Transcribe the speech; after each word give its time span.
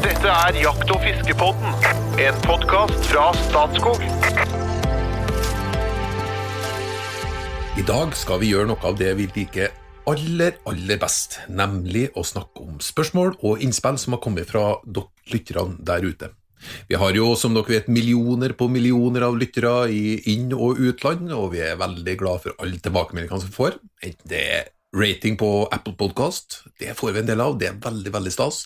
Dette 0.00 0.30
er 0.32 0.56
Jakt- 0.56 0.90
og 0.94 1.02
fiskepodden, 1.04 1.74
en 2.24 2.36
podkast 2.46 3.02
fra 3.10 3.26
Statskog. 3.36 4.00
I 7.76 7.84
dag 7.84 8.14
skal 8.16 8.40
vi 8.40 8.48
gjøre 8.54 8.70
noe 8.70 8.80
av 8.88 8.96
det 8.96 9.10
vi 9.18 9.26
liker 9.34 9.68
aller, 10.08 10.56
aller 10.64 11.00
best, 11.02 11.36
nemlig 11.52 12.06
å 12.16 12.24
snakke 12.24 12.64
om 12.64 12.78
spørsmål 12.80 13.34
og 13.44 13.60
innspill 13.60 14.00
som 14.00 14.16
har 14.16 14.22
kommet 14.24 14.48
fra 14.48 14.78
lytterne 15.34 15.76
der 15.84 16.08
ute. 16.08 16.32
Vi 16.88 16.96
har 16.96 17.12
jo, 17.12 17.34
som 17.36 17.52
dere 17.52 17.68
vet, 17.68 17.92
millioner 17.92 18.56
på 18.56 18.70
millioner 18.72 19.28
av 19.28 19.36
lyttere 19.36 19.74
i 19.92 20.16
inn- 20.32 20.56
og 20.56 20.80
utland, 20.80 21.28
og 21.28 21.52
vi 21.52 21.60
er 21.68 21.76
veldig 21.76 22.16
glad 22.24 22.46
for 22.46 22.56
alle 22.56 22.80
tilbakemeldingene 22.80 23.44
som 23.44 23.52
vi 23.52 23.60
får. 23.60 23.76
Enten 24.00 24.32
det 24.32 24.42
er 24.48 24.74
rating 24.96 25.36
på 25.36 25.68
Apple 25.68 25.92
Podcast, 26.00 26.62
det 26.80 26.96
får 26.96 27.12
vi 27.12 27.20
en 27.26 27.32
del 27.34 27.44
av, 27.44 27.60
det 27.60 27.68
er 27.68 27.80
veldig, 27.84 28.16
veldig 28.16 28.32
stas. 28.32 28.64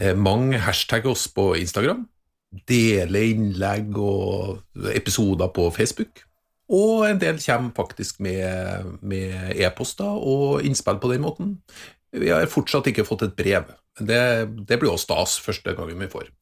Eh, 0.00 0.14
Mange 0.16 0.58
hashtagger 0.58 1.14
oss 1.14 1.28
på 1.30 1.52
Instagram, 1.58 2.06
deler 2.68 3.30
innlegg 3.34 3.96
og 3.98 4.62
episoder 4.94 5.50
på 5.54 5.68
Facebook. 5.74 6.24
Og 6.74 7.04
en 7.08 7.18
del 7.20 7.40
kommer 7.42 7.74
faktisk 7.76 8.20
med, 8.24 8.94
med 9.04 9.52
e-poster 9.60 10.08
og 10.08 10.64
innspill 10.64 10.98
på 11.02 11.10
den 11.12 11.24
måten. 11.26 11.58
Vi 12.14 12.30
har 12.30 12.46
fortsatt 12.48 12.86
ikke 12.88 13.04
fått 13.04 13.26
et 13.26 13.36
brev. 13.36 13.66
Det, 13.98 14.22
det 14.66 14.78
blir 14.80 14.94
også 14.94 15.10
stas 15.10 15.36
første 15.42 15.74
gangen 15.76 16.00
vi 16.00 16.08
får. 16.10 16.30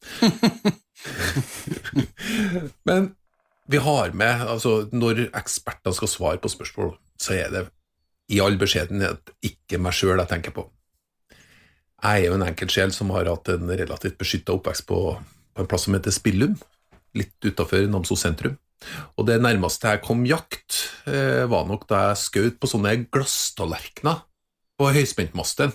Men 2.87 3.11
vi 3.69 3.79
har 3.83 4.13
med 4.17 4.41
altså 4.47 4.87
Når 4.91 5.27
eksperter 5.35 5.91
skal 5.95 6.11
svare 6.11 6.41
på 6.41 6.51
spørsmål, 6.51 6.95
så 7.19 7.35
er 7.37 7.51
det 7.53 7.63
i 8.31 8.39
all 8.41 8.55
beskjedenhet 8.57 9.33
ikke 9.43 9.77
meg 9.83 9.95
sjøl 9.97 10.21
jeg 10.21 10.31
tenker 10.31 10.55
på. 10.55 10.63
Jeg 12.03 12.25
er 12.25 12.27
jo 12.27 12.35
en 12.35 12.43
enkeltsjel 12.43 12.91
som 12.91 13.13
har 13.15 13.29
hatt 13.31 13.49
en 13.53 13.69
relativt 13.71 14.17
beskytta 14.19 14.51
oppvekst 14.57 14.85
på, 14.89 14.99
på 15.55 15.63
en 15.63 15.69
plass 15.71 15.85
som 15.87 15.95
heter 15.95 16.11
Spillum, 16.11 16.57
litt 17.15 17.47
utafor 17.47 17.87
Namsos 17.87 18.25
sentrum. 18.25 18.57
Og 19.15 19.27
det 19.29 19.39
nærmeste 19.39 19.93
jeg 19.93 20.03
kom 20.03 20.25
jakt, 20.27 20.81
eh, 21.07 21.45
var 21.47 21.63
nok 21.69 21.87
da 21.87 22.09
jeg 22.09 22.21
skjøt 22.25 22.59
på 22.59 22.67
sånne 22.67 22.97
glasstallerkener 23.07 24.25
på 24.79 24.89
høyspentmasten 24.91 25.71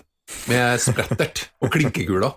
med 0.50 0.82
sprettert 0.82 1.46
og 1.64 1.72
klinkekuler. 1.72 2.36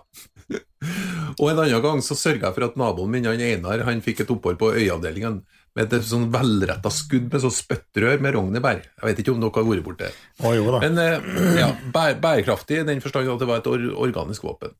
og 1.40 1.46
en 1.50 1.60
annen 1.60 1.84
gang 1.84 2.00
så 2.04 2.16
sørga 2.16 2.48
jeg 2.48 2.56
for 2.56 2.70
at 2.70 2.78
naboen 2.80 3.12
min, 3.12 3.28
han 3.28 3.44
Einar, 3.44 3.84
han 3.84 4.00
fikk 4.04 4.24
et 4.24 4.32
opphold 4.32 4.56
på 4.60 4.72
øyeavdelingen 4.78 5.42
med 5.78 5.94
et 5.96 6.04
sånn 6.04 6.28
velretta 6.32 6.90
skudd 6.92 7.30
med 7.32 7.42
sånn 7.42 7.54
spyttrør 7.54 8.20
med 8.22 8.34
rognebær. 8.36 8.82
Jeg 8.84 9.08
vet 9.08 9.22
ikke 9.22 9.34
om 9.34 9.40
dere 9.40 9.56
har 9.56 9.68
vært 9.68 9.86
borti 9.86 10.04
det. 10.04 10.12
Oh, 10.44 10.52
jo. 10.56 10.66
Men 10.82 11.00
eh, 11.00 11.30
ja, 11.60 11.70
bæ 11.94 12.04
bærekraftig 12.20 12.82
i 12.82 12.88
den 12.88 13.00
forstand 13.04 13.30
at 13.32 13.40
det 13.40 13.48
var 13.48 13.62
et 13.62 13.70
or 13.70 13.86
organisk 14.04 14.44
våpen. 14.44 14.74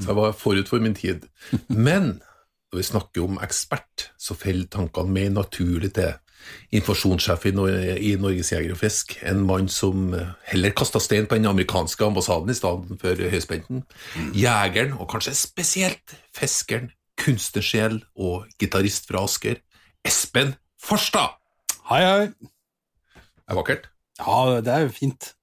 Så 0.00 0.10
jeg 0.10 0.18
var 0.18 0.34
forut 0.38 0.70
for 0.70 0.82
min 0.82 0.96
tid. 0.96 1.26
Men 1.68 2.18
når 2.70 2.80
vi 2.80 2.86
snakker 2.86 3.26
om 3.26 3.38
ekspert, 3.42 4.10
så 4.18 4.36
faller 4.38 4.68
tankene 4.70 5.14
mer 5.14 5.30
naturlig 5.34 5.92
til 5.98 6.12
informasjonssjef 6.72 7.46
i, 7.50 7.52
Nor 7.52 7.70
i 8.00 8.12
Norges 8.18 8.52
Jeger 8.54 8.72
og 8.72 8.80
Fisk, 8.80 9.16
en 9.26 9.42
mann 9.46 9.68
som 9.70 10.14
heller 10.48 10.72
kasta 10.76 11.02
stein 11.02 11.28
på 11.28 11.36
den 11.36 11.50
amerikanske 11.50 12.06
ambassaden 12.06 12.50
i 12.50 12.56
stedet 12.56 12.96
for 13.02 13.24
høyspenten. 13.34 13.82
Jegeren, 14.38 14.94
og 14.96 15.10
kanskje 15.12 15.36
spesielt 15.36 16.16
fiskeren, 16.36 16.88
kunstnersjel 17.20 18.00
og 18.16 18.46
gitarist 18.62 19.10
fra 19.10 19.26
Asker, 19.26 19.60
Espen 20.06 20.54
Farstad. 20.80 21.36
Hei, 21.90 22.00
hei. 22.00 22.28
Er 23.50 23.58
vakkert. 23.58 23.90
Ja, 24.20 24.60
det 24.64 24.72
er 24.72 24.86
jo 24.86 24.94
fint. 24.94 25.34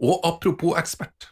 Og 0.00 0.22
apropos 0.24 0.78
ekspert, 0.80 1.28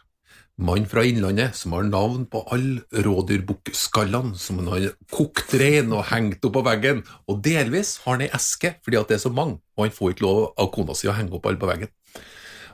mann 0.59 0.85
fra 0.89 1.01
Innlandet 1.07 1.57
som 1.57 1.73
har 1.73 1.87
navn 1.87 2.27
på 2.29 2.43
alle 2.53 2.83
rådyrbukkskallene 3.07 4.37
som 4.37 4.59
han 4.61 4.69
har 4.73 4.87
kokt 5.09 5.55
rein 5.57 5.89
og 5.95 6.05
hengt 6.11 6.45
opp 6.45 6.59
på 6.59 6.65
veggen, 6.67 7.01
og 7.25 7.41
delvis 7.45 7.95
har 8.03 8.19
han 8.19 8.27
ei 8.27 8.31
eske 8.37 8.75
fordi 8.85 9.01
at 9.01 9.09
det 9.09 9.17
er 9.17 9.25
så 9.25 9.33
mange, 9.33 9.57
og 9.73 9.87
han 9.87 9.95
får 9.95 10.13
ikke 10.13 10.27
lov 10.27 10.41
av 10.53 10.69
kona 10.75 10.97
si 10.97 11.09
å 11.09 11.17
henge 11.17 11.33
opp 11.39 11.49
alle 11.49 11.61
på 11.61 11.71
veggen. 11.71 11.93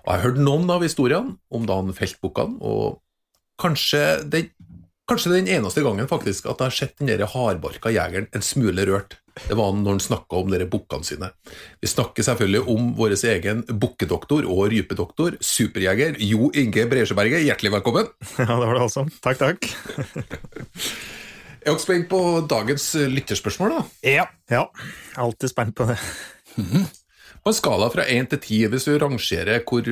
Og 0.03 0.11
Jeg 0.11 0.15
har 0.17 0.25
hørt 0.27 0.43
noen 0.43 0.75
av 0.75 0.83
historiene 0.83 1.37
om 1.47 1.69
da 1.69 1.79
han 1.79 1.95
felte 1.95 2.19
bukkene, 2.25 2.59
og 2.59 2.99
kanskje 3.61 4.25
den, 4.27 4.51
kanskje 5.07 5.37
den 5.37 5.53
eneste 5.55 5.85
gangen 5.85 6.11
faktisk 6.11 6.49
at 6.51 6.59
jeg 6.59 6.73
har 6.73 6.81
sett 6.83 6.99
den 6.99 7.29
hardbarka 7.31 7.93
jegeren 7.95 8.27
en 8.35 8.43
smule 8.43 8.89
rørt. 8.89 9.21
Det 9.35 9.55
var 9.59 9.73
når 9.75 9.97
han 9.97 9.99
snakka 10.03 10.39
om 10.39 10.51
dere 10.53 10.67
bukkene 10.71 11.03
sine. 11.05 11.29
Vi 11.83 11.89
snakker 11.91 12.23
selvfølgelig 12.23 12.61
om 12.71 12.93
vår 12.95 13.17
egen 13.33 13.63
bukkedoktor 13.67 14.47
og 14.47 14.69
rypedoktor, 14.71 15.35
superjeger 15.43 16.15
Jo 16.23 16.49
Inge 16.55 16.85
Bresjeberget. 16.91 17.43
Hjertelig 17.43 17.73
velkommen. 17.75 18.11
Ja, 18.39 18.55
det 18.61 18.67
var 18.69 18.77
det 18.77 18.85
altså. 18.85 19.05
Takk, 19.25 19.41
takk. 19.41 19.69
Jeg 21.65 21.71
er 21.71 21.73
også 21.73 21.87
spent 21.87 22.07
på 22.11 22.19
dagens 22.45 22.83
lytterspørsmål. 23.09 23.71
da. 23.73 23.83
Ja. 24.05 24.25
ja. 24.53 24.67
Alltid 25.17 25.49
spent 25.49 25.75
på 25.75 25.87
det. 25.89 25.97
På 27.45 27.51
en 27.51 27.57
skala 27.57 27.87
fra 27.93 28.05
én 28.09 28.25
til 28.29 28.39
ti, 28.41 28.59
hvis 28.69 28.87
du 28.87 28.95
rangerer 29.01 29.59
hvor 29.65 29.85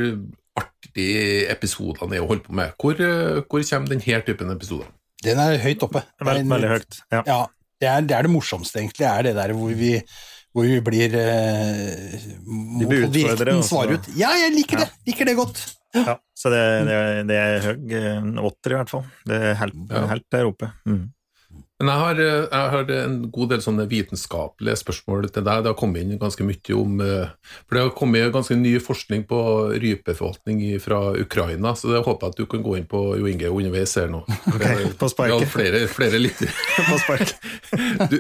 artig 0.58 1.10
episodene 1.54 2.18
er 2.18 2.24
å 2.24 2.30
holde 2.30 2.46
på 2.46 2.54
med, 2.58 2.72
hvor, 2.82 2.98
hvor 2.98 3.66
kommer 3.70 3.92
denne 3.92 4.22
typen 4.26 4.54
episoder? 4.54 4.88
Den 5.24 5.42
er 5.42 5.60
høyt 5.62 5.86
oppe. 5.86 6.02
Veldig, 6.22 6.48
veldig 6.50 6.72
høyt. 6.72 6.98
Ja. 7.14 7.22
Ja, 7.28 7.38
det 7.84 7.90
er, 7.92 8.08
det 8.08 8.16
er 8.18 8.28
det 8.30 8.32
morsomste, 8.34 8.80
egentlig. 8.82 9.06
er 9.12 9.28
det 9.28 9.36
der 9.38 9.54
hvor 9.60 9.74
vi, 9.76 9.94
hvor 10.56 10.68
vi 10.70 10.80
blir 10.86 11.16
eh, 11.20 12.28
De 12.80 12.88
blir 12.88 13.06
på 13.06 13.10
utfordret, 13.10 13.16
direkten 13.18 13.58
og 13.60 13.64
så- 13.64 13.72
svare 13.76 13.98
ut. 14.00 14.12
Ja, 14.20 14.32
jeg 14.46 14.54
liker 14.56 14.84
det! 14.86 14.90
Liker 15.10 15.30
det 15.32 15.36
godt. 15.40 15.64
Ja, 15.94 16.16
så 16.34 16.50
det, 16.50 16.62
det, 16.88 17.00
det 17.30 17.36
er 17.38 17.66
høy 17.68 17.92
åtter 18.50 18.74
i 18.74 18.78
hvert 18.80 18.90
fall. 18.90 19.04
Det 19.30 19.36
er 19.52 19.60
helt, 19.60 19.76
Ja. 19.92 20.06
helt 20.10 20.26
der 20.34 20.48
oppe. 20.50 20.72
Mm. 20.90 21.04
Men 21.84 21.92
jeg 21.92 22.00
har, 22.00 22.20
eh, 22.24 22.46
jeg 22.48 22.70
har 22.74 22.92
en 22.96 23.16
god 23.36 23.50
del 23.52 23.62
sånne 23.64 23.86
vitenskapelige 23.92 24.80
spørsmål 24.80 25.26
til 25.28 25.44
deg. 25.44 25.66
Det 25.66 25.72
har 25.74 25.76
kommet 25.76 26.06
inn 26.06 26.22
ganske 26.22 26.46
mye 26.48 26.78
om 26.80 27.02
eh, 27.04 27.34
For 27.66 27.76
det 27.76 27.84
har 27.84 27.92
kommet 27.98 28.32
ganske 28.32 28.56
ny 28.56 28.72
forskning 28.80 29.26
på 29.28 29.40
rypeforvaltning 29.84 30.62
fra 30.80 31.02
Ukraina, 31.20 31.74
så 31.76 31.92
det 31.92 32.06
håper 32.08 32.30
jeg 32.30 32.36
at 32.36 32.40
du 32.40 32.48
kan 32.54 32.64
gå 32.64 32.78
inn 32.80 32.88
på 32.88 33.04
Jo 33.20 33.28
Inge 33.28 33.52
underveis 33.52 33.98
her 34.00 34.08
nå. 34.14 34.24
Okay, 34.54 34.94
på 34.96 35.12
sparket. 35.12 35.44
Har 35.44 35.52
flere, 35.52 35.84
flere 35.92 36.24
lyttere. 36.24 36.56
På 36.94 36.98
sparket. 37.02 37.36
Du, 38.12 38.18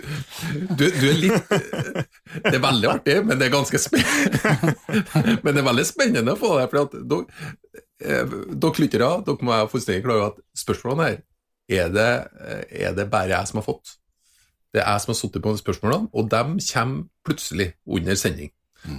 du, 0.75 0.85
du 0.89 1.05
er 1.07 1.17
litt 1.17 1.51
Det 1.53 2.55
er 2.57 2.63
veldig 2.63 2.89
artig, 2.91 3.19
men 3.23 3.39
det 3.39 3.47
er 3.47 3.53
ganske 3.53 3.79
spennende. 3.79 4.73
Men 5.43 5.53
det 5.53 5.61
er 5.61 5.65
veldig 5.65 5.85
spennende 5.87 6.33
å 6.35 6.39
få 6.39 6.55
det, 6.57 6.67
for 6.71 6.93
dere, 6.93 7.51
eh, 8.03 8.33
dere 8.51 8.83
lyttere 8.83 9.11
dere 9.25 9.45
må 9.45 9.53
være 9.53 9.69
fullstendig 9.71 10.03
klar 10.05 10.19
over 10.19 10.33
at 10.33 10.41
spørsmålene 10.57 11.07
her 11.07 11.21
er 11.71 11.91
det, 11.93 12.09
er 12.69 12.95
det 12.97 13.09
bare 13.11 13.31
jeg 13.31 13.49
som 13.49 13.61
har 13.61 13.67
fått. 13.67 13.95
Det 14.73 14.81
er 14.81 14.89
jeg 14.89 15.03
som 15.03 15.13
har 15.13 15.19
sittet 15.19 15.43
på 15.43 15.53
de 15.53 15.61
spørsmålene, 15.61 16.09
og 16.11 16.29
de 16.33 16.43
kommer 16.71 17.05
plutselig 17.23 17.71
under 17.85 18.19
sending. 18.19 18.51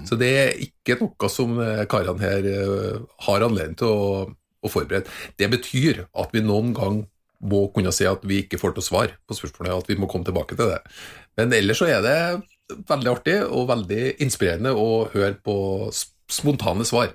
Så 0.08 0.16
det 0.16 0.30
er 0.32 0.62
ikke 0.64 0.96
noe 1.00 1.28
som 1.28 1.58
eh, 1.60 1.82
karene 1.90 2.22
her 2.22 2.46
eh, 2.48 3.02
har 3.26 3.44
anledning 3.44 3.76
til 3.76 3.90
å, 3.90 4.22
å 4.64 4.70
forberede. 4.72 5.12
Det 5.36 5.50
betyr 5.52 6.06
at 6.08 6.32
vi 6.32 6.40
noen 6.44 6.72
gang 6.76 7.02
må 7.44 7.66
kunne 7.74 7.92
si 7.92 8.06
at 8.08 8.24
vi 8.24 8.40
ikke 8.44 8.60
får 8.60 8.72
til 8.72 8.84
å 8.84 8.86
svare 8.86 9.18
på 9.28 9.36
spørsmålet, 9.36 9.84
at 9.84 9.90
vi 9.90 9.98
må 10.00 10.08
komme 10.08 10.24
tilbake 10.24 10.56
til 10.56 10.72
det. 10.72 10.80
Men 11.36 11.52
ellers 11.52 11.82
så 11.82 11.90
er 11.90 12.00
det 12.04 12.16
veldig 12.88 13.12
artig 13.12 13.36
og 13.44 13.68
veldig 13.68 14.14
inspirerende 14.24 14.72
å 14.72 15.04
høre 15.12 15.36
på 15.44 15.56
spontane 15.92 16.86
svar. 16.88 17.12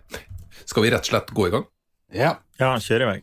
Skal 0.70 0.86
vi 0.86 0.94
rett 0.94 1.08
og 1.08 1.14
slett 1.14 1.34
gå 1.34 1.50
i 1.50 1.56
gang? 1.56 1.66
Ja. 2.14 2.36
Ja, 2.62 2.76
kjør 2.84 3.08
i 3.08 3.10
vei. 3.16 3.20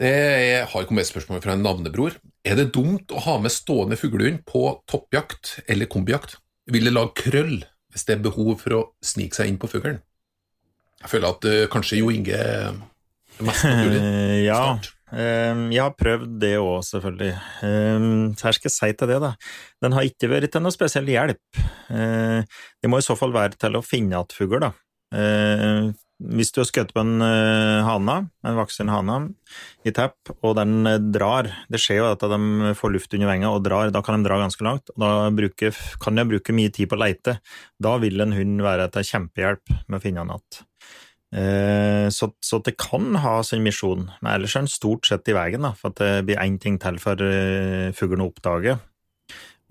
Det 0.00 0.08
er, 0.08 0.64
har 0.70 0.86
kommet 0.88 1.04
et 1.04 1.10
spørsmål 1.10 1.42
fra 1.44 1.54
en 1.56 1.62
navnebror. 1.64 2.16
Er 2.48 2.56
det 2.58 2.70
dumt 2.74 3.12
å 3.12 3.20
ha 3.26 3.36
med 3.42 3.52
stående 3.52 3.98
fuglehund 4.00 4.40
på 4.48 4.64
toppjakt 4.90 5.58
eller 5.70 5.90
kombijakt? 5.90 6.38
Vil 6.72 6.88
det 6.88 6.94
lage 6.94 7.14
krøll 7.18 7.58
hvis 7.92 8.06
det 8.08 8.16
er 8.16 8.24
behov 8.24 8.54
for 8.62 8.78
å 8.78 8.82
snike 9.04 9.36
seg 9.36 9.50
inn 9.52 9.60
på 9.60 9.68
fuglen? 9.70 10.00
Jeg 11.02 11.10
føler 11.12 11.34
at 11.34 11.46
uh, 11.50 11.60
kanskje 11.70 11.98
Jo 12.00 12.10
Inge 12.14 12.38
er 12.38 12.72
mest 13.42 13.66
naturlig. 13.66 14.00
Eh, 14.00 14.36
ja, 14.48 14.58
Start. 14.78 14.90
eh, 15.12 15.62
jeg 15.74 15.82
har 15.82 15.96
prøvd 15.98 16.36
det 16.40 16.52
òg, 16.62 16.78
selvfølgelig. 16.88 17.32
Eh, 17.68 18.06
så 18.38 18.48
her 18.48 18.56
skal 18.58 18.70
jeg 18.70 18.76
si 18.78 18.90
til 19.00 19.12
det, 19.12 19.18
da. 19.26 19.32
Den 19.84 19.96
har 19.98 20.08
ikke 20.08 20.30
vært 20.32 20.54
til 20.54 20.64
noe 20.64 20.74
spesiell 20.74 21.10
hjelp. 21.10 21.62
Eh, 21.92 22.62
det 22.80 22.90
må 22.90 23.02
i 23.02 23.04
så 23.04 23.18
fall 23.18 23.34
være 23.34 23.58
til 23.60 23.76
å 23.76 23.84
finne 23.84 24.14
igjen 24.16 24.36
fugl, 24.38 24.62
da. 24.62 24.72
Eh, 26.22 26.36
hvis 26.36 26.52
du 26.52 26.60
har 26.62 26.68
skutt 26.68 26.92
på 26.94 27.02
en 27.02 27.22
uh, 27.22 27.82
hane, 27.86 28.16
en 28.46 28.58
voksen 28.58 28.90
hane, 28.92 29.18
i 29.84 29.92
tepp, 29.94 30.32
og 30.40 30.56
den 30.56 30.86
eh, 30.86 30.98
drar 31.12 31.50
Det 31.70 31.80
skjer 31.80 32.00
jo 32.00 32.08
at 32.12 32.22
de 32.22 32.74
får 32.78 32.92
luft 32.94 33.14
under 33.14 33.30
venga 33.30 33.50
og 33.52 33.62
drar, 33.66 33.90
da 33.90 34.02
kan 34.02 34.20
de 34.20 34.28
dra 34.28 34.38
ganske 34.40 34.64
langt. 34.64 34.92
og 34.94 35.00
Da 35.02 35.30
bruker, 35.34 35.76
kan 36.02 36.18
de 36.18 36.26
bruke 36.28 36.54
mye 36.54 36.72
tid 36.72 36.90
på 36.90 36.98
å 36.98 37.02
leite. 37.02 37.38
Da 37.82 37.96
vil 38.02 38.20
en 38.20 38.36
hund 38.36 38.62
være 38.62 38.90
til 38.92 39.08
kjempehjelp 39.08 39.74
med 39.88 39.98
å 39.98 40.02
finne 40.02 40.24
han 40.24 40.36
igjen. 40.36 40.68
Uh, 41.32 42.08
Så, 42.12 42.28
så 42.44 42.60
det 42.60 42.76
kan 42.76 43.14
ha 43.22 43.38
sin 43.42 43.64
misjon, 43.64 44.10
men 44.20 44.32
ellers 44.34 44.56
er 44.56 44.66
den 44.66 44.72
stort 44.72 45.08
sett 45.08 45.28
i 45.32 45.36
veien, 45.36 45.64
for 45.78 45.92
at 45.92 46.00
det 46.02 46.26
blir 46.28 46.40
én 46.42 46.58
ting 46.60 46.78
til 46.78 47.00
for 47.00 47.16
uh, 47.16 47.90
fuglen 47.96 48.24
å 48.24 48.28
oppdage. 48.30 48.78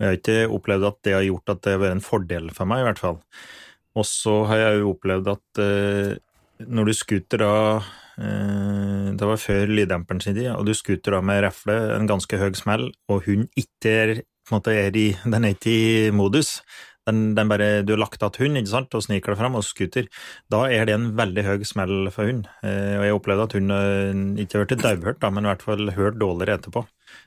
Jeg 0.02 0.08
har 0.08 0.16
ikke 0.18 0.38
opplevd 0.50 0.88
at 0.88 0.96
det 1.06 1.12
har 1.14 1.22
gjort 1.22 1.52
at 1.52 1.60
det 1.62 1.76
har 1.76 1.82
vært 1.84 1.94
en 1.94 2.02
fordel 2.02 2.48
for 2.56 2.66
meg, 2.66 2.82
i 2.82 2.86
hvert 2.88 2.98
fall. 2.98 3.20
Og 3.98 4.06
så 4.08 4.34
har 4.48 4.60
jeg 4.60 4.80
jo 4.80 4.92
opplevd 4.94 5.28
at 5.30 5.60
eh, 5.62 6.14
når 6.68 6.88
du 6.88 6.94
skuter 6.96 7.42
da 7.42 7.54
eh, 8.20 9.10
det 9.18 9.28
var 9.28 9.40
før 9.40 9.72
lyddemperen 9.72 10.22
sin 10.22 10.36
tid, 10.36 10.50
og 10.54 10.66
du 10.68 10.74
skuter 10.76 11.16
da 11.16 11.20
med 11.24 11.42
refle, 11.46 11.76
en 11.96 12.08
ganske 12.10 12.38
høy 12.40 12.52
smell, 12.58 12.88
og 13.10 13.26
hunden 13.26 13.50
ikke 13.58 13.92
er, 13.92 14.14
er 14.72 14.96
i, 14.98 15.10
den 15.24 15.44
er 15.44 15.54
ikke 15.56 15.74
i 15.74 15.92
modus. 16.14 16.60
Den, 17.08 17.32
den 17.34 17.48
bare, 17.50 17.82
du 17.82 17.96
har 17.96 18.02
lagt 18.04 18.22
igjen 18.22 18.36
hund, 18.44 18.58
ikke 18.60 18.70
sant, 18.70 18.94
og 18.94 19.02
sniker 19.02 19.34
deg 19.34 19.40
fram 19.40 19.56
og 19.58 19.64
skuter. 19.66 20.06
Da 20.52 20.62
er 20.70 20.86
det 20.86 20.94
en 20.94 21.08
veldig 21.18 21.44
høy 21.48 21.64
smell 21.66 22.10
for 22.14 22.30
hund. 22.30 22.46
Eh, 22.62 22.94
og 22.98 23.06
jeg 23.06 23.16
opplevde 23.16 23.46
at 23.48 23.56
hun 23.58 23.74
eh, 23.74 24.42
ikke 24.44 24.60
har 24.60 24.68
blitt 24.70 24.84
daudhørt, 24.84 25.26
men 25.34 25.42
i 25.42 25.50
hvert 25.50 25.64
fall 25.66 25.94
hørt 25.96 26.20
dårligere 26.22 26.60
etterpå. 26.60 26.84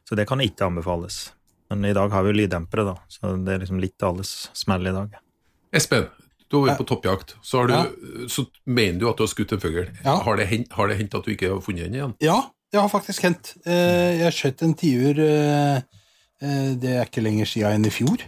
Så 0.07 0.15
det 0.15 0.29
kan 0.29 0.43
ikke 0.43 0.69
anbefales. 0.69 1.25
Men 1.69 1.89
i 1.89 1.95
dag 1.97 2.13
har 2.13 2.23
vi 2.23 2.35
lyddempere, 2.37 2.85
da, 2.87 2.95
så 3.11 3.35
det 3.41 3.55
er 3.55 3.65
liksom 3.65 3.81
litt 3.83 4.05
alles 4.05 4.35
smell 4.55 4.85
i 4.87 4.95
dag. 4.95 5.17
Espen, 5.75 6.07
du 6.49 6.57
har 6.59 6.67
vært 6.69 6.81
på 6.83 6.87
toppjakt. 6.93 7.35
Så, 7.41 7.63
har 7.63 7.71
du, 7.71 8.27
så 8.29 8.45
mener 8.65 8.99
du 9.01 9.07
at 9.09 9.17
du 9.17 9.23
har 9.25 9.31
skutt 9.31 9.53
en 9.55 9.61
fugl. 9.63 9.87
Ja. 10.05 10.17
Har 10.25 10.37
det 10.39 10.45
hendt 10.51 10.73
har 10.77 10.91
det 10.91 10.99
hendt 10.99 11.15
at 11.17 11.25
du 11.25 11.31
ikke 11.33 11.49
har 11.55 11.61
funnet 11.65 11.87
den 11.87 11.97
igjen? 11.97 12.13
Ja, 12.23 12.37
det 12.73 12.81
har 12.81 12.89
faktisk 12.91 13.23
hendt. 13.25 13.53
Eh, 13.65 14.19
Jeg 14.21 14.33
skjøt 14.35 14.63
en 14.65 14.73
tiur 14.77 15.19
eh, 15.23 15.77
eh, 16.41 16.71
Det 16.81 16.91
er 16.95 17.05
ikke 17.07 17.23
lenger 17.25 17.49
siden 17.49 17.79
enn 17.79 17.87
i 17.89 17.93
fjor. 17.93 18.25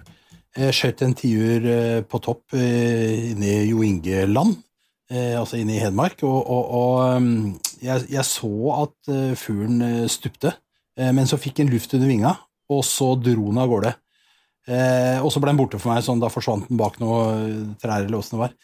Jeg 0.57 0.73
skjøt 0.73 1.03
en 1.05 1.13
tiur 1.13 1.67
på 2.09 2.19
topp 2.25 2.55
inne 2.57 3.45
i 3.45 3.67
Jo 3.69 3.83
Inge-land, 3.85 4.55
altså 5.13 5.59
inne 5.59 5.75
i 5.75 5.81
Hedmark, 5.83 6.23
og, 6.25 6.39
og, 6.49 6.71
og 6.79 7.83
jeg, 7.85 8.07
jeg 8.09 8.25
så 8.25 8.49
at 8.79 9.11
fuglen 9.37 10.07
stupte, 10.09 10.55
men 10.97 11.29
så 11.29 11.37
fikk 11.37 11.59
den 11.59 11.69
luft 11.69 11.93
under 11.93 12.09
vinga, 12.09 12.31
og 12.73 12.81
så 12.89 13.11
dro 13.21 13.51
den 13.51 13.61
av 13.61 13.69
gårde. 13.69 13.93
Eh, 14.67 15.17
og 15.23 15.31
så 15.31 15.39
ble 15.39 15.53
den 15.53 15.59
borte 15.59 15.79
for 15.79 15.93
meg, 15.93 16.03
sånn 16.03 16.21
da 16.21 16.29
forsvant 16.31 16.67
den 16.67 16.79
bak 16.79 16.99
noen 16.99 17.75
trær 17.81 18.03
eller 18.03 18.19
åssen 18.19 18.35
det 18.35 18.45
var. 18.45 18.55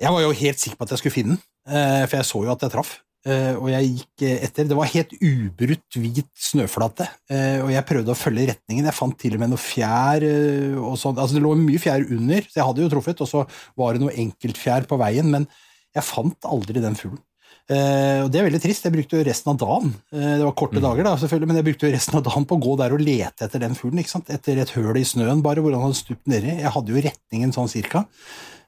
Jeg 0.00 0.12
var 0.14 0.24
jo 0.24 0.36
helt 0.36 0.60
sikker 0.62 0.78
på 0.78 0.86
at 0.86 0.94
jeg 0.94 1.02
skulle 1.02 1.16
finne 1.18 1.36
den, 1.36 1.42
eh, 1.68 2.04
for 2.06 2.18
jeg 2.18 2.28
så 2.30 2.44
jo 2.46 2.52
at 2.54 2.64
jeg 2.64 2.72
traff. 2.74 2.94
Eh, 3.22 3.54
og 3.54 3.68
jeg 3.70 3.86
gikk 3.86 4.22
eh, 4.26 4.38
etter. 4.48 4.66
Det 4.66 4.74
var 4.74 4.88
helt 4.90 5.12
ubrutt 5.22 5.98
hvit 6.00 6.30
snøflate, 6.48 7.06
eh, 7.30 7.60
og 7.62 7.70
jeg 7.70 7.86
prøvde 7.86 8.14
å 8.14 8.18
følge 8.18 8.48
retningen. 8.50 8.88
Jeg 8.88 8.98
fant 8.98 9.18
til 9.20 9.36
og 9.36 9.42
med 9.44 9.52
noe 9.52 9.62
fjær 9.62 10.26
eh, 10.26 10.78
og 10.80 10.96
sånn. 10.98 11.14
Altså, 11.14 11.36
det 11.38 11.44
lå 11.44 11.52
mye 11.60 11.82
fjær 11.82 12.02
under, 12.08 12.48
så 12.48 12.58
jeg 12.58 12.68
hadde 12.70 12.82
jo 12.82 12.94
truffet, 12.96 13.22
og 13.22 13.30
så 13.30 13.44
var 13.78 13.94
det 13.94 14.02
noe 14.02 14.16
enkeltfjær 14.24 14.88
på 14.90 14.98
veien, 15.04 15.30
men 15.30 15.46
jeg 15.94 16.08
fant 16.08 16.50
aldri 16.50 16.82
den 16.82 16.98
fuglen. 16.98 17.22
Eh, 17.70 18.20
og 18.24 18.30
det 18.32 18.40
er 18.40 18.48
veldig 18.48 18.60
trist. 18.62 18.86
Jeg 18.88 18.94
brukte 18.94 19.20
jo 19.20 19.26
resten 19.26 19.52
av 19.52 19.58
dagen 19.60 19.92
uh, 19.94 20.32
Det 20.34 20.42
var 20.42 20.56
korte 20.58 20.82
dager, 20.82 21.06
da, 21.06 21.12
selvfølgelig, 21.20 21.48
men 21.48 21.60
jeg 21.60 21.68
brukte 21.68 21.86
jo 21.86 21.92
resten 21.94 22.18
av 22.18 22.24
dagen 22.26 22.48
på 22.48 22.58
å 22.58 22.64
gå 22.64 22.74
der 22.80 22.96
og 22.96 23.04
lete 23.04 23.46
etter 23.46 23.62
den 23.62 23.78
fuglen. 23.78 24.02
ikke 24.02 24.14
sant? 24.16 24.32
Etter 24.34 24.58
et 24.62 24.74
høl 24.74 24.98
i 24.98 25.06
snøen, 25.06 25.44
bare, 25.44 25.62
hvor 25.62 25.76
han 25.76 25.86
hadde 25.86 26.00
stupt 26.00 26.26
nedi. 26.30 26.56
Jeg 26.58 26.74
hadde 26.74 26.92
jo 26.92 27.06
retningen 27.06 27.54
sånn 27.54 27.70
cirka, 27.70 28.04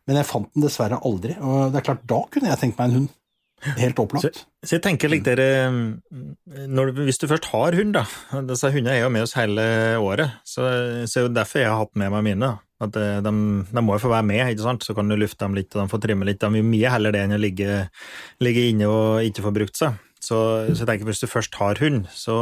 men 0.07 0.21
jeg 0.21 0.31
fant 0.31 0.49
den 0.55 0.67
dessverre 0.67 1.03
aldri. 1.03 1.37
Og 1.43 1.75
det 1.75 1.81
er 1.81 1.89
klart, 1.91 2.07
da 2.09 2.23
kunne 2.31 2.53
jeg 2.53 2.63
tenkt 2.63 2.81
meg 2.81 2.91
en 2.91 2.99
hund. 3.01 3.13
Helt 3.79 4.01
opplagt. 4.03 4.43
Så 4.65 4.77
jeg 4.77 4.83
tenker 4.85 5.09
litt 5.09 5.25
dere 5.25 5.71
når, 5.73 6.91
Hvis 7.07 7.21
du 7.23 7.25
først 7.31 7.47
har 7.49 7.77
hund, 7.79 7.95
da 7.97 8.43
Disse 8.45 8.69
hundene 8.75 8.99
er 8.99 9.07
jo 9.07 9.13
med 9.15 9.25
oss 9.25 9.33
hele 9.39 9.65
året, 10.03 10.35
så, 10.45 10.67
så 11.09 11.21
er 11.21 11.25
jo 11.25 11.33
derfor 11.33 11.63
jeg 11.63 11.71
har 11.71 11.81
hatt 11.81 11.95
med 11.97 12.13
meg 12.13 12.27
mine. 12.27 12.51
At 12.83 12.97
eh, 12.99 13.21
de, 13.23 13.33
de 13.71 13.85
må 13.85 13.95
jo 13.95 14.05
få 14.07 14.11
være 14.11 14.27
med, 14.27 14.43
ikke 14.51 14.67
sant? 14.67 14.87
så 14.87 14.97
kan 14.97 15.11
du 15.11 15.17
lufte 15.19 15.45
dem 15.45 15.55
litt, 15.59 15.71
og 15.75 15.85
de 15.85 15.93
får 15.93 16.03
trimme 16.03 16.27
litt. 16.27 16.41
De 16.43 16.51
vil 16.57 16.67
mye 16.67 16.91
heller 16.91 17.15
det 17.15 17.23
enn 17.25 17.37
å 17.37 17.41
ligge, 17.41 17.85
ligge 18.43 18.67
inne 18.71 18.91
og 18.91 19.29
ikke 19.29 19.47
få 19.47 19.55
brukt 19.55 19.79
seg. 19.79 20.01
Så, 20.25 20.39
så 20.73 20.83
jeg 20.83 20.89
tenker 20.89 21.09
hvis 21.11 21.21
du 21.21 21.29
først 21.29 21.59
har 21.61 21.79
hund, 21.85 22.07
så 22.17 22.35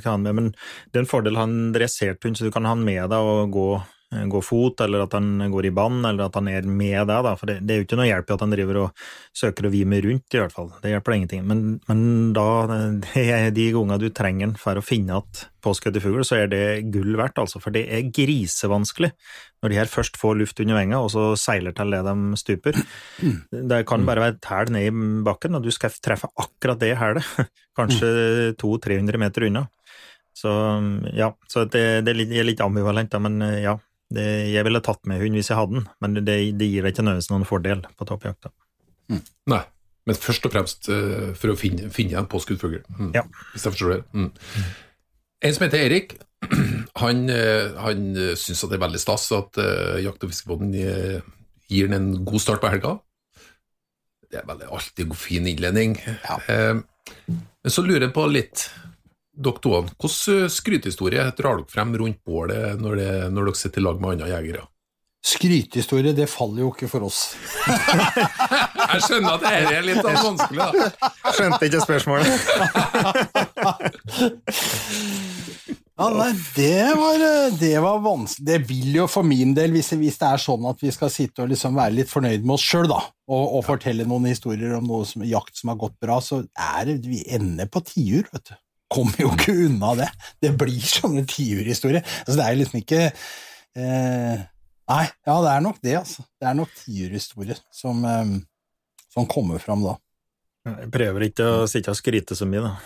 kan 0.00 0.16
han 0.16 0.24
med, 0.24 0.36
men 0.38 0.46
det 0.88 1.00
er 1.00 1.04
en 1.04 1.10
fordel 1.10 1.36
å 1.36 1.42
ha 1.42 1.50
en 1.50 1.74
dressert 1.74 2.24
hund, 2.24 2.38
så 2.38 2.48
du 2.48 2.54
kan 2.54 2.64
ha 2.64 2.72
han 2.72 2.84
med 2.86 3.02
deg 3.12 3.28
og 3.28 3.52
gå, 3.52 3.66
gå 4.06 4.40
fot, 4.44 4.80
eller 4.80 5.02
at 5.02 5.14
han 5.16 5.50
går 5.50 5.66
i 5.66 5.72
bånd, 5.74 6.06
eller 6.06 6.28
at 6.28 6.36
han 6.38 6.46
er 6.50 6.66
med 6.68 7.08
deg, 7.08 7.24
da. 7.26 7.32
For 7.38 7.50
det, 7.50 7.56
det 7.66 7.74
er 7.74 7.80
jo 7.80 7.86
ikke 7.88 7.98
noe 7.98 8.06
hjelp 8.06 8.30
i 8.30 8.34
at 8.36 8.44
han 8.44 8.54
driver 8.54 8.78
og 8.84 9.06
søker 9.34 9.66
å 9.66 9.72
vime 9.72 9.98
rundt, 10.04 10.26
i 10.30 10.40
hvert 10.40 10.54
fall. 10.54 10.70
Det 10.82 10.92
hjelper 10.92 11.16
ingenting. 11.16 11.42
Men, 11.48 11.64
men 11.90 12.04
da, 12.36 12.46
de 13.12 13.66
gangene 13.74 13.98
du 14.02 14.08
trenger 14.14 14.46
den 14.46 14.56
for 14.60 14.78
å 14.78 14.84
finne 14.84 15.18
at 15.18 15.46
påskutt 15.66 15.98
fugl, 16.04 16.22
så 16.26 16.38
er 16.44 16.52
det 16.52 16.62
gull 16.94 17.18
verdt, 17.18 17.40
altså. 17.42 17.60
For 17.62 17.74
det 17.74 17.86
er 17.90 18.10
grisevanskelig 18.14 19.10
når 19.64 19.72
de 19.72 19.80
her 19.80 19.90
først 19.90 20.18
får 20.20 20.38
luft 20.38 20.60
under 20.62 20.78
venga, 20.78 21.00
og 21.02 21.10
så 21.10 21.32
seiler 21.40 21.74
til 21.74 21.94
det 21.94 22.04
de 22.06 22.38
stuper. 22.38 22.78
Det 23.50 23.80
kan 23.90 24.06
bare 24.06 24.22
være 24.22 24.36
et 24.36 24.50
hæl 24.52 24.70
ned 24.76 24.86
i 24.86 25.08
bakken, 25.26 25.58
og 25.58 25.66
du 25.66 25.72
skal 25.74 25.94
treffe 25.98 26.30
akkurat 26.38 26.78
det 26.82 26.94
hælet. 27.00 27.26
Kanskje 27.78 28.54
200-300 28.62 29.20
meter 29.20 29.48
unna. 29.48 29.66
Så 30.36 30.52
ja, 31.16 31.30
så 31.48 31.64
det, 31.64 31.82
det 32.04 32.12
er 32.12 32.46
litt 32.46 32.62
ambivalent, 32.62 33.10
da, 33.10 33.20
men 33.24 33.40
ja. 33.64 33.74
Det, 34.14 34.26
jeg 34.52 34.62
ville 34.66 34.82
tatt 34.86 35.02
med 35.10 35.18
hund 35.18 35.34
hvis 35.38 35.50
jeg 35.50 35.58
hadde 35.58 35.80
den, 35.80 35.88
men 36.04 36.18
det, 36.20 36.36
det 36.58 36.68
gir 36.70 36.84
deg 36.86 36.94
ikke 36.94 37.02
nødvendigvis 37.06 37.32
noen 37.32 37.48
fordel 37.48 37.82
på 37.98 38.06
toppjakta. 38.06 38.52
Mm. 39.10 39.24
Nei. 39.54 39.64
Men 40.06 40.18
først 40.22 40.44
og 40.46 40.52
fremst 40.54 40.86
uh, 40.86 41.32
for 41.34 41.50
å 41.50 41.58
finne, 41.58 41.88
finne 41.90 42.14
en 42.20 42.28
påskutt 42.30 42.62
fugl. 42.62 42.78
Mm. 42.94 43.10
Ja. 43.16 43.24
Hvis 43.50 43.66
jeg 43.66 43.74
forstår 43.74 43.96
det. 43.96 44.02
Mm. 44.14 44.28
En 45.46 45.56
som 45.56 45.66
heter 45.66 45.82
Erik, 45.82 46.14
han, 47.02 47.24
eh, 47.32 47.74
han 47.80 48.04
syns 48.38 48.62
at 48.62 48.70
det 48.70 48.78
er 48.78 48.84
veldig 48.84 49.00
stas 49.00 49.26
at 49.34 49.58
uh, 49.58 49.96
Jakt- 50.04 50.24
og 50.24 50.32
fiskebåten 50.32 50.72
eh, 50.78 51.18
gir 51.72 51.90
den 51.90 51.96
en 51.96 52.24
god 52.28 52.42
start 52.44 52.62
på 52.62 52.70
helga. 52.70 52.96
Det 54.30 54.40
er 54.40 54.48
veldig 54.48 54.68
alltid 54.74 55.06
en 55.06 55.18
fin 55.18 55.46
innledning. 55.46 55.96
Eh, 56.48 56.76
men 57.36 57.72
så 57.72 57.84
lurer 57.86 58.08
jeg 58.08 58.14
på 58.14 58.26
litt, 58.30 58.68
dere 59.36 59.60
to, 59.62 59.70
hvilken 59.84 60.50
skrytehistorie 60.52 61.24
drar 61.36 61.56
dere 61.60 61.72
frem 61.72 61.90
rundt 62.00 62.20
bålet 62.24 62.80
når, 62.80 62.92
det, 63.00 63.10
når 63.34 63.42
dere 63.50 63.60
sitter 63.60 63.80
i 63.82 63.84
lag 63.86 63.96
med 64.00 64.10
andre 64.16 64.28
jegere? 64.32 64.62
Skrytehistorie, 65.26 66.12
det 66.14 66.28
faller 66.30 66.60
jo 66.62 66.68
ikke 66.70 66.86
for 66.90 67.02
oss. 67.08 67.18
Jeg 67.66 69.00
skjønner 69.02 69.32
at 69.34 69.42
dette 69.42 69.74
er 69.74 69.82
litt 69.88 70.04
sånn 70.04 70.22
vanskelig, 70.22 70.62
da. 70.62 70.70
Skjønte 71.34 71.66
ikke 71.66 71.80
spørsmålet. 71.82 72.26
Ja, 75.96 76.10
nei, 76.12 76.28
det 76.52 76.92
var, 76.92 77.16
det 77.56 77.72
var 77.80 78.02
vanskelig. 78.04 78.44
Det 78.44 78.68
vil 78.68 78.98
jo 78.98 79.06
for 79.08 79.24
min 79.24 79.54
del, 79.56 79.72
hvis, 79.72 79.94
hvis 79.96 80.18
det 80.20 80.28
er 80.28 80.36
sånn 80.42 80.66
at 80.68 80.76
vi 80.84 80.92
skal 80.92 81.08
sitte 81.12 81.40
og 81.40 81.48
liksom 81.48 81.72
være 81.78 81.94
litt 81.96 82.10
fornøyd 82.12 82.44
med 82.44 82.54
oss 82.58 82.66
sjøl, 82.68 82.84
da, 82.90 82.98
og, 83.32 83.54
og 83.56 83.64
fortelle 83.64 84.04
noen 84.04 84.28
historier 84.28 84.76
om 84.76 84.84
noe 84.90 85.08
som, 85.08 85.24
jakt 85.24 85.56
som 85.56 85.72
har 85.72 85.80
gått 85.80 85.96
bra, 86.02 86.20
så 86.20 86.42
er 86.52 86.84
det 86.90 87.00
Vi 87.08 87.24
ender 87.32 87.64
på 87.72 87.80
tiur, 87.88 88.28
vet 88.28 88.44
du. 88.52 88.54
Kommer 88.96 89.20
jo 89.20 89.30
ikke 89.34 89.54
unna 89.66 89.92
det. 89.98 90.10
Det 90.42 90.52
blir 90.58 90.80
sånne 90.80 91.26
tiurhistorier. 91.28 92.04
Altså, 92.24 92.38
det 92.40 92.46
er 92.46 92.60
liksom 92.62 92.82
ikke 92.82 93.00
eh, 93.06 94.44
Nei, 94.86 95.02
ja, 95.26 95.34
det 95.42 95.50
er 95.50 95.62
nok 95.64 95.80
det, 95.82 95.96
altså. 95.98 96.22
Det 96.38 96.46
er 96.46 96.54
nok 96.54 96.74
tiurhistorier 96.78 97.58
som, 97.74 98.04
eh, 98.06 98.36
som 99.12 99.26
kommer 99.30 99.62
fram 99.62 99.82
da. 99.84 99.96
Jeg 100.66 100.90
prøver 100.94 101.28
ikke 101.28 101.46
å 101.46 101.66
sitte 101.70 101.92
og 101.92 101.98
skryte 101.98 102.38
så 102.38 102.46
mye, 102.48 102.62
da. 102.64 102.76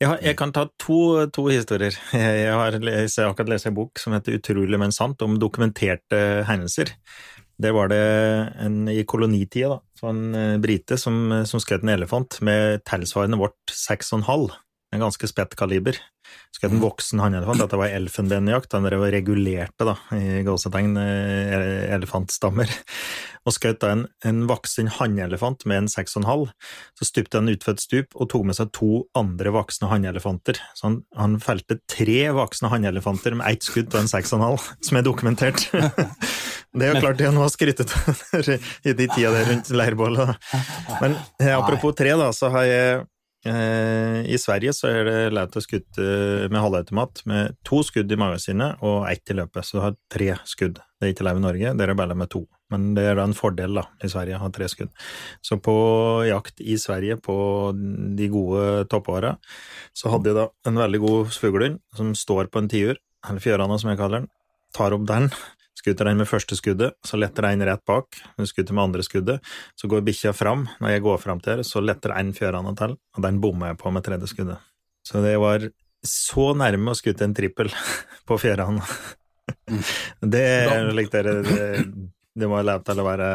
Jeg, 0.00 0.08
har, 0.08 0.16
jeg 0.24 0.36
kan 0.40 0.52
ta 0.56 0.64
to, 0.80 1.26
to 1.32 1.44
historier. 1.52 1.94
Jeg 2.16 2.54
har, 2.56 2.74
jeg 2.80 3.10
akkurat 3.26 3.52
lest 3.52 3.68
en 3.68 3.76
bok 3.76 4.00
som 4.00 4.16
heter 4.16 4.38
Utrolig, 4.38 4.80
men 4.80 4.94
sant, 4.96 5.20
om 5.22 5.36
dokumenterte 5.38 6.42
hendelser. 6.48 6.94
Der 7.60 7.74
var 7.76 7.90
det 7.92 8.00
en 8.64 8.88
i 8.88 9.02
kolonitida, 9.04 9.76
da, 9.76 10.08
en 10.08 10.34
eh, 10.34 10.56
brite 10.62 10.96
som, 10.98 11.44
som 11.46 11.60
skjøt 11.60 11.84
en 11.84 11.92
elefant 11.92 12.38
med 12.46 12.80
tilsvarende 12.88 13.38
vårt 13.40 13.74
6,5. 13.76 14.48
En 14.90 15.02
ganske 15.04 15.28
spett 15.30 15.52
kaliber. 15.54 15.98
Skjøt 16.50 16.72
en 16.72 16.80
voksen 16.82 17.20
hannelefant. 17.22 17.60
Dette 17.62 17.78
var 17.78 17.92
elfenbenjakt. 17.94 18.72
Han 18.74 18.86
drev 18.88 19.04
og 19.06 19.12
regulerte, 19.14 19.86
da, 19.86 19.94
i 20.16 20.40
gåsetegn, 20.46 20.96
eh, 20.98 21.92
elefantstammer. 21.94 22.72
Og 23.48 23.54
skjøt 23.56 23.78
da 23.80 23.92
en, 23.94 24.02
en 24.28 24.42
voksen 24.50 24.90
hannelefant 24.98 25.62
med 25.70 25.84
en 25.84 25.86
6,5. 25.88 26.50
Så 26.98 27.06
stupte 27.08 27.40
han 27.40 27.48
utfor 27.48 27.72
et 27.72 27.80
stup 27.80 28.18
og 28.18 28.28
tok 28.28 28.44
med 28.50 28.58
seg 28.58 28.68
to 28.76 29.06
andre 29.16 29.54
voksne 29.54 29.88
hannelefanter. 29.88 30.60
Så 30.76 30.88
han, 30.88 30.98
han 31.16 31.38
felte 31.40 31.78
tre 31.88 32.18
voksne 32.36 32.68
hannelefanter 32.68 33.38
med 33.38 33.48
ett 33.48 33.64
skudd 33.64 33.88
på 33.94 34.02
en 34.02 34.10
6,5, 34.10 34.68
som 34.84 35.00
er 35.00 35.06
dokumentert. 35.06 35.70
Det 36.70 36.86
er 36.86 36.92
jo 36.94 37.00
klart 37.02 37.16
det 37.18 37.24
er 37.26 37.32
noe 37.34 37.48
å 37.48 37.50
skryte 37.50 37.82
av 37.82 38.20
i 38.86 38.92
de 38.94 39.06
tida 39.10 39.32
der 39.34 39.48
rundt 39.48 39.72
leirbålet. 39.74 40.36
Men 41.00 41.16
eh, 41.40 41.50
apropos 41.50 41.96
tre, 41.98 42.12
da, 42.14 42.28
så 42.36 42.52
har 42.54 42.68
jeg 42.68 43.00
I 43.40 44.36
Sverige 44.36 44.74
så 44.76 44.90
er 44.90 45.06
det 45.06 45.18
lett 45.32 45.54
å 45.56 45.62
skutte 45.64 46.04
med 46.52 46.60
halvautomat 46.60 47.22
med 47.30 47.54
to 47.64 47.80
skudd 47.86 48.12
i 48.12 48.18
magasinet 48.20 48.82
og 48.84 49.06
ett 49.08 49.32
i 49.32 49.36
løpet, 49.38 49.64
så 49.64 49.78
du 49.78 49.80
har 49.86 49.94
tre 50.12 50.34
skudd. 50.44 50.80
Det 51.00 51.08
er 51.08 51.14
ikke 51.14 51.24
lov 51.24 51.40
i 51.40 51.44
Norge, 51.46 51.70
det 51.72 51.86
er 51.86 51.96
bare 51.96 52.16
med 52.18 52.28
to. 52.32 52.42
Men 52.70 52.90
det 52.94 53.06
er 53.08 53.16
da 53.18 53.24
en 53.26 53.36
fordel 53.36 53.80
da, 53.80 53.86
i 54.04 54.10
Sverige 54.12 54.36
å 54.36 54.42
ha 54.44 54.50
tre 54.54 54.68
skudd. 54.70 54.90
Så 55.42 55.56
på 55.64 55.74
jakt 56.28 56.60
i 56.60 56.76
Sverige 56.78 57.16
på 57.24 57.36
de 58.18 58.28
gode 58.30 58.84
toppåra, 58.92 59.34
så 59.96 60.12
hadde 60.12 60.30
jeg 60.30 60.38
da 60.38 60.46
en 60.68 60.82
veldig 60.84 61.00
god 61.02 61.32
fuglehund 61.34 61.80
som 61.96 62.12
står 62.18 62.52
på 62.52 62.60
en 62.62 62.70
tiur, 62.70 63.00
eller 63.26 63.42
fjørane 63.42 63.80
som 63.80 63.90
jeg 63.90 64.00
kaller 64.00 64.22
den, 64.22 64.30
tar 64.76 64.94
opp 64.94 65.08
den, 65.08 65.32
skuter 65.80 66.10
den 66.10 66.20
med 66.20 66.28
første 66.28 66.56
skuddet, 66.58 66.96
så 67.06 67.18
letter 67.20 67.48
en 67.48 67.64
rett 67.66 67.82
bak, 67.88 68.20
hun 68.36 68.48
skuter 68.48 68.76
med 68.76 68.88
andre 68.88 69.04
skuddet, 69.06 69.52
så 69.78 69.90
går 69.90 70.04
bikkja 70.06 70.34
fram, 70.36 70.66
når 70.80 70.94
jeg 70.94 71.04
går 71.06 71.20
fram 71.22 71.40
til 71.42 71.56
her, 71.56 71.64
så 71.66 71.82
letter 71.84 72.14
en 72.16 72.34
fjørane 72.36 72.74
til, 72.78 72.96
og 73.16 73.24
den 73.26 73.40
bommer 73.42 73.72
jeg 73.72 73.80
på 73.80 73.92
med 73.94 74.06
tredje 74.06 74.30
skuddet. 74.30 74.60
Så 75.06 75.24
det 75.24 75.34
var 75.40 75.64
så 76.06 76.52
nærme 76.56 76.92
å 76.92 76.98
skutte 76.98 77.26
en 77.26 77.36
trippel 77.36 77.72
på 78.28 78.40
fjørane. 78.40 78.84
Det 80.22 80.46
likte 80.94 81.20
dere 81.24 81.40
det, 81.42 81.68
det 82.38 82.48
må 82.48 82.60
jeg 82.60 82.82
til 82.86 83.00
å 83.02 83.04
være, 83.04 83.28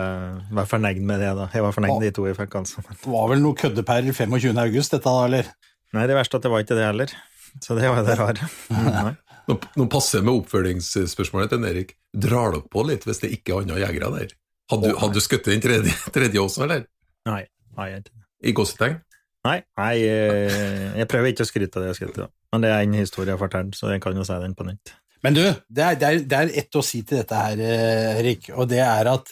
være 0.55 0.69
fornøyd 0.71 1.01
med 1.03 1.19
det, 1.21 1.31
da. 1.37 1.47
Jeg 1.53 1.65
var 1.65 1.73
fornøyd 1.75 1.97
med 1.97 2.05
de 2.07 2.11
to 2.15 2.25
jeg 2.29 2.37
fikk, 2.37 2.59
altså. 2.61 2.83
Det 2.89 3.11
var 3.11 3.31
vel 3.33 3.41
noe 3.43 3.57
køddepærer 3.59 4.15
per 4.15 4.29
25. 4.31 4.61
august, 4.63 4.95
dette 4.95 5.11
da, 5.11 5.25
eller? 5.27 5.49
Nei, 5.95 6.05
det 6.09 6.15
verste 6.17 6.37
er 6.37 6.41
at 6.41 6.47
det 6.47 6.51
var 6.53 6.63
ikke 6.63 6.77
det 6.77 6.87
heller. 6.87 7.15
Så 7.63 7.75
det 7.77 7.91
var 7.91 8.03
det 8.07 8.15
rare. 8.19 8.49
Nei. 8.85 9.13
Nå, 9.47 9.55
nå 9.77 9.85
passer 9.91 10.21
det 10.21 10.25
med 10.25 10.39
oppfølgingsspørsmålet 10.41 11.51
til 11.53 11.65
Erik. 11.69 11.91
Drar 12.15 12.55
dere 12.55 12.65
på 12.71 12.83
litt 12.87 13.05
hvis 13.05 13.19
det 13.21 13.29
ikke 13.35 13.53
er 13.53 13.61
andre 13.65 13.79
jegere 13.83 14.11
der? 14.15 14.33
Hadde, 14.71 14.89
du- 14.89 14.97
hadde 14.97 15.13
du 15.13 15.21
skutt 15.21 15.45
den 15.45 15.61
tredje, 15.61 15.93
tredje 16.15 16.41
også, 16.41 16.63
eller? 16.65 16.85
Nei, 17.29 17.43
nei, 17.77 17.89
jeg, 17.93 18.07
I 18.43 18.53
gåsetegn? 18.57 19.01
nei, 19.45 19.59
nei 19.77 19.91
jeg, 20.01 20.93
jeg 20.97 21.07
prøver 21.11 21.29
ikke 21.29 21.45
å 21.45 21.49
skryte 21.51 21.77
av 21.77 21.83
det 21.85 21.89
jeg 21.91 21.99
skryter 21.99 22.23
av. 22.25 22.31
Men 22.55 22.63
det 22.65 22.71
er 22.73 22.85
en 22.87 22.95
historie 22.97 23.29
jeg 23.29 23.37
har 23.37 23.43
fortalt, 23.43 23.75
så 23.77 23.91
jeg 23.93 24.01
kan 24.01 24.17
jo 24.17 24.23
si 24.25 24.37
den 24.41 24.55
på 24.57 24.65
nytt. 24.65 24.93
Men 25.25 25.35
du, 25.37 25.41
det 25.69 25.83
er, 25.85 25.99
det, 26.01 26.07
er, 26.07 26.23
det 26.31 26.39
er 26.39 26.53
ett 26.63 26.77
å 26.77 26.81
si 26.85 27.03
til 27.05 27.19
dette 27.21 27.37
her, 27.37 27.61
eh, 27.61 28.17
Erik, 28.23 28.49
og 28.57 28.65
det 28.71 28.81
er 28.81 29.09
at 29.11 29.29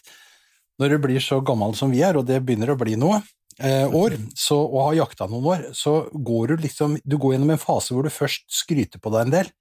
når 0.82 0.94
du 0.96 0.98
blir 1.08 1.22
så 1.22 1.40
gammel 1.46 1.74
som 1.78 1.90
vi 1.94 2.02
er, 2.06 2.18
og 2.22 2.26
det 2.30 2.40
begynner 2.46 2.74
å 2.74 2.78
bli 2.78 2.94
noe 2.98 3.20
eh, 3.58 3.90
år, 3.90 4.16
så, 4.38 4.58
og 4.62 4.80
har 4.92 5.00
jakta 5.04 5.28
noen 5.30 5.50
år, 5.56 5.66
så 5.78 5.96
går 6.14 6.54
du 6.54 6.64
liksom 6.68 6.96
Du 7.06 7.18
går 7.22 7.36
gjennom 7.36 7.54
en 7.54 7.62
fase 7.62 7.94
hvor 7.94 8.06
du 8.06 8.14
først 8.14 8.46
skryter 8.54 9.02
på 9.02 9.14
deg 9.14 9.28
en 9.28 9.36
del. 9.40 9.52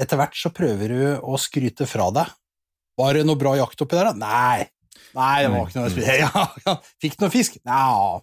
Etter 0.00 0.20
hvert 0.20 0.36
så 0.38 0.52
prøver 0.54 0.94
du 0.94 1.02
å 1.20 1.38
skryte 1.40 1.86
fra 1.88 2.08
deg. 2.14 2.32
Var 3.00 3.16
det 3.16 3.26
noe 3.28 3.38
bra 3.40 3.54
jakt 3.58 3.84
oppi 3.84 3.98
der, 3.98 4.10
da? 4.10 4.16
Nei. 4.16 4.68
Nei, 5.16 5.36
det 5.42 5.52
var 5.52 5.68
ikke 5.68 5.82
noe 5.82 6.08
ja, 6.22 6.42
ja. 6.66 6.74
Fikk 7.02 7.16
du 7.18 7.24
noe 7.26 7.32
fisk? 7.34 7.60
Nja 7.66 8.20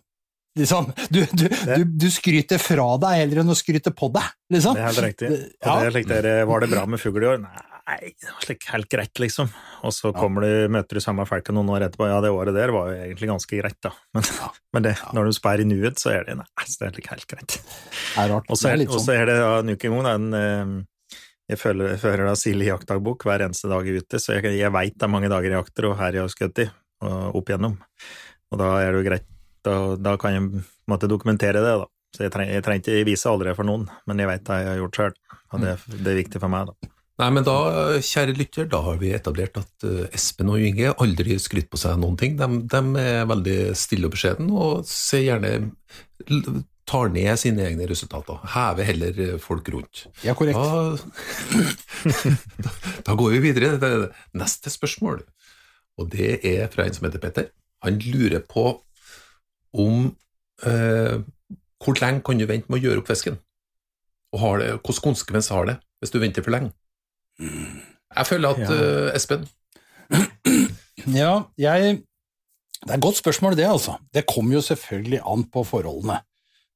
Liksom, 0.57 0.87
du, 1.13 1.19
du, 1.37 1.43
du, 1.53 1.83
du 2.01 2.07
skryter 2.09 2.57
fra 2.57 2.95
deg 3.01 3.19
heller 3.21 3.43
enn 3.43 3.53
å 3.53 3.55
skryte 3.57 3.91
på 3.93 4.07
deg, 4.09 4.25
liksom. 4.55 4.73
Det 4.73 4.81
er 4.81 4.87
helt 4.87 5.03
riktig. 5.05 5.27
Ja. 5.61 5.75
det 5.77 5.89
er 5.91 5.93
slik 5.93 6.07
der, 6.09 6.27
var 6.49 6.63
det 6.63 6.69
bra 6.71 6.85
med 6.89 6.97
fugl 6.97 7.21
i 7.21 7.29
år? 7.29 7.43
Nei, 7.43 7.97
det 8.09 8.31
var 8.31 8.41
slik 8.41 8.65
helt 8.73 8.89
greit, 8.89 9.13
liksom. 9.21 9.51
Og 9.85 9.93
så 9.93 10.09
du, 10.11 10.47
møter 10.73 10.97
du 10.97 11.03
samme 11.03 11.27
folka 11.29 11.53
noen 11.53 11.69
år 11.75 11.85
etterpå. 11.85 12.09
Ja, 12.09 12.17
det 12.25 12.33
året 12.33 12.57
der 12.57 12.73
var 12.73 12.89
jo 12.89 12.97
egentlig 13.05 13.29
ganske 13.29 13.61
greit, 13.61 13.77
da. 13.85 13.93
Men, 14.17 14.25
men 14.73 14.87
det, 14.89 14.95
når 15.13 15.29
du 15.29 15.37
spør 15.37 15.61
i 15.61 15.69
nuet, 15.69 16.01
så 16.01 16.15
er 16.15 16.25
det 16.25 16.39
nei, 16.41 16.49
det 16.67 16.89
er 16.89 16.99
helt 17.13 17.29
greit. 17.29 17.59
Det 17.61 18.25
er 18.25 18.33
rart. 18.33 18.49
Og 18.49 18.57
så 18.57 18.73
er 18.73 18.81
er, 18.81 18.89
sånn. 18.89 19.13
er 19.13 19.29
det 19.29 19.37
da 19.43 19.77
uke 19.77 19.91
en 19.91 19.95
gang 19.99 20.09
da, 20.09 20.15
en 20.17 20.39
eh, 20.41 20.77
Jeg 21.47 21.59
føler, 21.61 21.93
jeg 21.93 22.01
føler 22.01 22.27
da 22.27 22.33
Silje 22.35 22.67
jaktdagbok 22.67 23.23
hver 23.27 23.45
eneste 23.45 23.69
dag 23.71 23.87
ute, 23.87 24.19
så 24.19 24.35
jeg, 24.35 24.57
jeg 24.59 24.73
veit 24.75 24.97
det 24.97 25.07
er 25.07 25.11
mange 25.13 25.29
dager 25.31 25.47
jeg 25.47 25.61
jakter, 25.61 25.87
og 25.87 25.95
her 26.01 26.17
jeg 26.17 26.25
har 26.25 26.33
skutt 26.33 26.63
i, 26.63 26.67
og 27.07 27.37
opp 27.39 27.51
igjennom. 27.51 27.77
Og 28.51 28.59
da 28.59 28.73
er 28.81 28.91
det 28.91 28.99
jo 28.99 29.05
greit, 29.07 29.29
da, 29.63 29.77
da 29.95 30.17
kan 30.19 30.35
jeg 30.35 30.65
måtte 30.91 31.09
dokumentere 31.11 31.63
det, 31.63 31.77
da. 31.83 31.87
Så 32.15 32.25
jeg, 32.25 32.33
treng, 32.33 32.51
jeg 32.51 32.63
trenger 32.65 32.83
ikke 32.83 33.07
vise 33.07 33.31
aldri 33.31 33.55
for 33.55 33.67
noen, 33.67 33.87
men 34.07 34.19
jeg 34.23 34.29
veit 34.29 34.45
det 34.47 34.59
jeg 34.59 34.69
har 34.71 34.77
gjort 34.81 34.99
sjøl, 34.99 35.17
og 35.53 35.63
det, 35.63 35.73
det 35.95 36.11
er 36.11 36.21
viktig 36.21 36.43
for 36.43 36.51
meg, 36.51 36.71
da. 36.71 36.93
Nei, 37.17 37.31
men 37.33 37.45
da, 37.47 37.57
kjære 38.05 38.35
lytter, 38.37 38.67
da 38.69 38.83
har 38.85 38.99
vi 39.01 39.09
etablert 39.15 39.55
at 39.57 39.85
eh, 39.89 40.03
Espen 40.13 40.51
og 40.53 40.61
Inge 40.61 40.91
aldri 41.01 41.39
skryter 41.41 41.71
på 41.73 41.79
seg 41.81 41.95
noen 41.97 42.17
ting. 42.19 42.35
De, 42.37 42.59
de 42.69 42.81
er 43.01 43.23
veldig 43.29 43.55
stille 43.79 44.05
og 44.05 44.13
beskjeden, 44.13 44.51
og 44.53 44.83
ser 44.85 45.23
gjerne 45.25 45.53
tar 46.87 47.09
ned 47.11 47.35
sine 47.39 47.65
egne 47.67 47.87
resultater. 47.89 48.39
Hever 48.53 48.87
heller 48.87 49.21
eh, 49.25 49.37
folk 49.43 49.67
rundt. 49.73 50.05
Ja, 50.23 50.33
korrekt. 50.37 50.57
Da, 50.57 50.97
da 53.07 53.15
går 53.19 53.35
vi 53.35 53.41
videre 53.49 53.75
til 53.81 54.05
neste 54.37 54.71
spørsmål, 54.73 55.23
og 55.97 56.11
det 56.13 56.37
er 56.47 56.67
fra 56.73 56.85
en 56.87 56.95
som 56.95 57.07
heter 57.09 57.23
Petter. 57.23 57.49
Han 57.85 57.99
lurer 58.01 58.39
på 58.47 58.69
om 59.77 60.07
eh, 60.65 61.17
hvor 61.83 61.99
lenge 62.01 62.23
kan 62.25 62.39
du 62.39 62.47
vente 62.49 62.71
med 62.71 62.79
å 62.79 62.85
gjøre 62.87 63.03
opp 63.03 63.11
fisken? 63.11 63.37
Og 64.33 64.41
har 64.41 64.57
det, 64.61 64.71
hvilken 64.79 65.03
konsekvens 65.11 65.51
har 65.53 65.67
det 65.69 65.77
hvis 66.01 66.11
du 66.13 66.17
venter 66.21 66.45
for 66.45 66.53
lenge? 66.55 66.73
Jeg 67.39 68.25
føler 68.25 68.55
at 68.55 68.63
Ja. 68.63 68.71
uh, 68.73 69.09
Espen 69.13 69.43
Ja, 71.21 71.43
jeg 71.59 71.99
Det 72.81 72.89
er 72.89 72.95
et 72.97 73.03
godt 73.03 73.17
spørsmål, 73.19 73.55
det, 73.57 73.65
altså. 73.67 73.97
Det 74.13 74.25
kommer 74.29 74.57
jo 74.57 74.61
selvfølgelig 74.61 75.19
an 75.25 75.43
på 75.53 75.63
forholdene. 75.65 76.19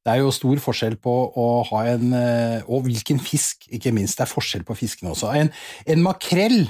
Det 0.01 0.13
er 0.13 0.23
jo 0.23 0.33
stor 0.33 0.61
forskjell 0.63 0.95
på 1.01 1.13
å 1.37 1.47
ha 1.69 1.81
en 1.91 2.13
eh, 2.17 2.69
Og 2.71 2.87
hvilken 2.87 3.19
fisk, 3.21 3.67
ikke 3.69 3.93
minst. 3.93 4.17
Det 4.17 4.25
er 4.25 4.31
forskjell 4.31 4.65
på 4.65 4.77
fiskene 4.79 5.13
også. 5.13 5.33
En, 5.37 5.51
en 5.85 6.05
makrell 6.05 6.63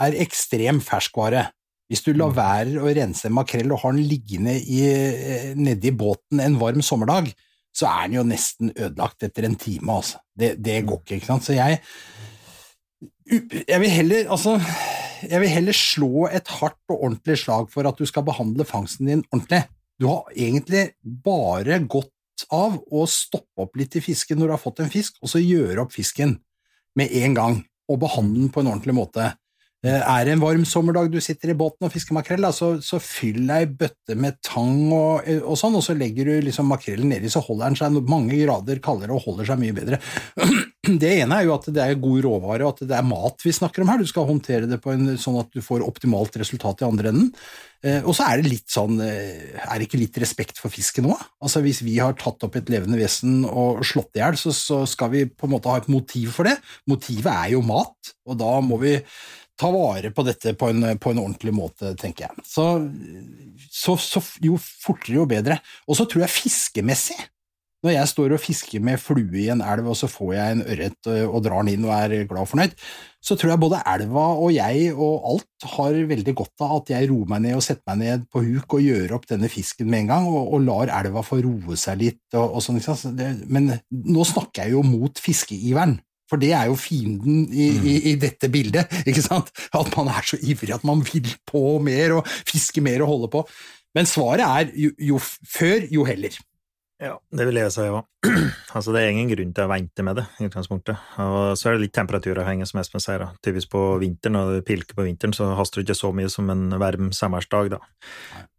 er 0.00 0.16
ekstrem 0.24 0.80
ferskvare. 0.84 1.50
Hvis 1.90 2.04
du 2.06 2.14
lar 2.14 2.32
være 2.36 2.80
å 2.80 2.92
rense 2.94 3.26
en 3.28 3.36
makrell 3.36 3.72
og 3.74 3.82
har 3.82 3.96
den 3.96 4.06
liggende 4.08 4.54
i, 4.56 4.80
eh, 4.88 5.50
nedi 5.58 5.92
båten 5.92 6.40
en 6.40 6.56
varm 6.60 6.80
sommerdag, 6.86 7.32
så 7.76 7.90
er 7.90 8.08
den 8.08 8.16
jo 8.16 8.24
nesten 8.26 8.72
ødelagt 8.72 9.26
etter 9.26 9.46
en 9.46 9.58
time, 9.58 10.00
altså. 10.00 10.22
Det, 10.34 10.54
det 10.62 10.80
går 10.88 11.02
ikke, 11.02 11.20
ikke 11.20 11.28
sant. 11.28 11.46
Så 11.46 11.58
jeg 11.58 11.82
jeg 13.30 13.78
vil 13.80 13.92
heller, 13.92 14.30
altså, 14.34 14.56
jeg 15.22 15.40
vil 15.42 15.52
heller 15.52 15.76
slå 15.76 16.26
et 16.34 16.48
hardt 16.60 16.80
og 16.90 17.04
ordentlig 17.04 17.36
slag 17.38 17.68
for 17.70 17.86
at 17.86 17.98
du 17.98 18.08
skal 18.08 18.24
behandle 18.26 18.66
fangsten 18.66 19.10
din 19.10 19.22
ordentlig. 19.30 19.62
Du 20.00 20.08
har 20.08 20.24
egentlig 20.34 20.90
bare 21.24 21.78
av 22.48 22.78
å 22.90 23.04
stoppe 23.10 23.64
opp 23.64 23.76
litt 23.78 23.96
i 23.98 24.04
fisken 24.04 24.38
når 24.40 24.50
du 24.50 24.54
har 24.54 24.62
fått 24.62 24.82
en 24.84 24.92
fisk, 24.92 25.18
og 25.20 25.32
så 25.32 25.42
gjøre 25.42 25.84
opp 25.84 25.94
fisken 25.94 26.38
med 26.98 27.12
en 27.22 27.36
gang, 27.36 27.58
og 27.90 28.00
behandle 28.02 28.44
den 28.44 28.52
på 28.54 28.62
en 28.62 28.70
ordentlig 28.72 28.96
måte. 28.96 29.32
Eh, 29.80 29.96
Er 29.96 30.26
det 30.26 30.34
en 30.34 30.42
varm 30.42 30.64
sommerdag 30.68 31.08
du 31.12 31.20
sitter 31.24 31.52
i 31.52 31.56
båten 31.56 31.86
og 31.86 31.92
fisker 31.94 32.12
makrell, 32.16 32.44
så, 32.52 32.74
så 32.84 33.00
fyll 33.00 33.48
ei 33.48 33.64
bøtte 33.64 34.16
med 34.18 34.36
tang 34.44 34.90
og, 34.92 35.24
og 35.40 35.56
sånn, 35.56 35.78
og 35.78 35.84
så 35.86 35.96
legger 35.96 36.28
du 36.28 36.44
liksom 36.44 36.68
makrellen 36.68 37.08
nedi, 37.08 37.30
så 37.32 37.40
holder 37.44 37.70
den 37.70 37.78
seg 37.80 37.96
mange 38.10 38.36
grader 38.42 38.82
kaldere 38.84 39.16
og 39.16 39.24
holder 39.24 39.48
seg 39.48 39.62
mye 39.62 39.76
bedre. 39.76 40.02
Det 40.80 41.10
ene 41.20 41.36
er 41.36 41.44
jo 41.44 41.52
at 41.52 41.66
det 41.70 41.82
er 41.84 41.98
god 42.00 42.22
råvare, 42.24 42.64
og 42.64 42.70
at 42.72 42.86
det 42.88 42.94
er 42.96 43.04
mat 43.06 43.42
vi 43.44 43.52
snakker 43.52 43.84
om 43.84 43.90
her. 43.92 44.00
Du 44.00 44.08
skal 44.08 44.24
håndtere 44.26 44.66
det 44.66 44.78
på 44.82 44.94
en, 44.94 45.10
sånn 45.20 45.36
at 45.38 45.50
du 45.52 45.60
får 45.62 45.84
optimalt 45.84 46.38
resultat 46.40 46.80
i 46.80 46.86
andre 46.86 47.12
enden. 47.12 47.28
Eh, 47.84 48.00
og 48.00 48.16
så 48.16 48.24
er 48.26 48.40
det 48.40 48.50
litt 48.50 48.72
sånn 48.72 48.98
eh, 49.04 49.60
Er 49.60 49.78
det 49.78 49.86
ikke 49.86 50.00
litt 50.00 50.16
respekt 50.20 50.58
for 50.60 50.72
fisken 50.72 51.06
òg? 51.12 51.20
Altså, 51.44 51.62
hvis 51.64 51.82
vi 51.84 51.98
har 52.00 52.16
tatt 52.18 52.48
opp 52.48 52.56
et 52.58 52.72
levende 52.72 52.98
vesen 53.00 53.44
og 53.44 53.84
slått 53.86 54.16
i 54.18 54.24
hjel, 54.24 54.40
så, 54.40 54.54
så 54.56 54.80
skal 54.88 55.12
vi 55.12 55.26
på 55.28 55.46
en 55.46 55.54
måte 55.54 55.70
ha 55.70 55.78
et 55.80 55.92
motiv 55.92 56.32
for 56.40 56.48
det. 56.48 56.56
Motivet 56.90 57.30
er 57.30 57.54
jo 57.54 57.62
mat, 57.64 58.14
og 58.24 58.40
da 58.40 58.56
må 58.64 58.80
vi 58.82 58.96
ta 59.60 59.70
vare 59.74 60.12
på 60.14 60.24
dette 60.26 60.54
på 60.58 60.70
en, 60.72 60.86
på 60.96 61.12
en 61.12 61.20
ordentlig 61.22 61.52
måte, 61.56 61.92
tenker 62.00 62.28
jeg. 62.28 62.46
Så, 62.48 62.66
så, 63.68 63.98
så 64.00 64.22
jo 64.44 64.56
fortere, 64.60 65.18
jo 65.18 65.28
bedre. 65.28 65.60
Og 65.86 65.98
så 65.98 66.08
tror 66.08 66.24
jeg 66.24 66.38
fiskemessig 66.38 67.18
når 67.80 67.94
jeg 67.94 68.08
står 68.10 68.34
og 68.36 68.42
fisker 68.42 68.82
med 68.84 69.00
flue 69.00 69.38
i 69.40 69.46
en 69.52 69.62
elv, 69.64 69.86
og 69.88 69.96
så 69.96 70.08
får 70.10 70.32
jeg 70.34 70.54
en 70.54 70.64
ørret 70.74 71.08
og 71.22 71.38
drar 71.46 71.64
den 71.64 71.78
inn 71.78 71.86
og 71.88 71.94
er 71.96 72.26
glad 72.28 72.44
og 72.44 72.50
fornøyd, 72.50 72.74
så 73.24 73.36
tror 73.40 73.54
jeg 73.54 73.62
både 73.62 73.80
elva 73.88 74.24
og 74.40 74.52
jeg 74.52 74.90
og 74.92 75.24
alt 75.30 75.68
har 75.76 75.96
veldig 76.10 76.34
godt 76.36 76.64
av 76.66 76.74
at 76.78 76.92
jeg 76.92 77.08
roer 77.08 77.32
meg 77.32 77.42
ned 77.46 77.56
og 77.56 77.64
setter 77.64 77.84
meg 77.88 78.02
ned 78.02 78.28
på 78.32 78.44
huk 78.44 78.76
og 78.76 78.84
gjør 78.84 79.16
opp 79.16 79.26
denne 79.32 79.48
fisken 79.52 79.88
med 79.88 80.04
en 80.04 80.12
gang, 80.12 80.28
og, 80.28 80.52
og 80.56 80.64
lar 80.66 80.92
elva 81.00 81.24
få 81.24 81.40
roe 81.44 81.80
seg 81.80 82.00
litt 82.04 82.36
og, 82.36 82.60
og 82.60 82.64
sånn. 82.64 83.16
men 83.48 83.72
nå 83.90 84.28
snakker 84.28 84.66
jeg 84.66 84.76
jo 84.76 84.84
mot 84.84 85.24
fiskeiveren. 85.24 85.96
For 86.30 86.40
det 86.40 86.52
er 86.56 86.70
jo 86.70 86.78
fienden 86.78 87.48
i, 87.50 87.68
i, 87.74 87.96
i 88.12 88.14
dette 88.20 88.50
bildet, 88.52 88.92
ikke 89.10 89.24
sant? 89.26 89.50
At 89.76 89.90
man 89.96 90.12
er 90.12 90.26
så 90.26 90.38
ivrig 90.40 90.76
at 90.76 90.86
man 90.86 91.02
vil 91.06 91.28
på 91.48 91.64
mer 91.82 92.20
og 92.20 92.30
fiske 92.48 92.82
mer 92.84 93.04
og 93.04 93.14
holde 93.14 93.32
på. 93.34 93.44
Men 93.96 94.06
svaret 94.06 94.46
er 94.46 94.70
jo, 94.78 94.92
jo 95.02 95.18
før, 95.20 95.88
jo 95.90 96.06
heller. 96.06 96.38
Ja, 97.00 97.14
det 97.32 97.46
vil 97.48 97.56
jeg 97.56 97.72
si 97.72 97.84
òg. 97.88 98.04
altså, 98.76 98.92
det 98.92 99.00
er 99.00 99.14
ingen 99.14 99.30
grunn 99.30 99.54
til 99.56 99.64
å 99.64 99.70
vente 99.70 100.04
med 100.04 100.18
det, 100.20 100.26
i 100.36 100.48
utgangspunktet. 100.50 100.98
Og 101.24 101.56
så 101.56 101.70
er 101.70 101.78
det 101.78 101.86
litt 101.86 101.94
temperaturavhengig, 101.96 102.66
som 102.68 102.82
Espen 102.82 103.00
sier. 103.00 103.22
da. 103.24 103.30
Typisk 103.40 103.70
på 103.72 103.84
vinteren, 104.02 104.36
når 104.36 104.58
det 104.58 104.66
pilker 104.68 104.98
på 104.98 105.06
vinteren, 105.06 105.32
så 105.36 105.48
haster 105.56 105.80
det 105.80 105.88
ikke 105.88 105.96
så 105.96 106.10
mye 106.16 106.28
som 106.32 106.52
en 106.52 106.66
varm 106.82 107.08
sommersdag, 107.16 107.72
da. 107.72 107.80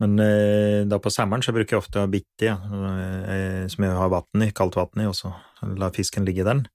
Men 0.01 0.17
eh, 0.25 0.79
da 0.89 0.97
på 0.97 1.13
sommeren 1.13 1.45
så 1.45 1.53
bruker 1.53 1.77
jeg 1.77 1.83
ofte 1.83 2.01
å 2.01 2.09
bitte, 2.09 2.49
ja, 2.49 2.57
eh, 2.57 3.69
som 3.69 3.85
jeg 3.85 3.99
har 3.99 4.09
vann 4.15 4.47
i, 4.47 4.49
kaldt 4.57 4.79
vann 4.79 5.05
i, 5.05 5.09
og 5.11 5.13
så 5.21 5.35
la 5.77 5.91
fisken 5.93 6.25
ligge 6.25 6.41
i 6.41 6.49
den. 6.49 6.65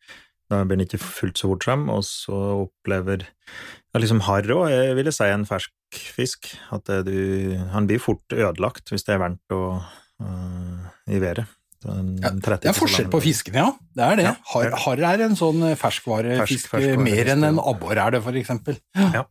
Da 0.50 0.62
blir 0.62 0.78
den 0.78 0.86
ikke 0.86 1.02
fullt 1.02 1.40
så 1.40 1.50
fort 1.50 1.66
frem, 1.66 1.88
og 1.90 2.04
så 2.06 2.36
opplever 2.66 3.24
ja, 3.26 3.98
liksom 3.98 4.22
harr 4.28 4.46
òg, 4.54 4.70
vil 4.98 5.08
jeg 5.10 5.16
si, 5.16 5.26
en 5.26 5.46
fersk 5.48 6.00
fisk. 6.14 6.52
At 6.74 6.90
du, 7.06 7.56
han 7.72 7.88
blir 7.90 8.02
fort 8.02 8.34
ødelagt 8.34 8.92
hvis 8.92 9.06
det 9.06 9.16
er 9.16 9.22
varmt 9.24 9.56
og, 9.56 9.82
uh, 10.22 10.86
i 11.10 11.22
været. 11.22 11.46
Ja, 11.86 12.30
Det 12.34 12.68
er 12.70 12.76
forskjell 12.76 13.08
på 13.12 13.20
fiskene, 13.24 13.62
ja. 13.62 13.70
Det 13.96 14.04
er 14.06 14.18
det. 14.18 14.24
Ja. 14.26 14.34
Harr 14.52 14.74
har 14.84 15.02
er 15.08 15.22
en 15.26 15.36
sånn 15.38 15.62
eh, 15.70 15.76
ferskvarefisk, 15.78 16.70
Fersk- 16.72 17.00
mer 17.02 17.30
enn 17.32 17.44
en 17.46 17.60
ja. 17.60 17.64
abbor 17.72 17.96
er 18.02 18.16
det, 18.16 18.20
for 18.24 18.36
eksempel. 18.38 18.78
Ja. 18.96 19.22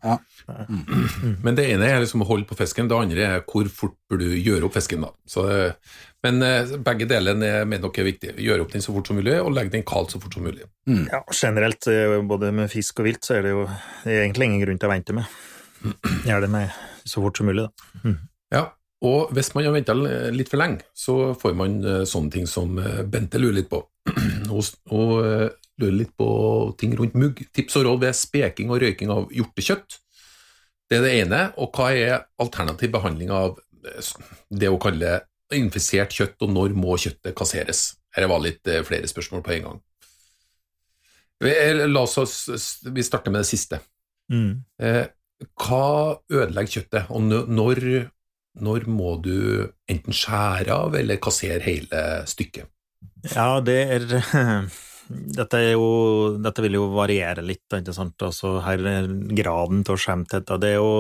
Men 1.46 1.58
det 1.58 1.68
ene 1.74 1.88
er 1.90 2.02
liksom 2.04 2.24
å 2.26 2.28
holde 2.30 2.48
på 2.50 2.58
fisken, 2.60 2.90
det 2.92 2.98
andre 2.98 3.26
er 3.38 3.44
hvor 3.50 3.68
fort 3.74 3.96
bør 4.10 4.22
du 4.24 4.28
gjøre 4.38 4.68
opp 4.70 4.78
fisken. 4.78 5.06
da. 5.06 5.12
Så, 5.30 5.46
eh, 5.52 5.74
men 6.26 6.42
eh, 6.42 6.72
begge 6.82 7.06
delene 7.10 7.50
er 7.62 7.68
med 7.70 7.84
dere 7.84 8.02
er 8.02 8.08
viktig. 8.08 8.32
Gjøre 8.42 8.64
opp 8.66 8.72
den 8.74 8.82
så 8.82 8.94
fort 8.96 9.08
som 9.12 9.20
mulig, 9.20 9.36
og 9.42 9.52
legge 9.54 9.76
den 9.76 9.84
kaldt 9.86 10.16
så 10.16 10.22
fort 10.24 10.34
som 10.34 10.46
mulig. 10.48 10.66
Ja, 10.90 11.20
generelt, 11.30 11.86
både 12.30 12.50
med 12.56 12.72
fisk 12.74 13.04
og 13.04 13.10
vilt, 13.10 13.22
så 13.28 13.38
er 13.38 13.46
det 13.46 13.52
jo 13.54 13.68
det 13.68 14.10
er 14.16 14.24
egentlig 14.24 14.48
ingen 14.50 14.64
grunn 14.66 14.80
til 14.82 14.90
å 14.90 14.94
vente 14.96 15.14
med. 15.18 15.36
Gjør 16.30 16.48
det 16.48 16.50
med 16.56 16.82
så 17.06 17.22
fort 17.22 17.38
som 17.38 17.46
mulig, 17.52 17.68
da. 17.68 18.16
Ja, 18.56 18.64
og 19.04 19.34
hvis 19.36 19.52
man 19.56 19.68
har 19.68 19.76
venta 19.76 19.94
litt 20.32 20.50
for 20.52 20.62
lenge, 20.62 20.86
så 20.96 21.34
får 21.38 21.56
man 21.58 21.78
eh, 21.84 22.04
sånne 22.08 22.32
ting 22.32 22.48
som 22.48 22.78
eh, 22.80 23.04
Bente 23.04 23.42
lurer 23.42 23.60
litt 23.60 23.70
på. 23.72 23.82
Hun 24.48 24.64
hun, 24.92 25.26
eh, 25.26 25.50
lurer 25.82 25.98
litt 26.00 26.14
på 26.16 26.30
ting 26.80 26.96
rundt 26.96 27.18
mugg. 27.20 27.42
Tips 27.52 27.76
og 27.82 27.88
råd 27.90 28.06
ved 28.06 28.16
speking 28.16 28.72
og 28.72 28.80
røyking 28.80 29.12
av 29.12 29.28
hjortekjøtt. 29.36 29.98
Det 30.88 31.00
er 31.00 31.04
det 31.04 31.16
ene. 31.26 31.42
Og 31.60 31.76
hva 31.76 31.90
er 31.92 32.24
alternativ 32.40 32.94
behandling 32.94 33.34
av 33.36 33.58
det 34.50 34.70
å 34.72 34.80
kalle 34.82 35.18
infisert 35.54 36.16
kjøtt, 36.16 36.38
og 36.46 36.54
når 36.54 36.78
må 36.78 36.96
kjøttet 37.02 37.36
kasseres? 37.38 37.84
Her 38.16 38.30
var 38.32 38.40
litt 38.46 38.64
flere 38.88 39.10
spørsmål 39.10 39.44
på 39.44 39.58
en 39.58 39.68
gang. 39.68 39.84
La 41.92 42.06
oss, 42.06 42.48
vi 42.88 43.04
starter 43.04 43.34
med 43.36 43.44
det 43.44 43.50
siste. 43.50 43.82
Mm. 44.32 44.64
Hva 45.60 45.86
ødelegger 46.32 46.80
kjøttet, 46.80 47.12
og 47.12 47.28
nå- 47.28 47.46
når, 47.52 47.84
når 48.64 48.88
må 48.88 49.18
du 49.24 49.68
enten 49.92 50.16
skjære 50.16 50.72
av 50.74 50.96
eller 50.98 51.22
kassere 51.22 51.64
hele 51.66 52.02
stykket? 52.30 52.70
Ja, 53.34 53.60
det 53.66 53.80
er 53.96 54.06
dette, 55.40 55.62
jo, 55.74 55.88
dette 56.42 56.66
vil 56.66 56.78
jo 56.80 56.90
variere 56.94 57.44
litt, 57.46 57.66
ikke 57.74 57.96
sant. 57.96 58.18
Altså, 58.26 58.58
her 58.66 58.86
er 58.90 59.10
graden 59.38 59.84
til 59.88 60.00
skjemthet. 60.02 60.54
Det 60.62 60.76
er 60.76 60.80
jo 60.80 60.94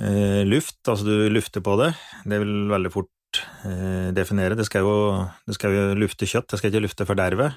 eh, 0.00 0.42
luft, 0.48 0.80
altså 0.86 1.06
du 1.06 1.28
lufter 1.32 1.64
på 1.64 1.78
det. 1.80 1.92
Det 2.28 2.42
vil 2.42 2.56
veldig 2.72 2.92
fort 2.94 3.42
eh, 3.68 4.10
definere. 4.16 4.58
Det 4.58 4.66
skal, 4.68 4.86
jo, 4.86 5.24
det 5.48 5.58
skal 5.58 5.76
jo 5.76 5.86
lufte 6.04 6.28
kjøtt, 6.28 6.50
det 6.52 6.60
skal 6.60 6.72
ikke 6.72 6.84
lufte 6.86 7.08
forderve. 7.08 7.52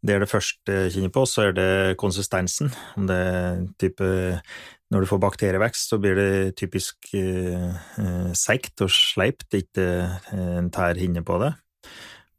Det 0.00 0.14
er 0.14 0.22
det 0.22 0.30
første 0.30 0.76
jeg 0.76 0.92
kjenner 0.94 1.12
på, 1.12 1.26
så 1.28 1.48
er 1.48 1.56
det 1.56 1.96
konsistensen. 2.00 2.70
Om 2.96 3.08
det 3.10 3.16
er 3.16 3.64
type 3.80 4.06
Når 4.90 5.04
du 5.04 5.06
får 5.06 5.20
bakterievekst, 5.22 5.90
så 5.90 5.98
blir 6.02 6.16
det 6.18 6.56
typisk 6.58 7.12
eh, 7.14 7.70
eh, 8.00 8.32
seigt 8.34 8.80
og 8.82 8.90
sleipt, 8.90 9.46
ikke 9.54 9.84
eh, 10.34 10.56
en 10.58 10.70
tær 10.74 10.98
hinne 10.98 11.22
på 11.22 11.36
det. 11.38 11.52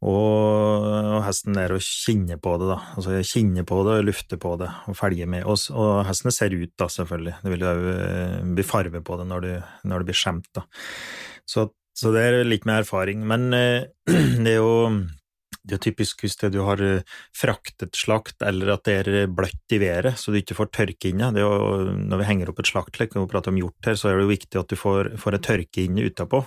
Og, 0.02 0.84
og 0.84 1.20
hesten 1.22 1.56
er 1.62 1.72
å 1.72 1.78
kjenne 1.80 2.36
på 2.42 2.56
det, 2.58 2.68
da. 2.72 2.78
Altså 2.98 3.20
kjenne 3.24 3.62
på 3.64 3.78
det, 3.86 4.00
lufte 4.04 4.36
på 4.42 4.56
det 4.60 4.68
og 4.90 4.98
felge 4.98 5.28
med. 5.30 5.46
Og, 5.46 5.56
og 5.78 6.02
hestene 6.08 6.34
ser 6.34 6.52
ut, 6.56 6.74
da, 6.76 6.90
selvfølgelig. 6.90 7.36
Det 7.44 7.54
vil 7.54 7.64
jo 7.64 7.72
eh, 7.94 8.38
bli 8.58 8.66
farve 8.66 9.00
på 9.06 9.20
det 9.20 9.28
når 9.30 9.46
det, 9.46 9.54
når 9.86 10.02
du 10.02 10.10
blir 10.10 10.18
skjemt, 10.18 10.50
da. 10.58 10.66
Så, 11.48 11.68
så 11.96 12.12
det 12.14 12.26
er 12.26 12.40
litt 12.44 12.66
med 12.68 12.82
erfaring. 12.82 13.22
Men 13.30 13.48
eh, 13.56 13.88
det 14.44 14.56
er 14.56 14.58
jo 14.58 14.74
det 15.62 15.76
er 15.76 15.82
typisk 15.82 16.24
hvis 16.24 16.38
det 16.40 16.52
du 16.54 16.60
har 16.66 16.80
eh, 16.82 17.02
fraktet 17.36 17.96
slakt, 17.98 18.38
eller 18.44 18.74
at 18.74 18.86
det 18.88 18.96
er 19.00 19.32
bløtt 19.32 19.74
i 19.74 19.80
været, 19.82 20.16
så 20.18 20.32
du 20.32 20.40
ikke 20.40 20.58
får 20.58 20.72
tørke 20.74 21.12
er 21.12 21.42
jo, 21.42 21.50
når 21.98 22.22
vi 22.22 22.28
henger 22.28 22.50
opp 22.50 22.62
et 22.62 22.70
slaktlekk, 22.70 23.16
og 23.16 23.30
prater 23.30 23.54
om 23.54 23.60
hjort 23.60 23.90
her, 23.90 23.98
så 23.98 24.10
er 24.10 24.18
det 24.18 24.26
jo 24.26 24.32
viktig 24.32 24.60
at 24.60 24.72
du 24.72 24.78
får, 24.78 25.14
får 25.22 25.38
et 25.38 25.46
tørke 25.46 25.84
inne 25.84 26.08
utapå. 26.08 26.44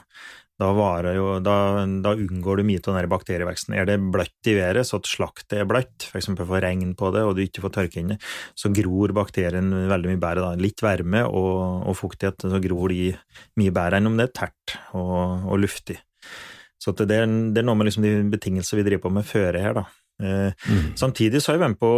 Da, 0.55 0.69
jo, 1.12 1.25
da, 1.43 1.84
da 2.00 2.13
unngår 2.15 2.62
du 2.62 2.63
mye 2.63 2.79
av 2.79 2.95
den 2.95 3.10
bakterieveksten. 3.12 3.75
Er 3.75 3.89
det 3.89 3.98
bløtt 4.00 4.48
i 4.48 4.53
været, 4.55 4.88
så 4.88 5.01
at 5.01 5.10
slaktet 5.12 5.57
er 5.60 5.67
bløtt, 5.67 6.07
eksempel 6.15 6.48
får 6.48 6.63
regn 6.63 6.93
på 6.95 7.12
det, 7.12 7.25
og 7.27 7.36
du 7.36 7.43
ikke 7.43 7.65
får 7.65 7.74
tørke 7.75 8.00
inne, 8.00 8.15
så 8.55 8.72
gror 8.72 9.12
bakterien 9.17 9.74
veldig 9.91 10.13
mye 10.13 10.22
bedre. 10.24 10.45
Da. 10.45 10.63
Litt 10.63 10.84
varme 10.86 11.25
og, 11.27 11.89
og 11.91 12.00
fuktighet, 12.00 12.48
så 12.48 12.63
gror 12.63 12.95
de 12.95 13.12
mye 13.60 13.75
bedre 13.75 14.00
enn 14.00 14.12
om 14.12 14.15
det 14.19 14.29
er 14.29 14.36
tært 14.43 14.77
og, 14.95 15.43
og 15.43 15.60
luftig. 15.65 16.00
Så 16.82 16.91
det, 17.00 17.08
er, 17.12 17.25
det 17.55 17.62
er 17.62 17.65
noe 17.67 17.77
med 17.79 17.88
liksom 17.89 18.03
de 18.05 18.13
betingelser 18.29 18.79
vi 18.79 18.86
driver 18.86 19.08
på 19.08 19.13
med 19.15 19.25
føre 19.27 19.62
her, 19.63 19.77
da. 19.77 19.86
Eh, 20.24 20.70
Samtidig 20.96 21.41
så 21.41 21.51
har 21.51 21.58
jeg 21.58 21.63
vært 21.65 21.74
med 21.74 21.82
på 21.82 21.91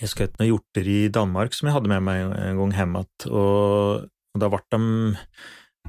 Jeg 0.00 0.08
skjøt 0.08 0.38
noen 0.38 0.48
hjorter 0.48 0.86
i 0.88 1.00
Danmark 1.12 1.52
som 1.52 1.68
jeg 1.68 1.74
hadde 1.76 1.90
med 1.92 2.00
meg 2.06 2.22
en 2.24 2.60
gang 2.60 2.72
hjem 2.78 2.94
igjen, 2.96 3.28
og, 3.36 4.06
og 4.32 4.40
da 4.40 4.48
ble 4.52 4.62
de 4.72 4.80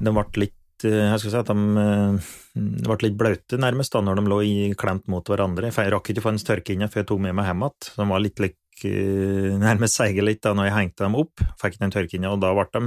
De 0.04 0.12
ble 0.18 0.42
litt 0.42 0.84
eh, 0.84 1.06
jeg 1.06 1.22
skal 1.22 1.32
si 1.32 1.40
at 1.40 1.52
de, 1.52 1.86
eh, 1.86 2.28
de 2.60 2.90
ble 2.90 2.98
litt 3.06 3.16
blaute, 3.16 3.60
nærmest, 3.62 3.94
da, 3.96 4.04
når 4.04 4.20
de 4.20 4.26
lå 4.32 4.42
i, 4.44 4.54
klemt 4.76 5.08
mot 5.12 5.24
hverandre. 5.24 5.72
For 5.72 5.86
jeg 5.86 5.94
rakk 5.94 6.12
ikke 6.12 6.24
å 6.24 6.26
få 6.26 6.34
en 6.34 6.42
størkinje 6.42 6.90
før 6.92 7.02
jeg 7.02 7.08
tok 7.08 7.24
med 7.24 7.38
meg 7.38 7.48
hjem 7.48 7.64
igjen. 7.64 7.90
De 7.96 8.08
var 8.12 8.24
litt 8.26 8.44
lik, 8.44 8.58
eh, 8.84 9.56
nærmest 9.62 9.96
seige 9.96 10.24
litt 10.24 10.42
da 10.44 10.52
når 10.52 10.68
jeg 10.68 10.76
hengte 10.76 11.06
dem 11.06 11.16
opp. 11.22 11.46
Fikk 11.62 11.80
den 11.80 11.88
en 11.88 11.96
tørke 11.96 12.20
og 12.28 12.40
da 12.44 12.52
ble 12.58 12.68
de 12.76 12.84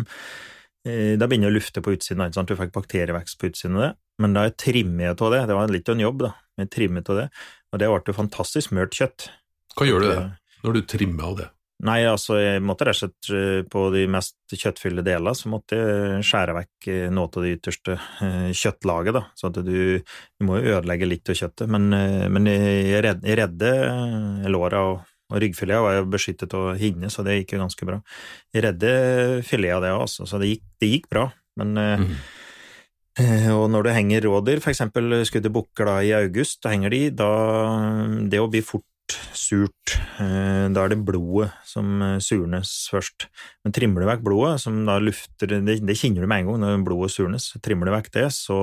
Da 0.87 1.27
begynner 1.27 1.51
å 1.51 1.55
lufte 1.57 1.81
på 1.83 1.91
utsiden, 1.95 2.23
ikke 2.23 2.37
sant? 2.39 2.49
du 2.51 2.55
fikk 2.55 2.71
bakterievekst 2.75 3.39
på 3.41 3.49
utsiden 3.51 3.75
av 3.77 3.83
det. 3.83 3.91
Men 4.23 4.33
da 4.35 4.45
jeg 4.47 4.57
trimmet 4.59 5.21
av 5.21 5.31
det, 5.33 5.45
det 5.49 5.55
var 5.57 5.71
litt 5.71 5.89
av 5.91 5.95
en 5.97 6.03
jobb, 6.05 6.25
da, 6.25 6.33
men 6.55 6.67
jeg 6.67 6.73
trimmet 6.75 7.09
av 7.11 7.19
det, 7.21 7.29
og 7.71 7.79
det 7.81 7.89
ble 7.91 8.15
fantastisk 8.15 8.73
mørt 8.75 8.95
kjøtt. 8.95 9.29
Hva 9.75 9.87
gjør 9.87 10.03
du 10.03 10.07
det, 10.09 10.19
når 10.65 10.75
du 10.79 10.81
trimmer 10.95 11.27
av 11.29 11.37
det? 11.39 11.47
Nei, 11.87 12.01
altså, 12.03 12.35
jeg 12.35 12.59
måtte 12.67 12.83
rett 12.89 12.97
og 12.97 12.99
slett 13.05 13.29
eh, 13.31 13.61
på 13.71 13.85
de 13.93 14.01
mest 14.11 14.35
kjøttfylte 14.51 15.03
deler, 15.07 15.35
så 15.37 15.47
måtte 15.47 15.77
jeg 15.79 16.25
skjære 16.27 16.55
vekk 16.57 16.87
eh, 16.91 17.05
noe 17.15 17.29
av 17.31 17.45
det 17.45 17.53
ytterste 17.55 17.95
eh, 17.95 18.49
kjøttlaget, 18.51 19.15
da, 19.15 19.21
så 19.39 19.47
at 19.47 19.61
du, 19.63 19.77
du 20.03 20.43
må 20.47 20.57
jo 20.59 20.73
ødelegge 20.75 21.07
litt 21.07 21.31
av 21.31 21.37
kjøttet, 21.39 21.71
men, 21.71 21.87
eh, 21.95 22.25
men 22.35 22.49
jeg 22.51 22.99
red- 23.05 23.23
jeg 23.23 23.39
redde 23.39 23.71
eh, 23.85 24.49
låra 24.51 24.81
og, 24.89 24.99
og 25.29 25.39
ryggfilet 25.43 25.81
var 25.85 25.97
jo 25.99 26.09
beskyttet 26.09 26.53
av 26.57 26.75
hinne, 26.81 27.09
så 27.13 27.23
det 27.23 27.39
gikk 27.41 27.53
jo 27.55 27.63
ganske 27.63 27.85
bra. 27.85 28.01
De 28.53 28.61
redde 28.65 28.91
filet 29.45 29.75
av 29.77 29.81
det 29.85 29.93
også, 29.93 30.25
så 30.27 30.39
det 30.41 30.51
gikk, 30.55 30.63
det 30.81 30.91
gikk 30.95 31.09
bra, 31.09 31.31
men 31.57 31.77
eh, 31.77 31.97
Mhm. 31.99 32.19
Eh, 33.19 33.49
Og 33.51 33.65
når 33.69 33.83
du 33.83 33.89
henger 33.91 34.21
rådyr, 34.23 34.61
eksempel 34.63 35.25
skuddet 35.27 35.51
bukker 35.51 35.85
da 35.89 35.97
i 36.05 36.13
august, 36.15 36.61
da 36.63 36.69
henger 36.71 36.89
de, 36.93 37.09
da 37.11 37.27
det 38.31 38.39
å 38.39 38.47
bli 38.47 38.61
fort 38.63 38.85
surt, 39.33 39.95
eh, 40.21 40.69
da 40.69 40.85
er 40.85 40.93
det 40.93 40.99
blodet 41.03 41.49
som 41.65 41.99
surnes 42.21 42.71
først. 42.93 43.25
Men 43.65 43.73
trimmer 43.73 43.99
du 44.01 44.07
vekk 44.07 44.23
blodet, 44.23 44.61
som 44.61 44.85
da 44.85 44.99
lufter, 45.01 45.49
det, 45.65 45.79
det 45.83 45.97
kjenner 45.97 46.21
du 46.21 46.27
med 46.29 46.45
en 46.45 46.51
gang 46.51 46.61
når 46.61 46.85
blodet 46.85 47.11
surnes, 47.11 47.49
trimmer 47.65 47.89
du 47.89 47.91
vekk 47.97 48.11
det, 48.13 48.27
så 48.31 48.55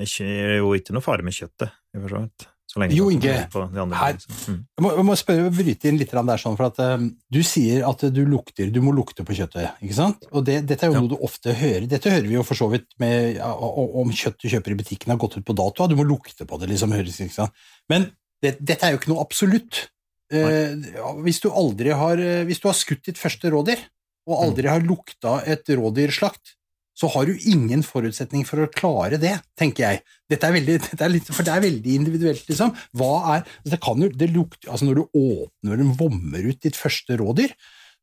er 0.00 0.48
det 0.50 0.58
jo 0.58 0.72
ikke 0.74 0.96
noe 0.96 1.04
fare 1.04 1.22
med 1.22 1.36
kjøttet, 1.36 1.70
i 1.94 2.00
for 2.00 2.08
så 2.08 2.24
vidt. 2.24 2.48
Så 2.76 2.82
lenge 2.82 2.92
Jo, 2.98 3.06
Inge, 3.08 3.32
her- 3.32 4.18
mm. 4.20 4.56
Jeg 4.76 4.84
må, 4.84 4.90
jeg 4.92 5.04
må 5.08 5.14
spørre, 5.16 5.48
bryte 5.56 5.88
inn 5.88 5.96
litt 5.96 6.10
der, 6.12 6.40
sånn, 6.42 6.58
for 6.58 6.66
at 6.68 6.80
um, 6.84 7.06
du 7.32 7.38
sier 7.46 7.86
at 7.88 8.04
du 8.12 8.20
lukter, 8.28 8.68
du 8.70 8.82
må 8.84 8.92
lukte 8.92 9.24
på 9.24 9.32
kjøttet, 9.38 9.78
ikke 9.80 9.96
sant? 9.96 10.26
Og 10.30 10.44
det, 10.44 10.58
dette 10.68 10.84
er 10.84 10.92
jo 10.92 10.98
Ja. 10.98 11.00
noe 11.00 11.08
du 11.14 11.16
ofte 11.24 11.54
hører. 11.56 11.86
Dette 11.88 12.12
hører 12.12 12.28
vi 12.28 12.36
jo 12.36 12.44
for 12.44 12.58
så 12.58 12.68
vidt 12.68 12.90
med, 13.00 13.40
om 13.40 14.12
kjøtt 14.12 14.36
du 14.44 14.50
kjøper 14.52 14.74
i 14.76 14.78
butikken 14.82 15.14
har 15.14 15.16
gått 15.22 15.38
ut 15.38 15.46
på 15.48 15.56
dato, 15.56 15.88
du 15.88 15.96
må 15.96 16.04
lukte 16.04 16.44
på 16.44 16.60
det, 16.60 16.68
liksom, 16.74 16.92
høres 16.92 17.16
ikke 17.24 17.38
sant? 17.38 17.56
Men 17.88 18.10
det, 18.44 18.58
dette 18.60 18.84
er 18.84 18.92
jo 18.92 19.00
ikke 19.00 19.14
noe 19.14 19.24
absolutt. 19.24 19.86
Eh, 20.28 20.76
hvis, 21.24 21.40
du 21.40 21.48
aldri 21.48 21.96
har, 21.96 22.20
eh, 22.20 22.44
hvis 22.44 22.60
du 22.60 22.68
har 22.68 22.76
skutt 22.76 23.06
ditt 23.08 23.16
første 23.16 23.48
rådyr, 23.48 23.80
og 24.26 24.42
aldri 24.42 24.68
har 24.68 24.84
lukta 24.84 25.38
et 25.46 25.64
rådyrslakt, 25.70 26.55
så 26.96 27.10
har 27.12 27.28
du 27.28 27.46
ingen 27.48 27.82
forutsetning 27.84 28.46
for 28.48 28.64
å 28.64 28.70
klare 28.72 29.20
det, 29.20 29.34
tenker 29.58 29.84
jeg. 29.84 30.02
Dette 30.32 30.48
er 30.48 30.56
veldig, 30.56 30.76
dette 30.90 31.04
er 31.04 31.12
litt, 31.12 31.28
for 31.28 31.46
det 31.46 31.54
er 31.54 31.64
veldig 31.66 31.96
individuelt, 32.00 32.44
liksom. 32.48 32.72
Hva 32.96 33.12
er, 33.36 33.48
det 33.68 33.80
kan 33.84 34.00
jo, 34.00 34.10
det 34.12 34.30
lukter, 34.32 34.70
altså 34.72 34.88
når 34.88 35.00
du 35.02 35.18
åpner 35.20 35.82
en 35.84 35.96
vommer 35.98 36.48
ut 36.48 36.62
ditt 36.64 36.78
første 36.78 37.18
rådyr, 37.20 37.52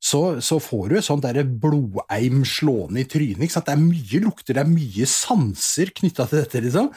så, 0.04 0.22
så 0.44 0.58
får 0.60 0.88
du 0.92 0.98
et 1.00 1.06
sånt 1.06 1.24
der 1.24 1.46
blodeim 1.48 2.42
slående 2.48 3.06
i 3.06 3.08
trynet. 3.08 3.54
Det 3.56 3.72
er 3.72 3.80
mye 3.80 4.20
lukter, 4.26 4.58
det 4.58 4.66
er 4.66 4.72
mye 4.72 5.08
sanser 5.08 5.94
knytta 5.96 6.28
til 6.28 6.44
dette, 6.44 6.64
liksom. 6.66 6.90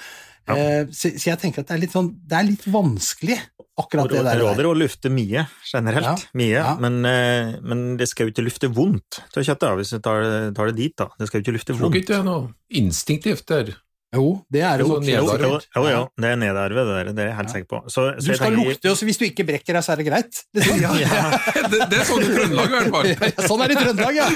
Eh, 0.51 0.83
så, 0.95 1.11
så 1.15 1.31
jeg 1.33 1.41
tenker 1.43 1.63
at 1.63 1.71
det 1.71 1.77
er 1.77 1.83
litt, 1.85 1.95
sånn, 1.95 2.13
det 2.27 2.39
er 2.39 2.49
litt 2.49 2.67
vanskelig, 2.71 3.39
akkurat 3.79 4.11
det 4.11 4.23
der. 4.25 4.41
Råder 4.41 4.69
å 4.71 4.75
lufte 4.77 5.11
mye, 5.13 5.47
generelt. 5.69 6.27
Ja, 6.27 6.33
Mye, 6.39 6.53
ja. 6.55 6.75
Men, 6.81 7.01
eh, 7.05 7.57
men 7.63 7.97
det 8.01 8.09
skal 8.11 8.27
jo 8.27 8.33
ikke 8.35 8.45
lufte 8.47 8.71
vondt 8.73 9.21
til 9.35 9.45
kjøttet, 9.47 9.77
hvis 9.81 9.95
du 9.97 9.99
tar, 10.05 10.53
tar 10.57 10.73
det 10.73 10.77
dit. 10.77 10.95
da. 10.97 11.09
Det 11.19 11.29
skal 11.29 11.41
jo 11.41 11.47
ikke 11.47 11.57
lufte 11.59 11.77
vondt. 11.77 11.85
Tror 11.87 12.01
ikke 12.01 12.13
det 12.13 12.19
er 12.21 12.25
noe 12.27 12.55
instinktivt 12.83 13.47
der? 13.53 13.75
Jo, 14.17 14.27
det 14.53 14.63
er 14.65 14.81
det 14.81 14.87
Jo, 14.87 14.89
nok. 14.95 15.05
nedarvet. 15.07 15.67
Jo, 15.77 15.83
jo, 15.85 15.91
jo, 15.93 16.03
det 16.25 16.29
er 16.33 16.37
nedarvet, 16.41 16.87
det 16.89 16.95
der. 16.97 17.11
Det 17.13 17.23
er 17.25 17.29
jeg 17.31 17.37
helt 17.37 17.49
Ja. 17.51 17.55
sikker 17.57 17.69
på. 17.75 17.81
Så, 17.93 18.01
så 18.17 18.27
Du 18.27 18.35
skal 18.35 18.47
tenker- 18.49 18.71
lukte, 18.73 18.91
og 18.91 18.97
hvis 19.11 19.19
du 19.21 19.25
ikke 19.29 19.45
brekker 19.51 19.73
deg, 19.77 19.83
så 19.85 19.93
er 19.93 19.97
det 20.01 20.07
greit. 20.09 20.41
Liksom. 20.57 21.71
det, 21.71 21.81
det 21.93 21.99
er 22.01 22.07
sånn 22.09 22.25
i 22.25 22.31
Trøndelag 22.33 22.67
i 22.67 22.77
hvert 22.77 22.91
fall. 22.97 23.07
Sånn 23.51 23.61
er 23.63 23.69
det 23.69 23.77
i 23.77 23.83
Trøndelag, 23.85 24.15
ja. 24.17 24.29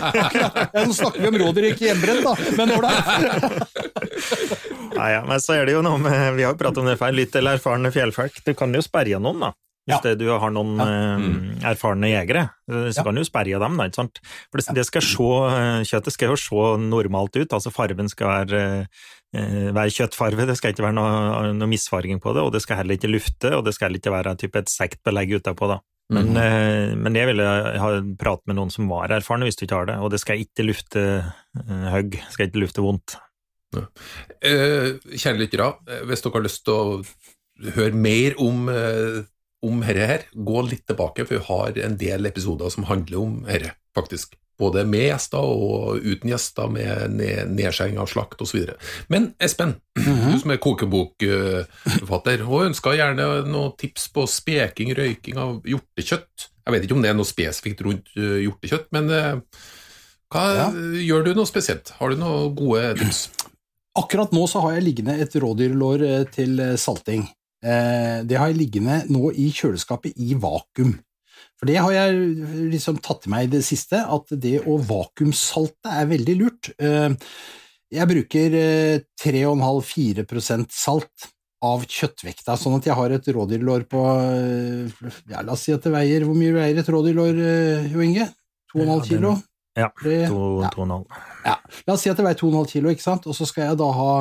Ja 0.74 0.84
nå 0.84 0.92
snakker 1.00 1.20
vi 1.24 1.28
om 1.32 1.38
rådyr, 1.42 1.70
ikke 1.72 1.86
hjemmebrent, 1.88 2.22
da. 2.28 2.34
Men 2.60 2.74
ålreit. 2.76 3.80
Nei, 4.96 5.10
ja, 5.16 5.24
men 5.26 5.40
så 5.42 5.56
er 5.56 5.64
det 5.68 5.74
jo 5.78 5.82
noe 5.86 5.98
med 6.02 6.36
Vi 6.36 6.44
har 6.44 6.52
jo 6.54 6.58
pratet 6.60 6.78
om 6.82 6.88
det 6.90 6.98
før, 7.00 7.14
litt 7.16 7.34
eller 7.40 7.58
erfarne 7.58 7.92
fjellfolk. 7.94 8.40
Du 8.46 8.52
kan 8.58 8.74
jo 8.74 8.82
sperre 8.84 9.20
noen, 9.22 9.40
da. 9.48 9.52
Hvis 9.90 10.02
det, 10.06 10.12
du 10.22 10.26
har 10.30 10.50
noen 10.54 10.80
eh, 10.80 11.68
erfarne 11.72 12.08
jegere, 12.12 12.46
så 12.70 12.96
Ja. 12.96 13.02
kan 13.04 13.14
du 13.14 13.20
jo 13.22 13.28
sperre 13.28 13.58
dem, 13.60 13.76
da, 13.76 13.84
ikke 13.90 14.00
sant. 14.00 14.20
For 14.50 14.60
det, 14.62 14.74
det 14.80 14.86
skal 14.86 15.02
se, 15.02 15.30
eh, 15.50 15.82
kjøttet 15.90 16.12
skal 16.16 16.32
jo 16.32 16.36
se 16.40 16.64
normalt 16.86 17.36
ut, 17.36 17.48
altså 17.58 17.72
farven 17.74 18.08
skal 18.08 18.26
være, 18.46 18.62
eh, 19.34 19.70
være 19.76 19.90
kjøttfarve, 19.94 20.46
det 20.46 20.56
skal 20.58 20.72
ikke 20.74 20.86
være 20.88 20.96
noe, 20.98 21.52
noe 21.52 21.68
misfarging 21.70 22.20
på 22.22 22.34
det, 22.34 22.42
og 22.42 22.52
det 22.52 22.62
skal 22.62 22.76
heller 22.82 22.96
ikke 22.96 23.10
lufte, 23.12 23.52
og 23.56 23.64
det 23.64 23.74
skal 23.74 23.88
heller 23.88 24.00
ikke 24.02 24.16
være 24.16 24.36
type 24.38 24.56
et 24.62 24.68
sektbelegg 24.72 25.36
utapå, 25.40 25.68
da. 25.74 25.80
Men, 26.10 26.36
eh, 26.36 26.94
men 26.98 27.14
jeg 27.14 27.28
ville 27.28 27.44
ha 27.78 27.88
pratet 28.18 28.46
med 28.50 28.56
noen 28.58 28.70
som 28.74 28.88
var 28.90 29.12
erfarne, 29.14 29.46
hvis 29.46 29.54
du 29.54 29.62
ikke 29.64 29.76
har 29.78 29.86
det, 29.86 29.98
og 30.02 30.10
det 30.10 30.18
skal 30.18 30.40
ikke 30.42 30.66
lufte 30.66 31.04
eh, 31.22 31.84
høgg, 31.94 32.18
skal 32.32 32.48
ikke 32.48 32.64
lufte 32.64 32.82
vondt. 32.82 33.14
Eh, 34.42 34.96
kjære 35.14 35.38
lyttere, 35.38 35.68
eh, 35.86 36.00
hvis 36.08 36.22
dere 36.24 36.32
har 36.34 36.42
lyst 36.42 36.64
til 36.66 36.74
å 36.74 37.74
høre 37.76 37.94
mer 37.94 38.34
om, 38.42 38.68
eh, 38.68 39.20
om 39.66 39.82
herre 39.84 40.06
her, 40.08 40.22
gå 40.34 40.62
litt 40.68 40.86
tilbake, 40.88 41.26
for 41.28 41.36
vi 41.38 41.44
har 41.50 41.80
en 41.86 41.96
del 42.00 42.26
episoder 42.30 42.70
som 42.72 42.86
handler 42.88 43.18
om 43.20 43.40
herre, 43.48 43.74
faktisk. 43.96 44.36
Både 44.60 44.82
med 44.84 45.06
gjester 45.06 45.40
og 45.40 46.02
uten 46.04 46.28
gjester, 46.34 46.68
med 46.68 47.14
ned, 47.16 47.48
nedskjæring 47.56 47.96
av 48.02 48.10
slakt 48.12 48.42
osv. 48.44 48.66
Men 49.08 49.30
Espen, 49.40 49.74
du 49.96 50.36
som 50.42 50.52
er 50.52 50.60
kokebokforfatter, 50.60 52.42
og 52.44 52.66
ønsker 52.68 52.96
gjerne 52.98 53.28
noen 53.48 53.72
tips 53.80 54.08
på 54.14 54.26
speking, 54.28 54.92
røyking 54.98 55.40
av 55.40 55.60
hjortekjøtt. 55.68 56.48
Jeg 56.66 56.74
vet 56.76 56.84
ikke 56.86 56.96
om 56.98 57.04
det 57.04 57.10
er 57.12 57.16
noe 57.18 57.28
spesifikt 57.28 57.80
rundt 57.86 58.12
eh, 58.20 58.36
hjortekjøtt, 58.44 58.90
men 58.94 59.08
eh, 59.16 59.32
hva, 60.30 60.44
Ja. 60.60 60.66
gjør 61.08 61.24
du 61.26 61.32
noe 61.40 61.48
spesielt? 61.48 61.94
Har 61.98 62.12
du 62.12 62.20
noen 62.20 62.52
gode 62.54 62.92
tips? 63.00 63.24
Akkurat 63.98 64.30
nå 64.36 64.44
så 64.46 64.60
har 64.62 64.76
jeg 64.76 64.84
liggende 64.86 65.16
et 65.24 65.32
rådyrlår 65.40 66.04
eh, 66.06 66.24
til 66.36 66.60
salting. 66.78 67.24
Eh, 67.60 68.22
det 68.24 68.38
har 68.40 68.48
jeg 68.50 68.58
liggende 68.60 69.02
nå 69.12 69.30
i 69.36 69.50
kjøleskapet 69.52 70.16
i 70.16 70.34
vakuum. 70.40 70.94
For 71.60 71.68
det 71.68 71.76
har 71.76 71.92
jeg 71.92 72.20
liksom 72.72 73.00
tatt 73.04 73.22
til 73.24 73.32
meg 73.34 73.48
i 73.48 73.52
det 73.58 73.64
siste, 73.66 74.00
at 74.00 74.32
det 74.40 74.62
å 74.64 74.78
vakuumsalte 74.80 75.92
er 75.92 76.08
veldig 76.08 76.36
lurt. 76.40 76.70
Eh, 76.80 77.12
jeg 77.92 78.08
bruker 78.08 78.56
eh, 78.56 79.02
3,5-4% 79.20 80.72
salt 80.72 81.28
av 81.60 81.82
kjøttvekta, 81.84 82.54
sånn 82.56 82.78
at 82.78 82.86
jeg 82.88 82.96
har 82.96 83.12
et 83.12 83.26
rådyrlår 83.36 83.82
på 83.90 84.00
eh, 84.16 85.08
ja, 85.28 85.42
La 85.44 85.52
oss 85.52 85.66
si 85.66 85.74
at 85.74 85.84
det 85.84 85.92
veier 85.92 86.24
Hvor 86.24 86.38
mye 86.38 86.54
veier 86.56 86.78
et 86.80 86.88
rådyrlår, 86.88 87.40
eh, 87.44 87.90
Jo 87.92 88.00
Inge? 88.06 88.30
2,5 88.72 89.02
kilo? 89.10 89.34
Ja, 89.76 89.90
Det- 90.00 90.28
to, 90.30 90.62
ja. 90.62 90.70
Ja, 91.44 91.56
la 91.86 91.92
oss 91.92 92.00
si 92.06 92.08
at 92.10 92.16
det 92.16 92.24
veier 92.24 92.38
2,5 92.40 92.70
kilo, 92.72 92.88
ikke 92.94 93.04
sant? 93.04 93.26
og 93.28 93.36
så 93.36 93.44
skal 93.46 93.68
jeg 93.68 93.80
da 93.82 93.90
ha 93.92 94.14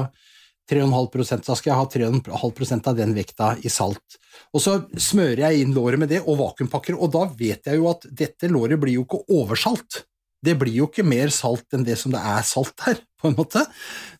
3,5% 0.69 1.47
da 1.47 1.55
skal 1.57 1.71
jeg 1.71 1.79
ha 1.79 1.87
3,5% 2.13 2.89
av 2.91 2.97
den 2.97 3.15
vekta 3.17 3.55
i 3.65 3.71
salt. 3.73 4.19
Og 4.53 4.61
så 4.63 4.75
smører 4.93 5.47
jeg 5.47 5.63
inn 5.63 5.73
låret 5.75 6.01
med 6.01 6.11
det 6.13 6.21
og 6.21 6.37
vakuumpakker, 6.43 6.97
og 6.97 7.11
da 7.15 7.25
vet 7.39 7.69
jeg 7.69 7.79
jo 7.79 7.89
at 7.91 8.05
dette 8.05 8.49
låret 8.51 8.79
blir 8.81 8.99
jo 8.99 9.07
ikke 9.07 9.23
oversalt. 9.39 10.03
Det 10.39 10.55
blir 10.59 10.77
jo 10.77 10.87
ikke 10.87 11.03
mer 11.03 11.33
salt 11.35 11.75
enn 11.75 11.83
det 11.87 11.97
som 11.99 12.13
det 12.13 12.21
er 12.23 12.45
salt 12.47 12.85
her, 12.85 13.01
på 13.19 13.31
en 13.31 13.35
måte. 13.39 13.65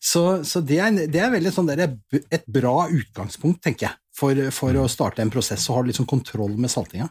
Så, 0.02 0.42
så 0.44 0.60
det, 0.60 0.80
er, 0.82 0.98
det 1.08 1.22
er 1.22 1.32
veldig 1.32 1.54
sånn 1.54 1.70
der, 1.70 1.86
et 2.18 2.44
bra 2.50 2.90
utgangspunkt, 2.90 3.62
tenker 3.64 3.88
jeg, 3.88 3.96
for, 4.16 4.42
for 4.52 4.82
å 4.82 4.88
starte 4.90 5.24
en 5.24 5.32
prosess 5.32 5.64
og 5.70 5.78
ha 5.78 5.86
litt 5.88 6.00
sånn 6.00 6.10
kontroll 6.10 6.58
med 6.60 6.72
saltinga. 6.72 7.08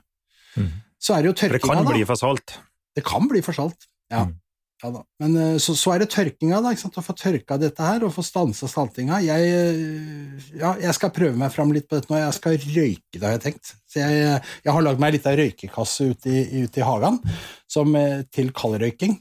Mm. 0.59 0.69
Så 0.99 1.15
er 1.15 1.23
det 1.23 1.31
jo 1.31 1.37
For 1.39 1.55
det 1.55 1.63
kan 1.63 1.81
da. 1.81 1.95
bli 1.95 2.03
for 2.05 2.19
salt. 2.19 2.59
Det 2.95 3.05
kan 3.07 3.27
bli 3.31 3.41
for 3.45 3.55
salt, 3.55 3.87
ja. 4.11 4.27
Mm. 4.27 4.37
Ja 4.79 4.91
da. 4.93 5.01
Men 5.19 5.35
eh, 5.37 5.55
så, 5.61 5.75
så 5.77 5.93
er 5.93 6.03
det 6.03 6.09
tørkinga, 6.13 6.61
da, 6.63 6.71
å 6.71 7.03
få 7.03 7.15
tørka 7.17 7.57
dette 7.59 7.83
her 7.83 8.05
og 8.07 8.13
få 8.15 8.23
stansa 8.25 8.69
saltinga. 8.71 9.19
Jeg, 9.25 9.49
eh, 9.51 10.51
ja, 10.61 10.73
jeg 10.79 10.95
skal 10.95 11.13
prøve 11.15 11.35
meg 11.39 11.51
fram 11.53 11.73
litt 11.75 11.89
på 11.89 11.99
dette 11.99 12.11
nå, 12.11 12.19
jeg 12.21 12.37
skal 12.37 12.59
røyke 12.63 13.17
det, 13.17 13.25
har 13.25 13.35
jeg 13.35 13.45
tenkt. 13.47 13.73
Så 13.89 14.03
jeg, 14.03 14.37
jeg 14.63 14.75
har 14.75 14.85
lagd 14.85 15.01
meg 15.01 15.11
ei 15.11 15.17
lita 15.17 15.35
røykekasse 15.35 16.11
ute 16.13 16.31
i, 16.31 16.63
ut 16.63 16.79
i 16.79 16.85
hagen 16.85 17.19
som, 17.67 17.91
eh, 17.99 18.21
til 18.31 18.53
kaldrøyking. 18.55 19.19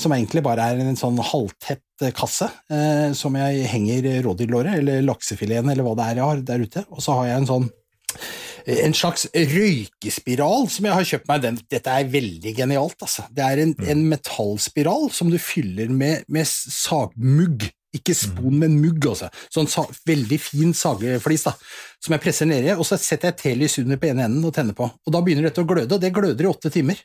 Som 0.00 0.14
egentlig 0.16 0.40
bare 0.40 0.64
er 0.72 0.78
en 0.80 0.96
sånn 0.96 1.18
halvtett 1.20 2.04
kasse 2.16 2.46
som 3.12 3.34
jeg 3.36 3.66
henger 3.68 4.06
rådyrlåret, 4.24 4.78
eller 4.80 5.02
laksefileten, 5.04 5.68
eller 5.68 5.84
hva 5.84 5.92
det 5.98 6.06
er 6.06 6.16
jeg 6.16 6.24
har 6.30 6.40
der 6.48 6.64
ute. 6.64 6.84
Og 6.96 7.04
så 7.04 7.18
har 7.18 7.26
jeg 7.28 7.42
en 7.42 7.48
sånn 7.50 7.66
en 8.66 8.94
slags 8.96 9.28
røykespiral 9.30 10.66
som 10.72 10.88
jeg 10.88 10.98
har 10.98 11.08
kjøpt 11.10 11.28
meg. 11.30 11.42
Den, 11.44 11.58
dette 11.70 11.92
er 11.92 12.10
veldig 12.10 12.52
genialt. 12.56 12.98
Altså. 12.98 13.26
Det 13.30 13.44
er 13.46 13.62
en, 13.62 13.74
en 13.94 14.04
metallspiral 14.10 15.10
som 15.14 15.30
du 15.30 15.38
fyller 15.42 15.92
med, 15.92 16.26
med 16.32 16.48
sagmugg. 16.50 17.68
Ikke 17.96 18.16
spon, 18.18 18.58
men 18.60 18.78
mugg. 18.82 19.06
Altså. 19.08 19.30
Sånn 19.54 19.70
sa, 19.70 19.86
veldig 20.08 20.38
fin 20.42 20.74
sageflis 20.76 21.46
da, 21.46 21.54
som 22.02 22.16
jeg 22.16 22.24
presser 22.24 22.50
nedi, 22.50 22.72
og 22.74 22.84
så 22.88 22.98
setter 23.00 23.30
jeg 23.30 23.40
telys 23.40 23.78
under 23.80 24.00
på 24.00 24.10
ene 24.10 24.26
enden 24.26 24.44
og 24.44 24.54
tenner 24.56 24.76
på. 24.76 24.88
Og 24.90 25.14
Da 25.14 25.22
begynner 25.24 25.48
dette 25.48 25.62
å 25.62 25.68
gløde, 25.68 25.94
og 25.94 26.02
det 26.02 26.12
gløder 26.16 26.48
i 26.48 26.50
åtte 26.50 26.72
timer. 26.74 27.00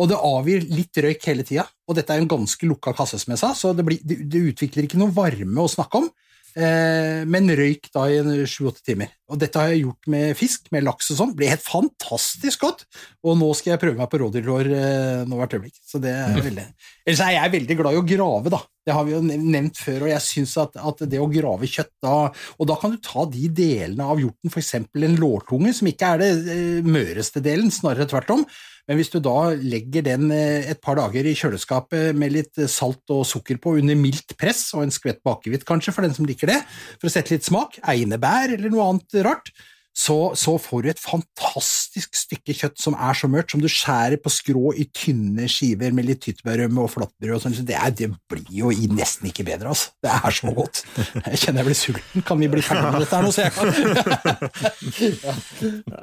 Og 0.00 0.08
det 0.08 0.20
avgir 0.24 0.64
litt 0.68 0.96
røyk 0.96 1.26
hele 1.28 1.44
tida. 1.44 1.66
Og 1.88 1.96
dette 1.98 2.14
er 2.14 2.22
en 2.22 2.30
ganske 2.30 2.68
lukka 2.68 2.94
kasse, 2.96 3.18
som 3.20 3.34
jeg 3.34 3.40
sa, 3.42 3.54
så 3.56 3.72
det, 3.76 3.84
blir, 3.88 4.00
det, 4.04 4.22
det 4.30 4.44
utvikler 4.52 4.86
ikke 4.86 5.00
noe 5.00 5.12
varme 5.16 5.64
å 5.64 5.70
snakke 5.70 6.04
om. 6.04 6.12
Eh, 6.58 7.22
men 7.30 7.50
røyk 7.54 7.90
da 7.94 8.06
i 8.10 8.18
en 8.20 8.30
sju-åtte 8.48 8.82
timer. 8.86 9.12
Og 9.30 9.38
dette 9.38 9.60
har 9.60 9.70
jeg 9.70 9.84
gjort 9.84 10.08
med 10.10 10.34
fisk, 10.38 10.66
med 10.74 10.82
laks 10.86 11.12
og 11.12 11.20
sånn. 11.20 11.34
Ble 11.38 11.52
helt 11.52 11.62
fantastisk 11.62 12.64
godt. 12.64 12.82
Og 13.22 13.38
nå 13.38 13.50
skal 13.54 13.74
jeg 13.74 13.82
prøve 13.84 14.00
meg 14.00 14.10
på 14.10 14.20
rådyrlår 14.22 14.70
eh, 14.74 15.22
nå 15.30 15.38
hvert 15.38 15.54
øyeblikk. 15.58 15.78
Så 15.86 16.02
det 16.02 16.14
er 16.16 16.40
veldig 16.40 16.66
Ellers 17.06 17.22
er 17.24 17.34
jeg 17.36 17.54
veldig 17.54 17.76
glad 17.78 17.96
i 17.96 18.00
å 18.00 18.06
grave, 18.06 18.52
da. 18.52 18.60
Det 18.86 18.94
har 18.96 19.06
vi 19.06 19.12
jo 19.14 19.20
nevnt 19.22 19.78
før, 19.78 20.06
og 20.06 20.10
jeg 20.10 20.24
syns 20.24 20.56
at, 20.62 20.76
at 20.80 21.02
det 21.10 21.20
å 21.20 21.28
grave 21.30 21.68
kjøtt 21.68 21.90
da 22.02 22.14
Og 22.30 22.68
da 22.70 22.76
kan 22.80 22.94
du 22.94 22.96
ta 23.04 23.26
de 23.28 23.50
delene 23.52 24.06
av 24.08 24.20
hjorten, 24.22 24.50
f.eks. 24.50 24.74
en 24.80 25.16
lårtunge, 25.20 25.74
som 25.76 25.90
ikke 25.90 26.14
er 26.14 26.22
det 26.24 26.30
eh, 26.56 26.86
møreste 26.86 27.42
delen, 27.44 27.70
snarere 27.74 28.08
tvert 28.10 28.34
om. 28.34 28.44
Men 28.90 28.98
hvis 28.98 29.12
du 29.12 29.20
da 29.22 29.52
legger 29.54 30.02
den 30.02 30.32
eh, 30.34 30.66
et 30.72 30.80
par 30.82 30.98
dager 30.98 31.22
i 31.22 31.36
kjøleskapet 31.38 32.16
med 32.18 32.34
litt 32.34 32.58
eh, 32.58 32.66
salt 32.66 33.06
og 33.14 33.22
sukker 33.28 33.60
på 33.62 33.76
under 33.78 33.94
mildt 33.94 34.34
press, 34.40 34.64
og 34.74 34.82
en 34.82 34.90
skvett 34.90 35.22
bakevitt 35.22 35.62
kanskje, 35.68 35.94
for 35.94 36.02
den 36.02 36.16
som 36.16 36.26
liker 36.26 36.50
det, 36.50 36.58
for 36.96 37.06
å 37.06 37.12
sette 37.14 37.36
litt 37.36 37.46
smak, 37.46 37.78
einebær 37.86 38.56
eller 38.56 38.74
noe 38.74 38.88
annet 38.90 39.22
rart, 39.22 39.52
så, 39.94 40.34
så 40.38 40.56
får 40.58 40.82
du 40.82 40.88
et 40.90 41.02
fantastisk 41.02 42.18
stykke 42.18 42.54
kjøtt 42.56 42.82
som 42.82 42.94
er 42.98 43.14
så 43.18 43.30
mørkt, 43.30 43.54
som 43.54 43.62
du 43.62 43.68
skjærer 43.70 44.18
på 44.22 44.32
skrå 44.32 44.72
i 44.74 44.88
tynne 44.94 45.46
skiver 45.50 45.94
med 45.94 46.06
litt 46.08 46.22
tyttebærrømme 46.26 46.82
og 46.82 46.90
flatbrød 46.90 47.36
og 47.36 47.42
sånn. 47.44 47.56
Så 47.58 47.66
det, 47.66 47.78
det 47.98 48.10
blir 48.30 48.50
jo 48.54 48.70
nesten 48.94 49.30
ikke 49.30 49.46
bedre, 49.46 49.70
altså. 49.74 49.94
Det 50.02 50.10
er 50.14 50.36
så 50.40 50.54
godt. 50.56 50.82
Jeg 51.28 51.42
kjenner 51.44 51.62
jeg 51.62 51.68
blir 51.70 51.78
sulten. 51.78 52.26
Kan 52.26 52.42
vi 52.42 52.50
bli 52.50 52.62
ferdig 52.64 52.90
med 52.90 53.06
dette 53.06 53.14
her 53.18 53.24
nå, 53.26 53.30
så 53.34 53.46
jeg 53.46 53.54
kan 53.54 53.66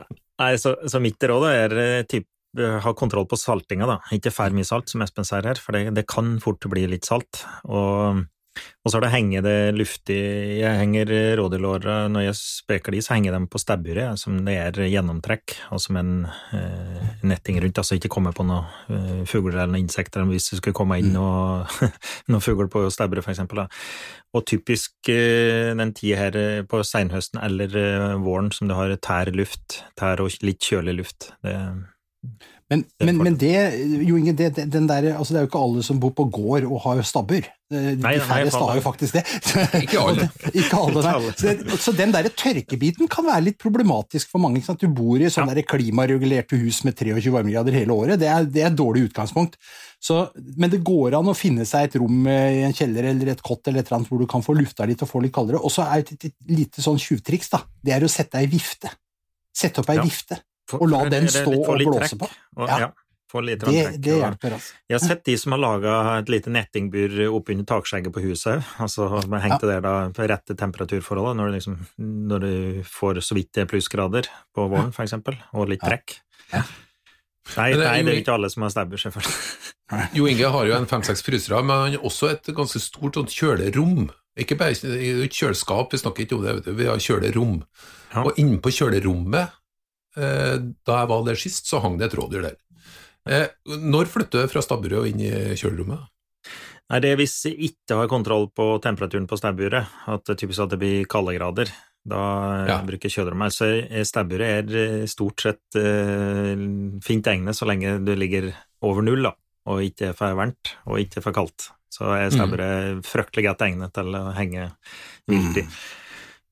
Nei, 0.38 0.52
så, 0.62 0.76
så 0.86 1.00
mitt 1.02 1.24
råd 1.32 1.44
er 1.50 1.72
eh, 1.82 2.04
typ, 2.06 2.28
ha 2.84 2.96
kontroll 2.98 3.28
på 3.30 3.40
saltinga, 3.40 3.90
da. 3.90 4.00
Ikke 4.16 4.34
for 4.34 4.56
mye 4.56 4.68
salt, 4.68 4.90
som 4.92 5.04
Espen 5.06 5.28
sier 5.28 5.48
her, 5.48 5.62
for 5.62 5.78
det, 5.78 5.92
det 5.98 6.08
kan 6.10 6.38
fort 6.44 6.66
bli 6.72 6.88
litt 6.90 7.08
salt. 7.08 7.44
Og, 7.66 8.26
og 8.58 8.92
så 8.92 8.98
er 8.98 9.06
det 9.06 9.12
henge 9.14 9.42
det 9.46 9.56
luftig 9.78 10.18
Jeg 10.58 10.80
henger 10.80 11.12
rådyrlåra 11.38 12.08
Når 12.10 12.24
jeg 12.26 12.38
speker 12.40 12.96
de, 12.96 13.02
så 13.06 13.14
henger 13.14 13.36
de 13.36 13.42
på 13.52 13.62
stabburet, 13.62 14.18
som 14.22 14.40
det 14.46 14.56
er 14.58 14.80
gjennomtrekk, 14.88 15.58
og 15.76 15.82
som 15.84 16.00
en 16.00 16.14
eh, 16.56 17.10
netting 17.28 17.60
rundt, 17.62 17.82
altså 17.82 17.98
ikke 17.98 18.12
komme 18.14 18.34
på 18.36 18.46
noen 18.48 18.94
eh, 18.94 19.26
fugler 19.30 19.60
eller 19.60 19.76
noen 19.76 19.86
insekter 19.86 20.26
hvis 20.30 20.52
det 20.52 20.62
skulle 20.62 20.78
komme 20.78 21.00
inn 21.02 21.14
noe, 21.16 21.66
noen 22.32 22.44
fugl 22.44 22.70
på 22.72 22.88
stabburet, 22.94 23.26
for 23.26 23.36
eksempel. 23.36 23.66
Da. 23.66 23.70
Og 24.38 24.46
typisk 24.50 25.12
eh, 25.12 25.74
den 25.78 25.94
tida 25.98 26.24
her 26.24 26.40
eh, 26.40 26.64
på 26.68 26.82
seinhøsten 26.86 27.42
eller 27.44 27.78
eh, 27.82 28.16
våren 28.24 28.52
som 28.56 28.70
du 28.70 28.76
har 28.78 28.94
tær 29.04 29.32
luft, 29.36 29.82
tær 30.00 30.24
og 30.24 30.34
litt 30.46 30.64
kjølig 30.64 30.98
luft. 31.02 31.32
Det, 31.46 31.56
Men, 32.68 32.82
men, 33.00 33.20
men 33.24 33.36
det, 33.40 33.54
jo 34.04 34.18
Inge, 34.20 34.34
det, 34.36 34.50
der, 34.60 35.06
altså 35.16 35.32
det 35.32 35.40
er 35.40 35.46
jo 35.46 35.48
ikke 35.48 35.62
alle 35.64 35.84
som 35.88 36.02
bor 36.04 36.12
på 36.16 36.26
gård 36.36 36.66
og 36.68 36.82
har 36.84 37.00
stabbur. 37.08 37.46
De 37.72 37.80
Nei, 37.80 37.94
nei, 38.00 38.16
færreste 38.24 38.60
har 38.60 38.76
jo 38.76 38.84
faktisk 38.84 39.16
det. 39.18 39.24
Ikke 39.86 40.02
alle. 40.02 40.28
ikke 40.52 40.80
alle. 40.82 41.04
Så, 41.04 41.46
det, 41.48 41.78
så 41.84 41.94
den 41.96 42.12
der 42.12 42.28
tørkebiten 42.28 43.08
kan 43.12 43.28
være 43.28 43.46
litt 43.46 43.60
problematisk 43.64 44.34
for 44.34 44.44
mange. 44.44 44.60
Ikke 44.60 44.74
sant? 44.74 44.84
Du 44.84 44.92
bor 45.00 45.24
i 45.24 45.32
sånne 45.32 45.56
ja. 45.56 45.64
klimaregulerte 45.68 46.60
hus 46.60 46.82
med 46.88 47.00
23 47.00 47.32
varmegrader 47.38 47.80
hele 47.80 47.96
året. 47.96 48.20
Det 48.20 48.28
er, 48.34 48.50
det 48.52 48.66
er 48.66 48.70
et 48.74 48.80
dårlig 48.80 49.06
utgangspunkt. 49.10 49.56
Så, 50.04 50.26
men 50.60 50.72
det 50.74 50.84
går 50.86 51.16
an 51.22 51.32
å 51.32 51.38
finne 51.40 51.64
seg 51.68 51.88
et 51.88 51.98
rom 52.02 52.28
eh, 52.28 52.60
i 52.60 52.62
en 52.68 52.76
kjeller 52.76 53.08
eller 53.14 53.32
et 53.32 53.48
kott 53.48 53.64
eller 53.72 53.80
et 53.80 53.88
eller 53.88 54.02
annet 54.02 54.12
hvor 54.12 54.20
du 54.22 54.28
kan 54.30 54.44
få 54.44 54.58
lufta 54.60 54.86
litt 54.92 55.08
og 55.08 55.12
få 55.14 55.24
litt 55.24 55.36
kaldere. 55.40 55.64
Og 55.64 55.72
så 55.72 55.88
er 55.88 56.04
et, 56.04 56.14
et, 56.18 56.30
et 56.34 56.52
lite 56.52 56.84
sånn 56.84 57.00
tjuvtriks, 57.00 57.56
da. 57.56 57.64
Det 57.80 57.96
er 57.96 58.04
å 58.04 58.12
sette 58.12 58.44
ei 58.44 58.52
vifte. 58.52 58.92
Sette 59.56 59.82
opp 59.82 59.96
ei 59.96 60.02
Ja. 60.02 60.06
vifte. 60.06 60.44
For- 60.70 60.82
Og 60.84 60.90
la 60.92 61.04
den 61.10 61.26
det- 61.26 61.34
det- 61.34 61.44
stå 61.46 61.54
og 61.54 61.78
blåse 61.80 62.10
trekk, 62.10 62.20
på. 62.20 62.30
Og, 62.58 62.68
Ja. 62.70 62.80
ja. 62.80 62.92
Det, 63.28 63.60
trekk, 63.60 63.98
det 64.02 64.14
hjelper, 64.22 64.54
altså. 64.56 64.72
Jeg 64.90 65.00
har 65.00 65.08
sett 65.08 65.24
de 65.26 65.34
som 65.38 65.52
har 65.52 65.60
laga 65.60 66.18
et 66.20 66.30
lite 66.30 66.48
nettingbur 66.48 67.10
oppunder 67.36 67.66
takskjegget 67.68 68.14
på 68.16 68.22
huset. 68.24 68.64
Altså 68.80 69.10
man 69.28 69.42
hengte 69.42 69.68
der 69.68 69.82
da 69.82 70.10
på 70.16 70.28
rette 70.30 70.56
temperaturforholdet, 70.56 71.36
når, 71.36 71.46
du, 71.48 71.52
liksom, 71.58 71.78
når 72.00 72.40
du 72.40 72.84
får 72.88 73.20
så 73.22 73.36
vidt 73.36 73.52
det 73.52 73.64
er 73.64 73.66
plussgrader 73.68 74.26
på 74.56 74.70
våren, 74.72 74.94
eksempel, 74.96 75.36
og 75.54 75.68
litt 75.68 75.82
trekk. 75.82 76.22
Ja. 76.54 76.64
Nei, 77.58 77.72
nei, 77.72 77.78
det 77.78 77.86
er 77.88 77.98
jo 78.00 78.06
det 78.06 78.14
i- 78.16 78.22
ikke 78.24 78.34
alle 78.34 78.50
som 78.50 78.64
har 78.64 78.70
stabber, 78.70 78.96
selvfølgelig. 78.98 79.74
Jo 80.16 80.26
Inge 80.28 80.50
har 80.52 80.66
jo 80.66 80.74
en 80.76 80.86
fem-seks 80.86 81.22
frysere, 81.24 81.62
men 81.64 81.76
han 81.78 81.92
har 81.92 82.00
også 82.04 82.32
et 82.32 82.44
ganske 82.56 82.80
stort 82.80 83.14
sånt 83.16 83.30
kjølerom. 83.30 84.10
Ikke 84.38 84.58
bare 84.58 84.74
det 84.74 85.30
kjøleskap, 85.32 85.92
vi 85.92 85.98
snakker 85.98 86.26
ikke 86.26 86.36
om 86.38 86.44
det, 86.44 86.76
vi 86.78 86.86
har 86.86 86.96
kjølerom. 86.98 87.62
Ja. 88.14 88.24
Og 88.24 88.36
innenpå 88.38 88.72
kjølerommet, 88.72 89.52
da 90.18 91.02
jeg 91.02 91.10
var 91.12 91.26
der 91.28 91.38
sist, 91.40 91.68
så 91.70 91.80
hang 91.84 91.98
det 92.00 92.10
et 92.10 92.18
rådyr 92.18 92.48
der. 92.50 92.56
Eh, 93.28 93.48
når 93.68 94.08
flytter 94.10 94.46
jeg 94.46 94.52
fra 94.54 94.64
stabburet 94.64 95.02
og 95.02 95.10
inn 95.10 95.20
i 95.26 95.32
kjølerommet? 95.60 96.06
Nei, 96.88 97.00
det 97.04 97.10
er 97.12 97.20
hvis 97.20 97.36
jeg 97.50 97.58
ikke 97.74 97.98
har 98.00 98.08
kontroll 98.12 98.48
på 98.56 98.70
temperaturen 98.84 99.28
på 99.28 99.40
stabburet, 99.40 99.90
at 100.08 100.24
det 100.30 100.38
typisk 100.40 100.64
at 100.64 100.72
det 100.72 100.80
blir 100.80 101.08
kaldegrader. 101.12 101.72
Da 102.08 102.20
Ja. 102.64 102.78
ja. 102.78 102.78
bruker 102.88 103.12
kjølerommet. 103.12 103.52
Så 103.52 103.66
Altså, 103.68 103.88
eh, 103.92 104.04
stabburet 104.08 104.72
er 104.72 104.78
eh, 105.02 105.06
stort 105.12 105.44
sett 105.44 105.76
eh, 105.76 106.56
fint 107.04 107.28
egnet 107.28 107.56
så 107.58 107.68
lenge 107.68 107.98
du 108.06 108.16
ligger 108.16 108.54
over 108.82 109.04
null, 109.04 109.24
da, 109.28 109.34
og 109.68 109.84
ikke 109.84 110.14
er 110.14 110.16
for 110.16 110.32
varmt 110.38 110.76
og 110.88 111.00
ikke 111.04 111.22
for 111.22 111.36
kaldt. 111.36 111.72
Så 111.92 112.08
er 112.16 112.30
stabburet 112.32 113.04
fryktelig 113.04 113.44
godt 113.50 113.62
egnet 113.68 113.94
til 113.96 114.16
å 114.16 114.32
henge 114.38 114.72
vilt 115.28 115.58
i. 115.58 115.64
Eh, 115.66 116.07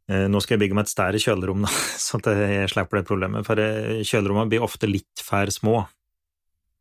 Nå 0.05 0.37
skal 0.43 0.55
jeg 0.55 0.61
bygge 0.61 0.75
meg 0.77 0.85
et 0.85 0.91
større 0.91 1.19
kjølerom, 1.21 1.63
da, 1.65 1.69
så 2.05 2.19
at 2.19 2.27
jeg 2.37 2.71
slipper 2.73 2.99
det 2.99 3.07
problemet. 3.09 3.45
For 3.47 3.61
eh, 3.61 4.03
kjølerommene 4.05 4.51
blir 4.51 4.65
ofte 4.65 4.89
litt 4.89 5.23
for 5.25 5.49
små. 5.53 5.79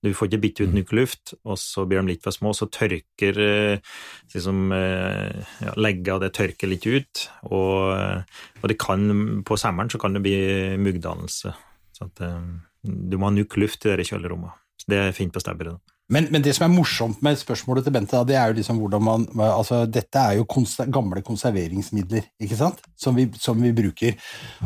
Du 0.05 0.11
får 0.13 0.29
ikke 0.29 0.41
bytte 0.43 0.67
ut 0.67 0.75
ny 0.77 0.83
luft, 0.99 1.33
og 1.49 1.57
så 1.61 1.87
blir 1.89 2.03
de 2.03 2.13
litt 2.13 2.25
for 2.25 2.37
små, 2.37 2.53
så 2.53 2.69
tørker 2.69 3.39
eh, 3.41 3.95
liksom, 4.35 4.67
eh, 4.77 5.55
ja, 5.65 5.73
legget 5.81 6.13
av 6.13 6.21
det 6.21 6.35
tørker 6.37 6.69
litt 6.69 6.85
ut, 6.85 7.23
og, 7.49 7.95
eh, 7.97 8.43
og 8.61 8.69
det 8.69 8.77
kan, 8.83 9.09
på 9.49 9.57
sommeren 9.61 9.93
så 9.93 10.01
kan 10.03 10.17
det 10.17 10.25
bli 10.27 10.37
muggdannelse. 10.77 11.55
Så 11.97 12.11
at, 12.11 12.21
eh, 12.27 12.53
du 12.85 13.17
må 13.17 13.31
ha 13.31 13.33
nok 13.33 13.57
luft 13.63 13.89
i 13.89 13.97
de 13.97 14.05
kjølerommet. 14.05 14.61
Det 14.85 15.01
er 15.01 15.17
fint 15.17 15.33
på 15.33 15.41
stabburet. 15.41 15.81
Men, 16.13 16.29
men 16.29 16.43
det 16.45 16.53
som 16.53 16.67
er 16.67 16.75
morsomt 16.75 17.23
med 17.25 17.39
spørsmålet 17.41 17.87
til 17.87 17.95
Bente, 17.95 18.17
da, 18.17 18.27
det 18.29 18.37
er 18.37 18.51
jo 18.51 18.59
liksom 18.59 18.81
hvordan 18.83 19.05
man 19.05 19.23
altså 19.41 19.85
Dette 19.89 20.21
er 20.21 20.39
jo 20.39 20.45
konser 20.45 20.91
gamle 20.93 21.23
konserveringsmidler, 21.25 22.27
ikke 22.45 22.59
sant, 22.59 22.83
som 23.01 23.17
vi, 23.17 23.25
som 23.41 23.61
vi 23.63 23.73
bruker, 23.77 24.19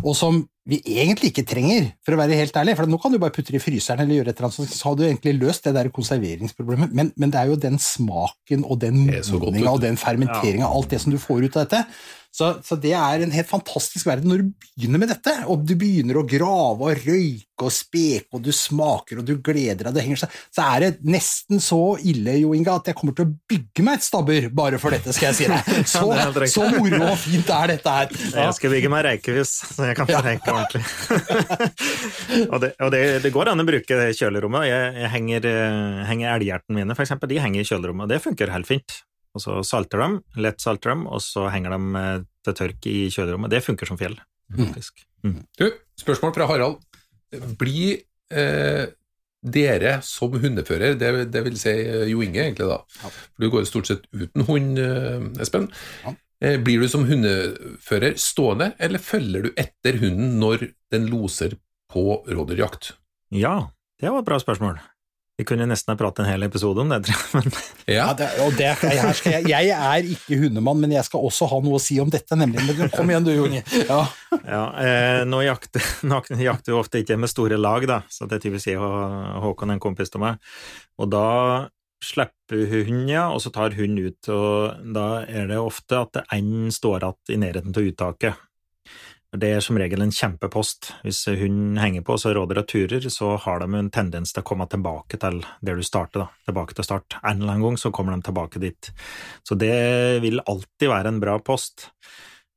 og 0.02 0.16
som 0.18 0.42
vi 0.68 0.80
egentlig 0.98 1.30
ikke 1.30 1.46
trenger, 1.48 1.86
for 2.04 2.12
å 2.12 2.18
være 2.20 2.36
helt 2.36 2.56
ærlig. 2.60 2.74
For 2.76 2.90
nå 2.90 2.98
kan 3.00 3.14
du 3.14 3.20
bare 3.22 3.32
putte 3.32 3.54
det 3.54 3.60
i 3.60 3.64
fryseren 3.64 4.02
eller 4.02 4.18
gjøre 4.18 4.34
et 4.34 4.40
eller 4.42 4.50
annet, 4.50 4.74
så 4.74 4.90
har 4.90 4.98
du 4.98 5.04
egentlig 5.06 5.36
løst 5.38 5.64
det 5.64 5.72
der 5.78 5.88
konserveringsproblemet. 5.94 6.92
Men, 6.92 7.12
men 7.16 7.32
det 7.32 7.40
er 7.40 7.52
jo 7.52 7.60
den 7.62 7.78
smaken 7.80 8.66
og 8.66 8.82
den 8.82 9.06
modninga 9.06 9.72
og 9.72 9.80
den 9.86 9.96
fermenteringa, 10.00 10.68
alt 10.68 10.90
det 10.92 11.00
som 11.00 11.14
du 11.14 11.16
får 11.22 11.46
ut 11.46 11.56
av 11.56 11.64
dette. 11.64 11.86
Så, 12.28 12.50
så 12.62 12.76
det 12.78 12.92
er 12.94 13.24
en 13.24 13.32
helt 13.32 13.48
fantastisk 13.48 14.06
verden 14.06 14.30
når 14.30 14.42
du 14.42 14.50
begynner 14.52 15.00
med 15.00 15.10
dette, 15.10 15.32
og 15.50 15.64
du 15.66 15.72
begynner 15.80 16.20
å 16.20 16.26
grave 16.28 16.90
og 16.90 17.06
røyke 17.06 17.64
og 17.66 17.72
speke, 17.74 18.28
og 18.36 18.42
du 18.44 18.52
smaker 18.54 19.18
og 19.18 19.26
du 19.26 19.32
gleder 19.42 19.88
deg, 19.88 19.96
det 19.96 20.04
henger 20.04 20.20
seg, 20.20 20.36
så 20.54 20.66
er 20.76 20.84
det 20.84 21.08
nesten 21.08 21.62
så 21.62 21.96
ille, 21.98 22.36
Jo 22.38 22.52
Inga, 22.54 22.76
at 22.78 22.92
jeg 22.92 22.98
kommer 23.00 23.16
til 23.16 23.26
å 23.26 23.32
bygge 23.50 23.86
meg 23.86 23.98
et 23.98 24.06
stabbur 24.06 24.46
bare 24.60 24.78
for 24.78 24.94
dette, 24.94 25.14
skal 25.16 25.30
jeg 25.32 25.38
si 25.40 25.48
deg. 25.50 25.72
Så, 25.88 26.04
så 26.52 26.66
moro 26.70 26.98
og 27.08 27.18
fint 27.20 27.48
er 27.54 27.70
dette 27.72 27.92
her. 27.92 28.12
Jeg 28.12 28.54
skal 28.58 28.72
bygge 28.74 28.90
meg 28.92 29.04
reikehus, 29.06 29.52
så 29.72 29.88
jeg 29.88 29.96
kan 29.96 30.08
få 30.08 30.20
røyke 30.24 30.52
ordentlig. 30.52 30.82
og 32.52 32.58
det, 32.62 32.70
og 32.84 32.92
det, 32.94 33.02
det 33.24 33.32
går 33.34 33.50
an 33.52 33.64
å 33.64 33.66
bruke 33.66 34.00
kjølerommet. 34.18 34.68
Jeg, 34.68 34.94
jeg 35.02 35.12
henger, 35.14 35.48
eh, 35.50 36.00
henger 36.10 36.34
elghjertene 36.36 36.80
mine, 36.80 36.98
eksempel, 36.98 37.30
de 37.32 37.40
henger 37.42 37.64
i 37.64 37.68
kjølerommet, 37.70 38.06
og 38.06 38.12
det 38.12 38.22
funker 38.24 38.52
helt 38.54 38.68
fint. 38.68 39.00
Og 39.38 39.42
så 39.44 39.60
salter 39.66 40.02
de, 40.02 40.20
lett 40.42 40.60
salter 40.62 40.92
de, 40.96 41.06
og 41.06 41.22
så 41.22 41.46
henger 41.54 41.76
de 41.76 42.02
eh, 42.02 42.26
til 42.48 42.58
tørk 42.58 42.90
i 42.90 42.98
kjølerommet. 43.14 43.52
Det 43.54 43.62
funker 43.64 43.86
som 43.88 43.98
fjell, 44.00 44.18
faktisk. 44.50 45.04
Mm. 45.26 45.40
Du, 45.60 45.66
spørsmål 46.02 46.34
fra 46.36 46.46
Harald. 46.50 46.78
Blir 47.60 48.00
eh, 48.34 48.86
dere 49.44 49.98
som 50.02 50.32
hundefører, 50.42 50.96
det, 50.98 51.10
det 51.34 51.42
vil 51.46 51.58
si 51.60 51.70
eh, 51.70 52.06
Jo 52.10 52.22
Inge 52.26 52.40
egentlig 52.48 52.66
da, 52.70 52.80
Ja. 53.04 53.10
for 53.12 53.44
du 53.44 53.50
går 53.52 53.66
stort 53.68 53.90
sett 53.90 54.08
uten 54.16 54.46
hund, 54.48 54.80
eh, 54.82 55.28
Espen. 55.44 55.68
Ja. 56.04 56.14
Eh, 56.42 56.56
blir 56.62 56.82
du 56.82 56.88
som 56.90 57.04
hundefører 57.06 58.14
stående, 58.18 58.72
eller 58.82 59.02
følger 59.02 59.46
du 59.48 59.50
etter 59.58 59.98
hunden 60.02 60.36
når 60.42 60.68
den 60.94 61.06
loser 61.10 61.56
på 61.92 62.20
rådyrjakt? 62.28 62.92
Ja, 63.34 63.68
det 64.00 64.10
var 64.12 64.22
et 64.22 64.28
bra 64.28 64.38
spørsmål. 64.42 64.78
Vi 65.38 65.44
kunne 65.46 65.68
nesten 65.70 65.92
ha 65.92 65.98
pratet 65.98 66.24
en 66.24 66.32
hel 66.32 66.42
episode 66.48 66.82
om 66.82 66.88
det, 66.90 66.96
tror 67.06 67.20
jeg. 67.20 67.30
Men 67.38 67.52
Ja, 67.94 68.08
det, 68.18 68.26
og 68.42 68.56
det, 68.58 68.72
her 68.82 69.12
skal 69.14 69.36
jeg, 69.36 69.46
jeg 69.52 69.70
er 69.70 70.08
ikke 70.16 70.38
hundemann, 70.40 70.80
men 70.82 70.96
jeg 70.96 71.06
skal 71.06 71.22
også 71.28 71.46
ha 71.52 71.60
noe 71.62 71.78
å 71.78 71.82
si 71.82 72.00
om 72.02 72.10
dette, 72.10 72.34
nemlig. 72.34 72.64
Men 72.66 72.90
kom 72.90 73.12
igjen 73.12 73.28
du, 73.28 73.30
Joni. 73.36 73.62
Ja. 73.86 74.00
Ja, 74.42 74.64
eh, 74.82 75.22
nå 75.30 75.44
jakter, 75.46 75.84
nå 76.10 76.18
jakter 76.42 76.74
vi 76.74 76.78
ofte 76.80 77.02
ikke 77.04 77.20
med 77.22 77.30
store 77.30 77.58
lag, 77.60 77.86
da, 77.86 78.00
så 78.10 78.26
det 78.26 78.40
er 78.40 78.44
typisk 78.48 78.72
jeg 78.72 78.82
og 78.82 79.38
Håkon, 79.46 79.76
en 79.76 79.82
kompis 79.82 80.10
av 80.18 80.24
meg. 80.24 80.50
Og 80.98 81.10
da 81.14 81.28
slipper 82.02 82.66
hunden, 82.70 83.06
ja, 83.10 83.28
og 83.30 83.38
så 83.42 83.54
tar 83.54 83.78
hun 83.78 83.94
ut, 83.98 84.30
og 84.34 84.90
da 84.94 85.06
er 85.22 85.46
det 85.50 85.62
ofte 85.62 86.02
at 86.02 86.20
en 86.34 86.68
står 86.74 87.06
igjen 87.06 87.34
i 87.34 87.40
nærheten 87.46 87.78
til 87.78 87.92
uttaket. 87.92 88.47
Det 89.28 89.48
er 89.52 89.60
som 89.60 89.76
regel 89.76 90.00
en 90.00 90.12
kjempepost. 90.14 90.94
Hvis 91.04 91.26
hunden 91.28 91.76
henger 91.76 92.04
på, 92.06 92.16
så 92.16 92.32
råder 92.32 92.62
det 92.62 92.68
turer, 92.70 93.08
så 93.12 93.34
har 93.36 93.60
de 93.60 93.68
en 93.76 93.90
tendens 93.92 94.32
til 94.32 94.40
å 94.40 94.46
komme 94.48 94.64
tilbake 94.72 95.20
til 95.20 95.42
der 95.60 95.76
du 95.76 95.84
starter, 95.84 96.22
da. 96.22 96.46
Tilbake 96.48 96.76
til 96.78 96.86
start. 96.86 97.18
En 97.20 97.42
eller 97.42 97.52
annen 97.58 97.66
gang 97.66 97.76
så 97.80 97.92
kommer 97.92 98.16
de 98.16 98.24
tilbake 98.24 98.62
dit. 98.62 98.88
Så 99.44 99.58
det 99.60 99.74
vil 100.24 100.40
alltid 100.40 100.88
være 100.88 101.12
en 101.12 101.20
bra 101.20 101.36
post. 101.44 101.90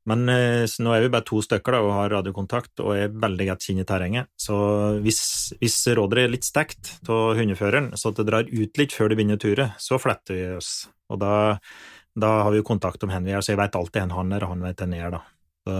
Men 0.08 0.24
eh, 0.32 0.64
nå 0.64 0.94
er 0.96 1.04
vi 1.04 1.10
bare 1.12 1.26
to 1.28 1.42
stykker 1.44 1.76
da, 1.76 1.82
og 1.84 1.92
har 1.94 2.14
radiokontakt 2.16 2.80
og 2.82 2.96
er 2.96 3.12
veldig 3.22 3.50
godt 3.52 3.66
kjent 3.68 3.84
i 3.84 3.86
terrenget, 3.86 4.30
så 4.40 4.56
hvis, 5.04 5.20
hvis 5.60 5.76
rådet 5.94 6.24
er 6.24 6.32
litt 6.32 6.48
stekt 6.48 6.96
av 7.06 7.36
hundeføreren, 7.38 7.92
så 8.00 8.10
det 8.16 8.26
drar 8.26 8.48
ut 8.48 8.80
litt 8.80 8.96
før 8.96 9.12
det 9.12 9.20
begynner 9.20 9.38
å 9.38 9.44
ture, 9.44 9.68
så 9.78 10.00
fletter 10.02 10.38
vi 10.38 10.48
oss. 10.56 10.72
Og 11.12 11.20
da, 11.22 11.36
da 12.18 12.32
har 12.42 12.50
vi 12.50 12.58
jo 12.58 12.66
kontakt 12.72 13.04
om 13.06 13.14
hvor 13.14 13.22
vi 13.22 13.36
er, 13.36 13.44
så 13.44 13.54
jeg 13.54 13.62
vet 13.62 13.78
alltid 13.78 14.08
hvor 14.08 14.24
han 14.24 14.34
er, 14.34 14.48
og 14.48 14.56
han 14.56 14.66
vet 14.66 14.82
hvor 14.82 14.98
jeg 14.98 15.06
er. 15.06 15.14
da. 15.20 15.22
Så, 15.62 15.78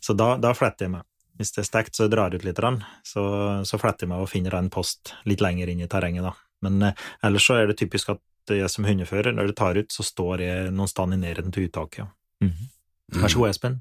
så 0.00 0.16
da, 0.18 0.34
da 0.40 0.52
fletter 0.56 0.86
jeg 0.86 0.94
meg. 0.96 1.06
Hvis 1.38 1.50
det 1.56 1.64
er 1.64 1.66
stekt 1.66 1.96
så 1.96 2.06
jeg 2.06 2.12
drar 2.14 2.34
ut 2.34 2.44
litt, 2.46 2.60
så, 3.02 3.24
så 3.66 3.80
fletter 3.80 4.06
jeg 4.06 4.12
meg 4.12 4.22
og 4.22 4.30
finner 4.30 4.54
en 4.54 4.70
post 4.70 5.16
litt 5.26 5.42
lenger 5.42 5.72
inn 5.72 5.82
i 5.82 5.90
terrenget. 5.90 6.28
da. 6.28 6.34
Men 6.62 6.90
eh, 6.90 7.02
ellers 7.26 7.48
så 7.48 7.58
er 7.58 7.70
det 7.70 7.80
typisk 7.80 8.14
at 8.14 8.22
jeg 8.54 8.68
som 8.70 8.86
hundefører, 8.86 9.34
når 9.34 9.50
det 9.50 9.56
tar 9.58 9.80
ut, 9.80 9.90
så 9.92 10.04
står 10.04 10.44
jeg 10.44 10.70
noen 10.76 10.90
steder 10.90 11.16
i 11.16 11.20
nærheten 11.24 11.54
til 11.54 11.68
uttaket. 11.68 12.04
Ja. 12.04 12.10
Mhm. 12.46 12.70
Vær 13.14 13.28
så 13.28 13.38
god, 13.42 13.50
Espen. 13.52 13.74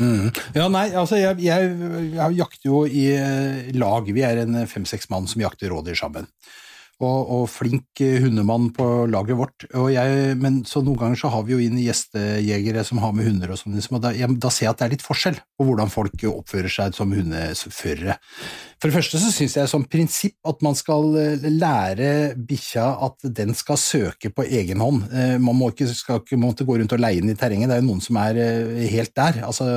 Mm. 0.00 0.30
Ja, 0.56 0.64
nei, 0.72 0.86
altså 0.96 1.18
jeg, 1.20 1.36
jeg, 1.44 1.74
jeg 2.16 2.36
jakter 2.38 2.70
jo 2.70 2.80
i 2.88 3.04
eh, 3.12 3.68
lag. 3.76 4.08
Vi 4.08 4.24
er 4.24 4.40
en 4.42 4.56
fem-seks 4.68 5.10
mann 5.12 5.28
som 5.30 5.42
jakter 5.44 5.70
rådyr 5.72 5.98
sammen. 5.98 6.26
Og, 7.00 7.30
og 7.32 7.44
flink 7.48 8.02
eh, 8.04 8.18
hundemann 8.20 8.66
på 8.76 8.86
laget 9.08 9.38
vårt. 9.38 9.64
Jeg, 9.88 10.34
men 10.36 10.58
så 10.68 10.82
noen 10.84 10.98
ganger 11.00 11.20
så 11.22 11.30
har 11.32 11.46
vi 11.46 11.54
jo 11.54 11.60
inn 11.64 11.78
gjestejegere 11.80 12.84
som 12.84 13.00
har 13.00 13.14
med 13.16 13.24
hunder 13.24 13.54
og 13.54 13.60
sånn, 13.60 13.78
liksom, 13.78 13.96
og 13.96 14.02
da, 14.04 14.10
jeg, 14.12 14.36
da 14.36 14.50
ser 14.52 14.66
jeg 14.66 14.74
at 14.74 14.82
det 14.82 14.86
er 14.86 14.92
litt 14.98 15.06
forskjell 15.06 15.38
på 15.40 15.64
hvordan 15.64 15.92
folk 15.92 16.26
oppfører 16.28 16.72
seg 16.74 16.98
som 16.98 17.14
hundeførere. 17.16 18.18
For 18.80 18.88
det 18.88 18.96
første 18.96 19.20
så 19.20 19.30
syns 19.32 19.56
jeg 19.56 19.68
som 19.68 19.82
prinsipp 19.84 20.36
at 20.48 20.60
man 20.64 20.76
skal 20.76 21.16
eh, 21.20 21.48
lære 21.48 22.10
bikkja 22.36 22.84
at 23.08 23.26
den 23.40 23.56
skal 23.56 23.80
søke 23.80 24.32
på 24.32 24.44
egen 24.48 24.84
hånd. 24.84 25.08
Eh, 25.08 25.34
Man 25.40 25.56
må 25.56 25.70
ikke, 25.72 25.88
skal 25.96 26.20
ikke 26.20 26.40
måtte 26.40 26.68
gå 26.68 26.76
rundt 26.80 26.96
og 26.96 27.00
leie 27.00 27.24
den 27.24 27.32
i 27.32 27.38
terrenget, 27.38 27.72
det 27.72 27.78
er 27.78 27.82
jo 27.82 27.88
noen 27.88 28.04
som 28.04 28.20
er 28.20 28.42
helt 28.92 29.16
der. 29.16 29.40
Altså, 29.48 29.70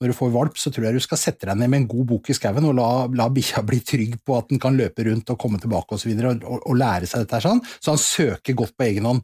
når 0.00 0.12
du 0.12 0.16
får 0.16 0.32
valp, 0.34 0.56
så 0.60 0.72
tror 0.72 0.88
jeg 0.88 0.96
du 0.96 1.04
skal 1.04 1.20
sette 1.20 1.48
deg 1.48 1.60
ned 1.60 1.68
med 1.68 1.82
en 1.82 1.88
god 1.92 2.08
bok 2.14 2.32
i 2.32 2.36
skauen 2.36 2.68
og 2.68 2.76
la, 2.80 2.90
la 3.20 3.28
bikkja 3.32 3.64
bli 3.68 3.80
trygg 3.84 4.18
på 4.24 4.40
at 4.40 4.48
den 4.48 4.60
kan 4.62 4.76
løpe 4.78 5.04
rundt 5.08 5.32
og 5.32 5.40
komme 5.40 5.60
tilbake 5.60 5.96
osv., 5.96 6.12
og, 6.22 6.44
og, 6.44 6.61
og 6.66 6.78
lære 6.80 7.08
seg 7.10 7.24
dette 7.26 7.42
sånn, 7.44 7.60
så 7.80 7.94
han 7.96 8.00
søker 8.02 8.54
godt 8.58 8.76
på 8.78 8.86
egen 8.90 9.04
hånd. 9.08 9.22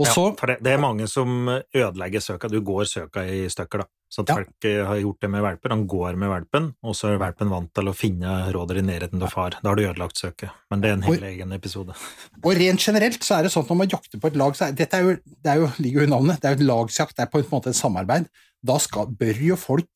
Og 0.00 0.06
Ja, 0.06 0.12
så, 0.16 0.22
for 0.40 0.48
det, 0.48 0.62
det 0.64 0.72
er 0.72 0.78
mange 0.80 1.04
som 1.12 1.48
ødelegger 1.76 2.22
søka. 2.24 2.48
Du 2.48 2.62
går 2.64 2.86
søka 2.88 3.20
i 3.28 3.42
stykker, 3.52 3.82
da. 3.82 3.86
Så 4.10 4.22
at 4.24 4.30
Ja. 4.32 4.34
folk 4.40 4.64
eh, 4.66 4.80
har 4.88 4.96
gjort 4.98 5.20
det 5.20 5.28
med 5.30 5.42
valper. 5.44 5.70
Han 5.74 5.82
går 5.86 6.16
med 6.18 6.30
valpen, 6.32 6.70
og 6.82 6.94
så 6.96 7.10
er 7.12 7.18
valpen 7.20 7.50
vant 7.52 7.68
til 7.76 7.90
å 7.90 7.92
finne 7.94 8.32
råder 8.50 8.80
i 8.80 8.82
nærheten 8.86 9.22
av 9.22 9.30
far. 9.30 9.58
Da 9.62 9.68
har 9.70 9.76
du 9.76 9.82
ødelagt 9.84 10.16
søket. 10.18 10.50
Men 10.72 10.80
det 10.80 10.88
er 10.88 10.96
en 10.96 11.04
Oi. 11.04 11.14
hel 11.18 11.26
egen 11.34 11.52
episode. 11.52 11.94
Og 12.44 12.56
rent 12.56 12.80
generelt 12.80 13.22
så 13.22 13.36
er 13.38 13.42
det 13.46 13.52
sånn 13.52 13.66
at 13.68 13.70
når 13.74 13.80
man 13.82 13.92
jakter 13.92 14.18
på 14.24 14.30
et 14.32 14.36
lag, 14.40 14.56
så 14.56 14.66
er, 14.70 14.72
dette 14.80 14.96
er 14.98 15.04
jo, 15.04 15.16
det 15.44 15.52
er 15.52 15.60
jo, 15.60 15.68
ligger 15.78 16.00
jo 16.02 16.06
i 16.08 16.10
navnet, 16.16 16.40
det 16.40 16.48
er 16.48 16.56
jo 16.56 16.60
et 16.62 16.68
lagsjakt, 16.72 17.16
det 17.20 17.26
er 17.26 17.30
på 17.36 17.42
en 17.44 17.50
måte 17.52 17.70
et 17.70 17.78
samarbeid. 17.78 18.26
Da 18.66 18.78
skal, 18.82 19.06
bør 19.20 19.44
jo 19.52 19.60
folk 19.60 19.86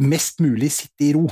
mest 0.00 0.40
mulig 0.40 0.70
sitte 0.72 1.10
i 1.10 1.12
ro. 1.18 1.26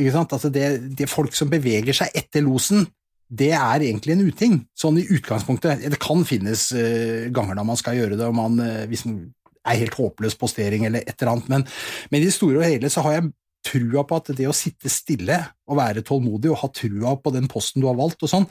Ikke 0.00 0.14
sant? 0.16 0.32
Altså 0.32 0.50
det, 0.54 0.66
det 0.96 1.10
folk 1.10 1.36
som 1.36 1.50
beveger 1.52 1.92
seg 1.94 2.10
etter 2.18 2.42
losen, 2.46 2.86
det 3.30 3.52
er 3.54 3.84
egentlig 3.86 4.16
en 4.16 4.24
uting, 4.26 4.56
sånn 4.74 4.98
i 4.98 5.06
utgangspunktet. 5.14 5.84
Det 5.92 6.00
kan 6.02 6.24
finnes 6.26 6.70
eh, 6.74 7.28
ganger 7.34 7.58
da 7.58 7.64
man 7.66 7.78
skal 7.78 7.98
gjøre 7.98 8.18
det, 8.18 8.30
man, 8.34 8.58
eh, 8.64 8.88
hvis 8.90 9.06
man 9.06 9.20
er 9.70 9.78
helt 9.82 9.94
håpløs 9.94 10.34
postering 10.40 10.86
eller 10.88 11.04
et 11.04 11.14
eller 11.14 11.36
annet, 11.36 11.52
men, 11.52 11.66
men 12.10 12.20
i 12.20 12.26
det 12.26 12.34
store 12.34 12.62
og 12.62 12.66
hele 12.66 12.90
så 12.90 13.04
har 13.06 13.18
jeg 13.18 13.30
trua 13.70 14.02
på 14.08 14.16
at 14.16 14.32
det 14.38 14.48
å 14.48 14.56
sitte 14.56 14.90
stille 14.90 15.36
og 15.68 15.78
være 15.78 16.02
tålmodig 16.06 16.50
og 16.50 16.62
ha 16.62 16.70
trua 16.74 17.14
på 17.20 17.32
den 17.34 17.46
posten 17.50 17.84
du 17.84 17.90
har 17.90 17.98
valgt 17.98 18.24
og 18.24 18.32
sånn, 18.32 18.48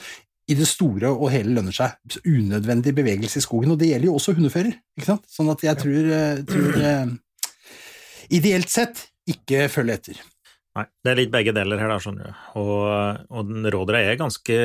i 0.50 0.56
det 0.58 0.68
store 0.70 1.12
og 1.12 1.28
hele 1.34 1.54
lønner 1.58 1.76
seg. 1.76 1.98
Unødvendig 2.24 2.96
bevegelse 2.98 3.42
i 3.42 3.46
skogen, 3.46 3.74
og 3.74 3.82
det 3.82 3.92
gjelder 3.92 4.10
jo 4.10 4.16
også 4.18 4.34
hundefører. 4.38 4.80
ikke 4.98 5.12
sant? 5.12 5.28
Sånn 5.30 5.52
at 5.52 5.66
jeg 5.66 5.82
tror, 5.82 6.14
eh, 6.16 6.44
tror 6.50 7.18
Ideelt 8.30 8.70
sett 8.70 9.08
ikke 9.30 9.66
følge 9.74 9.96
etter. 9.98 10.18
Nei, 10.78 10.86
det 11.04 11.12
er 11.12 11.18
litt 11.18 11.34
begge 11.34 11.56
deler 11.56 11.82
her, 11.82 11.90
da, 11.92 11.98
skjønner 12.02 12.30
du. 12.30 12.46
Og, 12.62 13.26
og 13.34 13.56
rådere 13.74 14.04
er 14.06 14.20
ganske, 14.20 14.58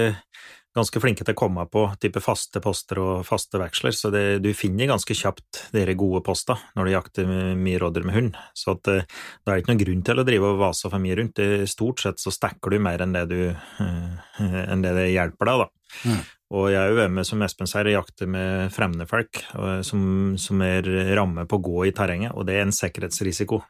ganske 0.77 1.01
flinke 1.01 1.25
til 1.25 1.33
å 1.33 1.39
komme 1.39 1.65
på 1.71 1.87
type 2.03 2.21
faste 2.23 2.61
poster 2.63 3.01
og 3.01 3.25
faste 3.27 3.61
veksler, 3.63 3.97
så 3.97 4.11
det, 4.13 4.25
du 4.45 4.51
finner 4.57 4.91
ganske 4.93 5.17
kjapt 5.17 5.65
dere 5.75 5.97
gode 5.99 6.21
poster 6.27 6.61
når 6.77 6.87
du 6.87 6.93
jakter 6.93 7.33
mye 7.57 7.81
rådyr 7.81 8.07
med 8.07 8.19
hund. 8.19 8.39
Så 8.53 8.77
at, 8.77 8.85
det 8.85 8.99
da 9.07 9.55
er 9.55 9.57
det 9.57 9.65
ikke 9.65 9.73
noen 9.73 9.85
grunn 9.85 10.07
til 10.11 10.21
å 10.21 10.29
drive 10.29 10.53
og 10.53 10.63
vase 10.67 10.93
for 10.93 11.03
mye 11.03 11.19
rundt. 11.21 11.41
Det, 11.41 11.69
stort 11.73 12.05
sett 12.05 12.21
så 12.23 12.35
stacker 12.35 12.77
du 12.77 12.83
mer 12.85 13.05
enn 13.05 13.17
det, 13.17 13.27
du, 13.33 13.41
eh, 13.51 14.63
enn 14.67 14.85
det, 14.85 14.97
det 14.99 15.11
hjelper 15.15 15.51
deg, 15.51 15.65
da. 15.65 15.71
Mm. 16.05 16.25
Og 16.55 16.69
jeg 16.71 16.79
er 16.79 16.93
jo 16.93 17.07
med, 17.11 17.27
som 17.27 17.43
Espen 17.43 17.71
sier, 17.71 17.89
og 17.89 17.97
jakter 17.97 18.29
med 18.31 18.75
fremmede 18.75 19.09
folk 19.11 19.41
eh, 19.41 19.81
som, 19.87 20.35
som 20.39 20.61
er 20.67 20.91
ramme 21.17 21.49
på 21.49 21.59
å 21.59 21.65
gå 21.65 21.87
i 21.89 21.95
terrenget, 21.97 22.37
og 22.37 22.45
det 22.47 22.59
er 22.59 22.69
en 22.69 22.77
sikkerhetsrisiko. 22.77 23.65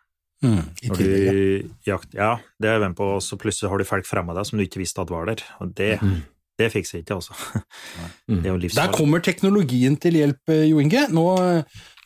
Mm, 0.44 0.60
I 0.84 0.92
tillegg, 0.92 1.72
ja. 1.88 1.98
ja, 2.12 2.30
det 2.60 2.68
er 2.68 2.78
jeg 2.78 2.84
med 2.84 2.98
på, 2.98 3.14
og 3.16 3.24
så 3.24 3.38
plutselig 3.40 3.72
har 3.72 3.80
du 3.80 3.88
folk 3.88 4.08
fremme 4.08 4.36
deg 4.36 4.48
som 4.48 4.60
du 4.60 4.66
ikke 4.66 4.82
visste 4.82 5.00
at 5.00 5.12
var 5.12 5.30
der. 5.30 5.40
Og 5.64 5.72
det, 5.78 5.94
det 6.60 6.70
fikser 6.74 7.00
ikke, 7.00 7.16
altså. 7.18 7.34
Det 8.28 8.44
er 8.44 8.52
jo 8.54 8.70
Der 8.76 8.92
kommer 8.94 9.24
teknologien 9.24 9.96
til 10.00 10.20
hjelp, 10.20 10.52
eh, 10.52 10.66
Jo 10.68 10.78
Inge. 10.82 11.06
Nå, 11.12 11.24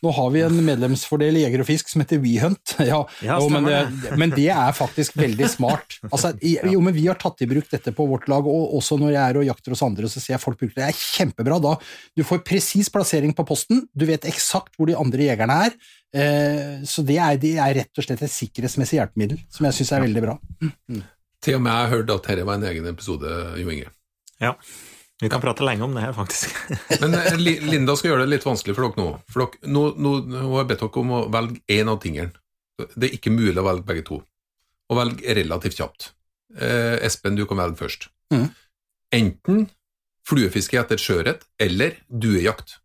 nå 0.03 0.11
har 0.15 0.29
vi 0.31 0.41
en 0.45 0.57
medlemsfordel 0.63 1.37
i 1.37 1.43
Jeger 1.43 1.63
og 1.63 1.67
Fisk 1.67 1.91
som 1.91 2.03
heter 2.03 2.21
WeHunt. 2.23 2.75
Ja, 2.89 3.01
Ja, 3.25 3.37
jo, 3.41 3.49
men, 3.51 3.67
det, 3.67 4.15
men 4.19 4.33
det 4.33 4.47
er 4.55 4.73
faktisk 4.75 5.17
veldig 5.19 5.49
smart. 5.51 5.99
Altså, 6.09 6.31
jo, 6.41 6.79
men 6.81 6.95
Vi 6.95 7.05
har 7.07 7.19
tatt 7.19 7.43
i 7.43 7.49
bruk 7.49 7.69
dette 7.71 7.93
på 7.95 8.07
vårt 8.09 8.29
lag, 8.31 8.47
og 8.47 8.75
også 8.79 8.97
når 8.99 9.13
jeg 9.13 9.21
er 9.21 9.41
og 9.41 9.47
jakter 9.51 9.75
hos 9.75 9.85
andre, 9.85 10.09
så 10.09 10.23
ser 10.23 10.37
jeg 10.37 10.43
folk 10.43 10.59
bruke 10.59 10.73
det. 10.73 10.81
Det 10.81 10.89
er 10.89 11.01
kjempebra. 11.19 11.59
da. 11.63 11.75
Du 12.17 12.25
får 12.25 12.43
presis 12.47 12.89
plassering 12.93 13.35
på 13.35 13.45
posten, 13.47 13.85
du 13.93 14.07
vet 14.09 14.27
eksakt 14.29 14.73
hvor 14.79 14.89
de 14.89 14.97
andre 14.97 15.29
jegerne 15.29 15.59
er. 15.67 15.77
Eh, 16.15 16.81
så 16.89 17.03
det 17.05 17.17
er, 17.21 17.37
det 17.41 17.55
er 17.61 17.75
rett 17.83 18.01
og 18.01 18.05
slett 18.05 18.23
et 18.25 18.33
sikkerhetsmessig 18.33 18.97
hjelpemiddel, 18.97 19.41
som 19.53 19.67
jeg 19.67 19.77
syns 19.77 19.91
er 19.95 20.05
veldig 20.07 20.23
bra. 20.25 20.37
Til 21.39 21.57
og 21.59 21.65
med 21.65 21.75
jeg 21.75 21.91
hørte 21.93 22.15
at 22.15 22.29
dette 22.31 22.47
var 22.47 22.59
en 22.59 22.69
egen 22.71 22.87
episode, 22.89 23.35
Jo 23.61 23.73
Inge. 23.73 23.91
Ja. 24.41 24.55
Vi 25.19 25.27
kan 25.29 25.41
prate 25.43 25.65
lenge 25.67 25.83
om 25.83 25.95
det 25.95 26.05
her, 26.05 26.13
faktisk. 26.15 26.55
Men 27.01 27.17
eh, 27.19 27.35
Linda 27.39 27.95
skal 27.99 28.13
gjøre 28.13 28.23
det 28.23 28.33
litt 28.37 28.47
vanskelig 28.47 28.75
for 28.77 28.87
dere 28.87 29.03
nå. 29.03 29.09
For 29.31 29.43
dere, 29.43 29.71
nå, 29.75 29.83
nå, 29.99 30.13
Hun 30.31 30.53
har 30.55 30.69
bedt 30.69 30.85
dere 30.85 31.03
om 31.03 31.11
å 31.17 31.25
velge 31.33 31.59
én 31.75 31.91
av 31.91 31.99
tingene. 32.03 32.31
Det 32.95 33.09
er 33.09 33.17
ikke 33.17 33.33
mulig 33.35 33.59
å 33.59 33.67
velge 33.67 33.87
begge 33.87 34.05
to. 34.07 34.21
Og 34.89 34.99
velge 35.01 35.35
relativt 35.35 35.81
kjapt. 35.81 36.13
Eh, 36.55 36.95
Espen, 37.05 37.35
du 37.35 37.43
kan 37.49 37.59
velge 37.59 37.81
først. 37.81 38.07
Mm. 38.31 38.47
Enten 39.19 39.67
fluefiske 40.29 40.79
etter 40.79 41.01
sjøørret 41.01 41.43
eller 41.61 41.99
duejakt. 42.07 42.77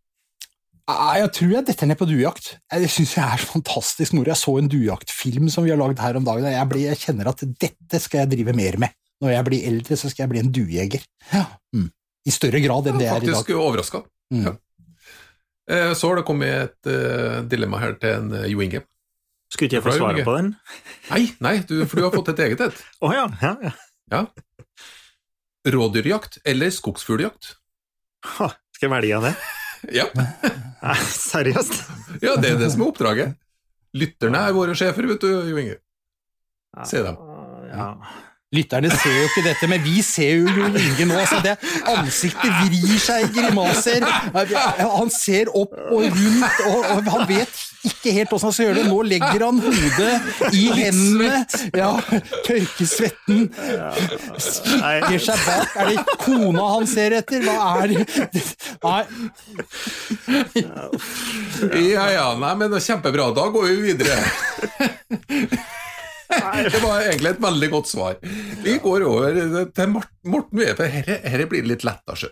Ah, 0.91 1.17
Jeg 1.17 1.31
tror 1.33 1.53
jeg 1.55 1.65
detter 1.65 1.89
ned 1.89 1.97
på 1.97 2.07
duejakt. 2.09 2.51
Det 2.69 2.91
syns 2.93 3.15
jeg 3.17 3.25
er 3.25 3.41
så 3.41 3.55
fantastisk 3.55 4.13
moro. 4.17 4.29
Jeg 4.29 4.37
så 4.41 4.57
en 4.61 4.69
duejaktfilm 4.69 5.49
som 5.53 5.65
vi 5.65 5.73
har 5.73 5.81
lagd 5.81 6.03
her 6.03 6.19
om 6.19 6.27
dagen, 6.27 6.45
og 6.45 6.53
jeg, 6.53 6.69
blir, 6.69 6.83
jeg 6.91 7.01
kjenner 7.01 7.31
at 7.31 7.45
dette 7.63 8.01
skal 8.05 8.25
jeg 8.25 8.35
drive 8.35 8.53
mer 8.57 8.77
med. 8.85 8.93
Når 9.25 9.33
jeg 9.33 9.47
blir 9.49 9.69
eldre, 9.71 9.97
så 9.97 10.11
skal 10.13 10.27
jeg 10.27 10.33
bli 10.35 10.43
en 10.43 10.53
duejeger. 10.53 11.07
Ja. 11.31 11.47
Mm. 11.73 11.89
I 12.29 12.35
større 12.35 12.61
grad 12.65 12.91
enn 12.91 13.01
det 13.01 13.07
jeg 13.09 13.15
er 13.15 13.25
i 13.25 13.31
dag. 13.31 13.39
Faktisk 13.39 13.63
overraska. 13.65 14.03
Mm. 14.35 14.45
Ja. 14.45 14.55
Eh, 15.73 15.95
Så 15.97 16.11
har 16.11 16.21
det 16.21 16.27
kommet 16.29 16.53
et 16.53 16.91
uh, 16.93 17.41
dilemma 17.49 17.81
her 17.81 17.97
til 18.01 18.19
en 18.19 18.29
uh, 18.37 18.45
Jo 18.51 18.61
Inge. 18.61 18.85
Skulle 19.49 19.71
ikke 19.71 19.79
jeg 19.81 19.87
få 19.87 19.97
svare 19.97 20.25
på 20.27 20.37
den? 20.37 20.53
Nei, 21.09 21.23
nei, 21.45 21.57
du, 21.65 21.79
for 21.89 22.01
du 22.01 22.09
har 22.09 22.13
fått 22.13 22.33
et 22.35 22.45
eget 22.45 22.61
et. 22.67 22.85
Å 23.05 23.13
ja, 23.15 23.27
ja, 23.41 23.57
ja. 23.71 23.75
Ja. 24.13 24.23
Rådyrjakt 25.65 26.43
eller 26.45 26.73
skogsfugljakt? 26.75 27.55
Ha, 28.37 28.51
skal 28.77 28.91
jeg 28.91 28.97
velge 28.99 29.21
det? 29.31 29.37
Ja. 29.93 30.07
Nei, 30.85 30.99
seriøst? 31.13 31.81
ja, 32.23 32.37
det 32.41 32.55
er 32.55 32.61
det 32.61 32.71
som 32.73 32.85
er 32.85 32.91
oppdraget. 32.93 33.35
Lytterne 33.95 34.41
er 34.49 34.55
våre 34.57 34.75
sjefer, 34.79 35.07
vet 35.09 35.23
du, 35.23 35.31
Jo 35.49 35.59
Inge. 35.61 35.79
Se 36.89 37.03
dem. 37.05 37.19
Ja. 37.71 37.93
Lytterne 38.55 38.91
ser 38.95 39.15
jo 39.19 39.27
ikke 39.29 39.45
dette, 39.49 39.69
men 39.71 39.83
vi 39.85 40.01
ser 40.05 40.41
jo 40.41 40.55
Jon 40.55 40.77
Inge 40.79 41.09
nå. 41.11 41.19
Altså 41.19 41.41
det, 41.45 41.55
ansiktet 41.91 42.59
vrir 42.65 42.99
seg 43.03 43.29
i 43.29 43.33
grimaser. 43.39 44.07
Han 44.81 45.11
ser 45.15 45.51
opp 45.53 45.75
og 45.91 46.05
rundt, 46.05 46.61
og, 46.69 46.91
og 46.95 47.09
han 47.17 47.25
vet 47.31 47.63
ikke 47.85 48.13
helt 48.17 48.31
hvordan 48.33 48.49
han 48.49 48.55
skal 48.57 48.69
gjøre 48.69 48.79
det. 48.79 48.87
Nå 48.89 49.01
legger 49.11 49.45
han 49.45 49.61
hodet 49.65 50.15
i 50.57 50.65
hendene, 50.79 51.43
ja, 51.77 51.91
tørker 52.47 52.89
svetten, 52.89 53.45
stikker 54.39 55.25
seg 55.27 55.45
bak. 55.45 55.75
Er 55.83 55.93
det 55.93 56.19
kona 56.23 56.69
han 56.77 56.89
ser 56.91 57.19
etter? 57.21 57.45
Hva 57.45 57.57
er 57.83 57.87
det? 57.93 58.03
Nei, 58.85 59.03
Ja, 61.95 62.07
ja, 62.13 62.27
nei, 62.39 62.55
men 62.61 62.79
kjempebra. 62.81 63.31
Da 63.37 63.49
går 63.55 63.71
vi 63.71 63.77
videre. 63.93 64.19
Det 66.75 66.81
var 66.83 67.05
egentlig 67.05 67.35
et 67.35 67.43
veldig 67.43 67.71
godt 67.73 67.91
svar. 67.91 68.19
Vi 68.65 68.77
går 68.83 69.07
over 69.09 69.39
til 69.75 69.95
Morten 69.95 70.61
Wee, 70.61 70.75
Dette 70.79 71.47
blir 71.51 71.67
litt 71.69 71.85
lettere. 71.87 72.17
sjø. 72.17 72.31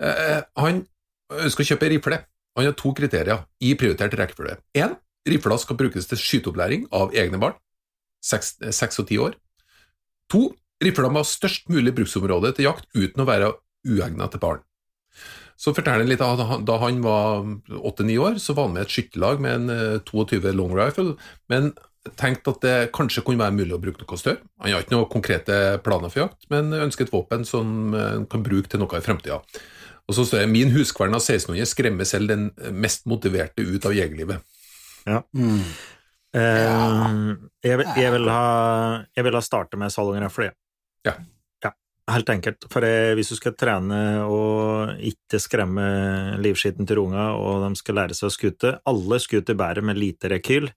Eh, 0.00 0.40
Han 0.56 0.84
å 1.30 1.66
kjøpe 1.66 1.90
rifle. 1.92 2.22
Han 2.56 2.66
har 2.66 2.76
to 2.78 2.92
kriterier 2.96 3.44
i 3.62 3.74
prioritert 3.78 4.16
rekkefølge. 4.18 4.58
Én, 4.74 4.96
rifla 5.28 5.58
skal 5.60 5.78
brukes 5.78 6.08
til 6.10 6.18
skyteopplæring 6.18 6.88
av 6.96 7.14
egne 7.14 7.38
barn, 7.40 7.54
seks 8.24 8.98
og 9.00 9.06
ti 9.08 9.18
år. 9.22 9.36
To, 10.30 10.50
rifla 10.82 11.10
må 11.10 11.22
ha 11.22 11.28
størst 11.28 11.70
mulig 11.70 11.94
bruksområde 11.94 12.54
til 12.56 12.66
jakt 12.68 12.88
uten 12.96 13.22
å 13.22 13.28
være 13.28 13.52
uegnet 13.86 14.34
til 14.34 14.42
barn. 14.42 14.64
Så 15.60 15.74
forteller 15.76 16.06
han 16.06 16.08
litt 16.08 16.22
at 16.24 16.64
da 16.64 16.76
han 16.80 17.02
var 17.04 17.44
åtte-ni 17.68 18.16
år, 18.16 18.38
så 18.40 18.54
var 18.56 18.68
han 18.68 18.78
med 18.78 18.86
et 18.86 18.94
skytterlag 18.94 19.42
med 19.44 19.56
en 19.58 19.72
eh, 19.74 19.98
22 20.08 20.54
long 20.56 20.72
rifle, 20.76 21.18
men 21.52 21.74
tenkte 22.16 22.54
at 22.54 22.62
det 22.64 22.76
kanskje 22.96 23.22
kunne 23.26 23.42
være 23.42 23.56
mulig 23.58 23.74
å 23.76 23.80
bruke 23.82 24.02
noe 24.04 24.20
større. 24.20 24.40
Han 24.62 24.72
har 24.72 24.84
ikke 24.84 24.94
noen 24.96 25.10
konkrete 25.12 25.56
planer 25.84 26.12
for 26.12 26.24
jakt, 26.24 26.46
men 26.52 26.72
ønsker 26.76 27.06
et 27.06 27.12
våpen 27.12 27.44
som 27.48 27.92
eh, 27.94 28.06
han 28.16 28.26
kan 28.30 28.44
bruke 28.46 28.70
til 28.72 28.80
noe 28.82 29.00
i 29.00 29.04
framtida. 29.04 29.40
Og 30.10 30.16
så 30.16 30.24
står 30.26 30.42
det 30.42 30.50
min 30.50 30.72
huskvern 30.74 31.14
av 31.14 31.22
16-åringer 31.22 31.68
skremmer 31.70 32.08
selv 32.08 32.32
den 32.32 32.48
mest 32.74 33.04
motiverte 33.06 33.62
ut 33.62 33.84
av 33.86 33.92
jegerlivet. 33.94 34.40
Mm. 35.06 35.60
Eh, 36.36 37.36
jeg, 37.66 37.76
vil- 37.80 37.92
jeg, 37.98 38.14
vil 38.16 38.30
ha, 38.32 38.40
jeg 39.16 39.26
vil 39.26 39.36
ha 39.38 39.42
startet 39.44 39.78
med 39.78 39.92
salongrefle. 39.94 40.50
Ja. 41.06 41.14
ja. 41.64 41.72
Helt 42.10 42.32
enkelt. 42.32 42.66
For 42.72 42.86
jeg, 42.86 43.14
hvis 43.18 43.30
du 43.32 43.36
skal 43.38 43.54
trene 43.60 44.00
og 44.26 44.96
ikke 45.12 45.40
skremme 45.42 45.86
livskiten 46.42 46.88
til 46.90 47.04
unga, 47.04 47.30
og 47.38 47.68
de 47.68 47.70
skal 47.78 48.00
lære 48.00 48.16
seg 48.18 48.30
å 48.30 48.34
skute 48.34 48.74
Alle 48.90 49.20
skuter 49.22 49.58
bærer 49.58 49.84
med 49.86 50.00
lite 50.00 50.32
rekyl, 50.32 50.70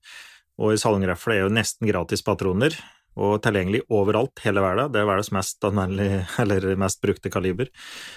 og 0.60 0.74
i 0.74 0.80
salongrifle 0.80 1.38
er 1.38 1.46
jo 1.46 1.54
nesten 1.54 1.88
gratis 1.90 2.22
patroner. 2.26 2.76
Og 3.14 3.36
tilgjengelig 3.44 3.84
overalt, 3.94 4.40
hele 4.42 4.58
verden. 4.58 4.90
Det 4.90 4.98
er 4.98 5.06
verdens 5.06 5.30
mest 5.30 5.62
anvendelig, 5.62 6.24
eller 6.42 6.64
mest 6.82 6.98
brukte 7.04 7.30
kaliber. 7.30 7.70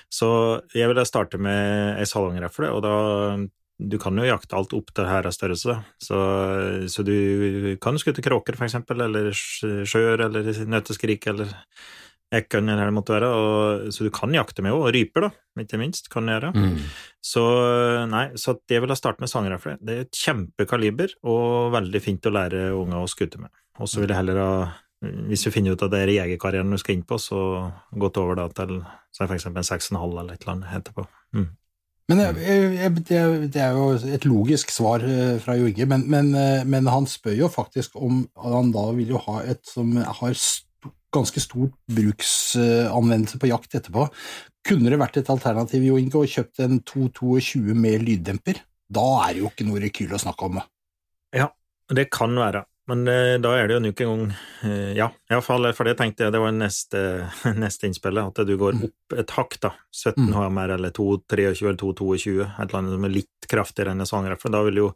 Så 0.09 0.29
jeg 0.73 0.89
ville 0.89 1.05
starte 1.05 1.37
med 1.37 1.99
ei 2.01 2.07
salongrifle, 2.09 2.71
og 2.73 2.81
da 2.85 2.95
du 3.77 3.99
kan 4.01 4.17
jo 4.17 4.25
jakte 4.25 4.57
alt 4.57 4.73
opp 4.73 4.89
til 4.97 5.05
her 5.05 5.27
av 5.29 5.35
størrelse, 5.35 5.75
så, 6.01 6.17
så 6.89 7.03
du 7.05 7.75
kan 7.83 7.99
skyte 8.01 8.23
kråker, 8.25 8.57
for 8.57 8.65
eksempel, 8.65 9.03
eller 9.05 9.29
sj- 9.37 9.83
sjøer, 9.85 10.23
eller 10.25 10.49
nøtteskrik, 10.65 11.27
eller 11.29 11.51
ekorn, 12.35 12.67
eller 12.69 12.91
måtte 12.91 13.13
være, 13.15 13.27
og, 13.31 13.85
så 13.95 14.03
du 14.03 14.09
kan 14.11 14.33
jakte 14.35 14.61
med 14.63 14.73
henne, 14.73 14.81
og 14.83 14.91
ryper, 14.95 15.27
da, 15.27 15.29
ikke 15.63 15.79
minst, 15.79 16.09
kan 16.11 16.27
du 16.27 16.33
gjøre. 16.33 16.49
Så 17.23 17.43
nei, 18.11 18.25
så 18.39 18.57
jeg 18.69 18.83
vil 18.83 18.91
ha 18.91 18.97
starte 18.99 19.23
med 19.23 19.31
sangrefle. 19.31 19.77
Det 19.79 19.93
er 19.95 20.01
et 20.07 20.19
kjempekaliber, 20.25 21.13
og 21.27 21.71
veldig 21.77 22.01
fint 22.03 22.27
å 22.27 22.33
lære 22.35 22.65
unger 22.75 22.99
å 23.03 23.07
skute 23.11 23.39
med. 23.39 23.49
Og 23.79 23.87
så 23.87 24.01
vil 24.01 24.11
jeg 24.11 24.19
heller 24.19 24.41
ha, 24.41 24.51
hvis 25.29 25.43
du 25.45 25.51
finner 25.53 25.75
ut 25.77 25.83
at 25.85 25.91
det 25.93 26.01
er 26.03 26.13
jegerkarrieren 26.17 26.71
du 26.73 26.79
skal 26.81 26.97
inn 26.97 27.05
på, 27.07 27.19
så 27.21 27.39
gått 27.95 28.17
over 28.17 28.35
da 28.39 28.47
til 28.57 28.79
så 29.15 29.27
eksempel 29.29 29.63
en 29.63 29.71
6,5 29.71 29.97
eller 30.19 30.33
et 30.35 30.43
eller 30.43 30.55
annet 30.57 30.77
etterpå. 30.81 31.07
Mm. 31.37 31.47
Men 32.07 32.21
jeg, 32.23 32.35
jeg, 32.39 32.91
er- 33.19 33.47
det 33.51 33.61
er 33.61 33.73
jo 33.75 33.87
et 34.15 34.25
logisk 34.25 34.69
svar 34.71 35.03
eh, 35.03 35.35
fra 35.43 35.57
Jorge, 35.59 35.85
men, 35.91 36.05
men, 36.07 36.29
eh, 36.39 36.61
men 36.63 36.87
han 36.87 37.03
spør 37.09 37.35
jo 37.35 37.49
faktisk 37.51 37.97
om 37.99 38.21
han 38.39 38.71
da 38.71 38.85
vil 38.95 39.11
jo 39.11 39.19
ha 39.25 39.41
et 39.43 39.59
som 39.67 39.91
har 39.99 40.37
sto, 40.39 40.63
ganske 41.15 41.41
stort 41.41 41.75
bruksanvendelse 41.93 43.39
på 43.41 43.49
jakt 43.51 43.75
etterpå. 43.79 44.07
Kunne 44.67 44.91
det 44.91 44.99
vært 44.99 45.19
et 45.21 45.29
alternativ, 45.31 45.85
Jo 45.87 45.99
Inge, 45.99 46.19
å 46.19 46.27
kjøpt 46.27 46.63
en 46.65 46.81
222 46.83 47.75
med 47.77 48.03
lyddemper? 48.03 48.59
Da 48.91 49.05
er 49.25 49.35
det 49.35 49.43
jo 49.43 49.51
ikke 49.51 49.67
noe 49.67 49.83
rekyl 49.83 50.15
å 50.15 50.21
snakke 50.21 50.49
om. 50.49 50.59
Ja, 51.35 51.51
Det 51.87 52.09
kan 52.11 52.35
være, 52.35 52.65
men 52.87 53.01
eh, 53.11 53.35
da 53.43 53.51
er 53.59 53.67
det 53.67 53.75
jo 53.77 53.81
nok 53.83 54.01
en 54.03 54.09
gang 54.11 54.21
eh, 54.63 54.93
Ja, 54.95 55.09
iallfall 55.31 55.67
for 55.75 55.83
det 55.89 55.97
tenkte 55.99 56.23
jeg, 56.25 56.33
det 56.35 56.39
var 56.41 56.53
neste, 56.55 57.01
neste 57.63 57.87
innspillet, 57.89 58.31
at 58.31 58.47
du 58.47 58.53
går 58.59 58.77
opp 58.87 59.17
et 59.19 59.33
hakk, 59.37 59.57
da. 59.63 59.73
17 59.91 60.27
Mm. 60.27 60.33
HMR 60.35 60.73
eller 60.77 60.91
223 60.95 61.67
eller 61.67 61.79
2, 61.81 61.93
22, 61.99 62.37
et 62.47 62.61
eller 62.63 62.79
annet 62.79 62.95
som 62.95 63.05
er 63.09 63.13
litt 63.17 63.47
kraftigere 63.51 63.91
enn 63.95 64.03
en 64.03 64.09
sangre, 64.09 64.35
for 64.39 64.51
da 64.53 64.61
vil 64.65 64.75
du 64.79 64.81
jo 64.85 64.93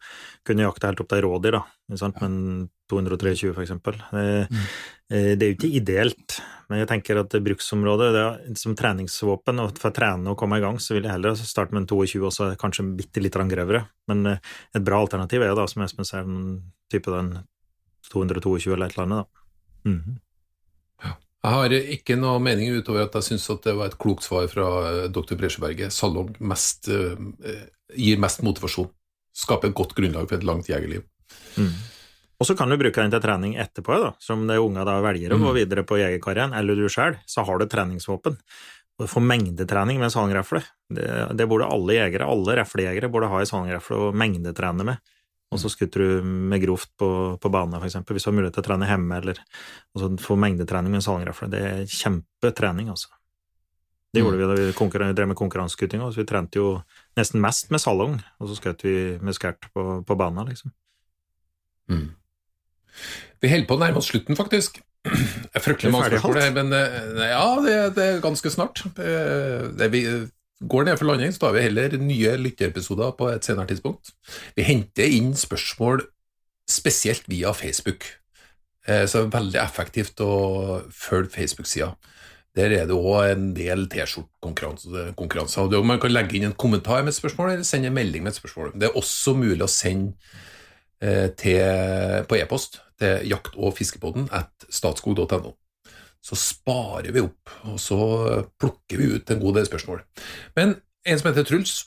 kunne 0.48 0.66
jakte 0.66 0.88
helt 0.90 1.04
opp 1.04 1.12
til 1.14 1.22
rådyr, 1.28 1.56
da, 1.60 1.62
sant? 2.00 2.18
men 2.24 2.70
223 2.92 3.54
for 3.56 3.64
eksempel. 3.64 4.00
Eh, 4.12 4.48
Mm. 4.52 4.66
eh, 5.12 5.36
Det 5.36 5.44
er 5.46 5.52
jo 5.52 5.58
ikke 5.60 5.76
ideelt, 5.80 6.40
men 6.70 6.80
jeg 6.80 6.88
tenker 6.90 7.20
at 7.22 7.30
bruksområdet 7.44 8.10
det 8.16 8.22
er, 8.24 8.56
som 8.60 8.76
treningsvåpen, 8.76 9.60
og 9.64 9.78
for 9.80 9.92
å 9.92 9.96
trene 9.96 10.32
og 10.32 10.38
komme 10.40 10.58
i 10.60 10.64
gang, 10.64 10.78
så 10.80 10.96
vil 10.96 11.04
jeg 11.04 11.12
heller 11.12 11.36
starte 11.36 11.72
med 11.76 11.84
en 11.84 11.88
22 11.92 12.26
og 12.26 12.32
så 12.36 12.52
kanskje 12.60 12.88
bitte 12.96 13.22
litt 13.24 13.34
grøvere. 13.36 13.86
Men 14.08 14.26
et 14.38 14.84
bra 14.84 15.00
alternativ 15.04 15.42
er 15.44 15.52
jo 15.52 15.56
da, 15.60 15.68
som 15.68 15.84
Espen 15.84 16.06
ser, 16.08 16.24
den 16.24 16.72
type 16.92 17.12
den 17.12 17.34
222 18.12 18.74
eller 18.76 18.86
et 18.92 18.98
eller 18.98 19.08
annet. 19.08 19.26
da. 19.26 19.90
Mhm. 19.92 20.20
Jeg 21.42 21.56
har 21.58 21.74
ikke 21.74 22.16
noe 22.22 22.38
mening 22.44 22.70
utover 22.78 23.08
at 23.08 23.16
jeg 23.18 23.32
syns 23.32 23.48
det 23.66 23.74
var 23.74 23.88
et 23.90 23.98
klokt 23.98 24.22
svar 24.22 24.46
fra 24.52 24.66
eh, 24.92 25.08
dr. 25.10 25.34
Bresjeberget. 25.40 25.90
Salong 25.96 26.36
mest, 26.40 26.86
eh, 26.88 27.64
gir 27.98 28.20
mest 28.22 28.44
motivasjon. 28.46 28.92
Skaper 29.34 29.72
et 29.72 29.78
godt 29.80 29.96
grunnlag 29.98 30.28
for 30.30 30.38
et 30.38 30.46
langt 30.46 30.70
jegerliv. 30.70 31.02
Mm. 31.58 31.72
Og 32.42 32.46
så 32.46 32.54
kan 32.58 32.70
du 32.70 32.78
bruke 32.78 33.02
den 33.02 33.10
til 33.14 33.22
trening 33.24 33.56
etterpå, 33.58 33.98
da, 34.04 34.12
som 34.22 34.46
det 34.50 34.60
unge 34.62 34.86
da 34.86 35.00
velger 35.02 35.34
å 35.34 35.40
gå 35.42 35.50
Mm. 35.50 35.58
videre 35.58 35.84
på 35.84 35.98
jegerkarrieren, 35.98 36.54
eller 36.58 36.76
du 36.76 36.86
sjøl, 36.90 37.18
så 37.26 37.44
har 37.46 37.58
du 37.58 37.66
treningsvåpen. 37.66 38.38
Og 39.00 39.10
får 39.10 39.22
mengdetrening 39.26 39.98
med 39.98 40.12
salongrefle. 40.14 40.62
det, 40.94 41.08
det 41.38 41.48
burde 41.50 41.66
alle 41.66 41.94
jegere, 41.94 42.28
alle 42.30 42.56
reflejegere 42.60 43.10
burde 43.10 43.30
ha 43.30 43.42
i 43.42 43.46
salongrefle 43.46 43.96
og 43.98 44.14
mengdetrene 44.16 44.84
med. 44.84 44.98
Og 45.52 45.60
så 45.60 45.70
skutter 45.72 46.04
du 46.04 46.28
med 46.28 46.62
grovt 46.64 46.92
på, 47.00 47.08
på 47.42 47.50
bane, 47.52 47.80
eksempel, 47.84 48.16
hvis 48.16 48.24
du 48.24 48.30
har 48.30 48.38
mulighet 48.38 48.56
til 48.56 48.64
å 48.64 48.68
trene 48.70 48.88
hjemme, 48.88 49.18
eller 49.20 49.42
altså, 49.42 50.08
få 50.24 50.38
mengdetrening 50.40 50.96
med 50.96 51.04
salgrefle. 51.04 51.50
Det 51.52 51.64
er 51.68 51.82
kjempetrening, 51.92 52.92
altså. 52.94 53.12
Det 54.12 54.24
gjorde 54.24 54.40
vi 54.40 54.48
da 54.48 54.56
vi 54.56 54.72
vi 54.72 55.14
drev 55.16 55.28
med 55.28 55.40
konkurranseskuting, 55.40 56.04
så 56.04 56.20
vi 56.20 56.28
trente 56.28 56.60
jo 56.60 56.72
nesten 57.20 57.44
mest 57.44 57.72
med 57.72 57.84
salong, 57.84 58.18
og 58.40 58.48
så 58.48 58.58
skjøt 58.60 58.84
vi 58.84 58.96
med 59.24 59.36
skert 59.36 59.68
på, 59.74 59.86
på 60.08 60.18
banen, 60.20 60.48
liksom. 60.52 60.72
Mm. 61.92 62.10
Vi 63.44 63.52
holder 63.52 63.68
på 63.68 63.76
å 63.76 63.84
nærme 63.84 64.00
oss 64.00 64.12
slutten, 64.12 64.40
faktisk. 64.40 64.82
Det 65.04 65.56
er 65.58 65.64
fryktelig 65.64 65.92
mange 65.92 66.12
spørsmål, 66.12 66.42
her, 66.44 66.52
men 66.56 66.76
eh, 66.78 67.32
ja, 67.32 67.46
det, 67.64 67.78
det 67.96 68.08
er 68.08 68.24
ganske 68.24 68.52
snart. 68.54 68.84
Det 68.96 69.88
vi 69.92 70.04
går 70.70 70.88
ned 70.88 70.98
for 71.00 71.10
landing, 71.10 71.34
så 71.34 71.46
tar 71.46 71.56
vi 71.58 71.66
heller 71.66 71.98
nye 71.98 72.38
lytterepisoder 72.38 73.14
på 73.18 73.30
et 73.34 73.46
senere 73.48 73.70
tidspunkt. 73.72 74.14
Vi 74.56 74.66
henter 74.68 75.10
inn 75.10 75.32
spørsmål 75.38 76.04
spesielt 76.70 77.26
via 77.32 77.52
Facebook, 77.58 78.06
Eh, 78.88 79.06
så 79.06 79.22
det 79.22 79.28
er 79.28 79.36
veldig 79.38 79.62
effektivt 79.62 80.22
å 80.26 80.34
følge 80.96 81.34
Facebook-sida. 81.36 81.92
Der 82.58 82.74
er 82.76 82.88
det 82.90 82.98
òg 82.98 83.32
en 83.32 83.52
del 83.56 83.86
T-skjortekonkurranser. 83.92 85.78
Man 85.88 86.02
kan 86.02 86.12
legge 86.12 86.36
inn 86.38 86.50
en 86.50 86.58
kommentar 86.58 87.04
med 87.06 87.14
et 87.14 87.20
spørsmål, 87.20 87.54
eller 87.54 87.68
sende 87.68 87.92
en 87.92 87.96
melding 87.96 88.26
med 88.26 88.34
et 88.34 88.42
spørsmål. 88.42 88.74
Det 88.76 88.90
er 88.90 88.98
også 89.00 89.36
mulig 89.38 89.64
å 89.64 89.72
sende 89.72 90.18
eh, 91.00 91.30
til, 91.38 91.62
på 92.28 92.42
e-post 92.42 92.82
til 93.00 93.30
jakt- 93.32 93.56
og 93.56 93.78
fiskepodden 93.78 94.28
at 94.36 94.52
statskog.no. 94.70 95.56
Så 96.22 96.38
sparer 96.38 97.10
vi 97.16 97.24
opp, 97.26 97.50
og 97.66 97.80
så 97.82 97.98
plukker 98.62 99.00
vi 99.02 99.10
ut 99.16 99.32
en 99.34 99.42
god 99.42 99.58
del 99.58 99.66
spørsmål. 99.70 100.04
Men 100.58 100.76
en 101.06 101.18
som 101.18 101.32
heter 101.32 101.48
Truls, 101.50 101.80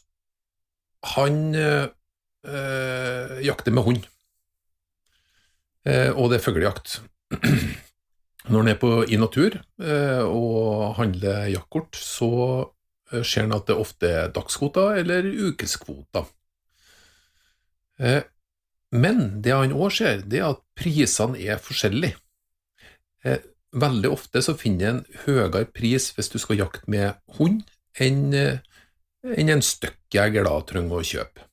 han 1.14 1.54
øh, 1.54 1.86
jakter 3.44 3.74
med 3.74 3.86
hund. 3.86 4.02
Eh, 5.84 6.10
og 6.16 6.32
det 6.32 6.40
er 6.40 6.44
fuglejakt. 6.44 7.00
Når 8.50 8.58
han 8.58 8.68
er 8.72 8.78
på, 8.80 8.90
i 9.08 9.16
natur 9.20 9.56
eh, 9.56 10.24
og 10.24 10.96
handler 10.98 11.48
jaktkort, 11.52 11.96
så 11.96 12.30
eh, 13.12 13.22
ser 13.24 13.46
han 13.46 13.56
at 13.56 13.68
det 13.68 13.78
ofte 13.80 14.10
er 14.10 14.32
dagskvoter 14.34 15.00
eller 15.00 15.28
ukeskvoter. 15.48 16.26
Eh, 18.00 18.22
men 18.94 19.42
det 19.44 19.54
han 19.54 19.74
òg 19.74 19.92
ser, 19.96 20.22
det 20.28 20.40
er 20.40 20.52
at 20.52 20.62
prisene 20.78 21.40
er 21.40 21.62
forskjellige. 21.62 22.16
Eh, 23.24 23.40
veldig 23.74 24.10
ofte 24.14 24.42
så 24.44 24.54
finner 24.58 24.90
en 24.90 25.02
høyere 25.24 25.64
pris 25.74 26.10
hvis 26.14 26.30
du 26.32 26.38
skal 26.42 26.60
jakte 26.62 26.90
med 26.90 27.18
hund, 27.38 27.64
enn 28.00 28.34
eh, 28.38 28.62
enn 29.24 29.52
en 29.54 29.64
støkkjeger 29.64 30.44
da 30.44 30.58
trenger 30.68 31.00
å 31.00 31.06
kjøpe. 31.06 31.46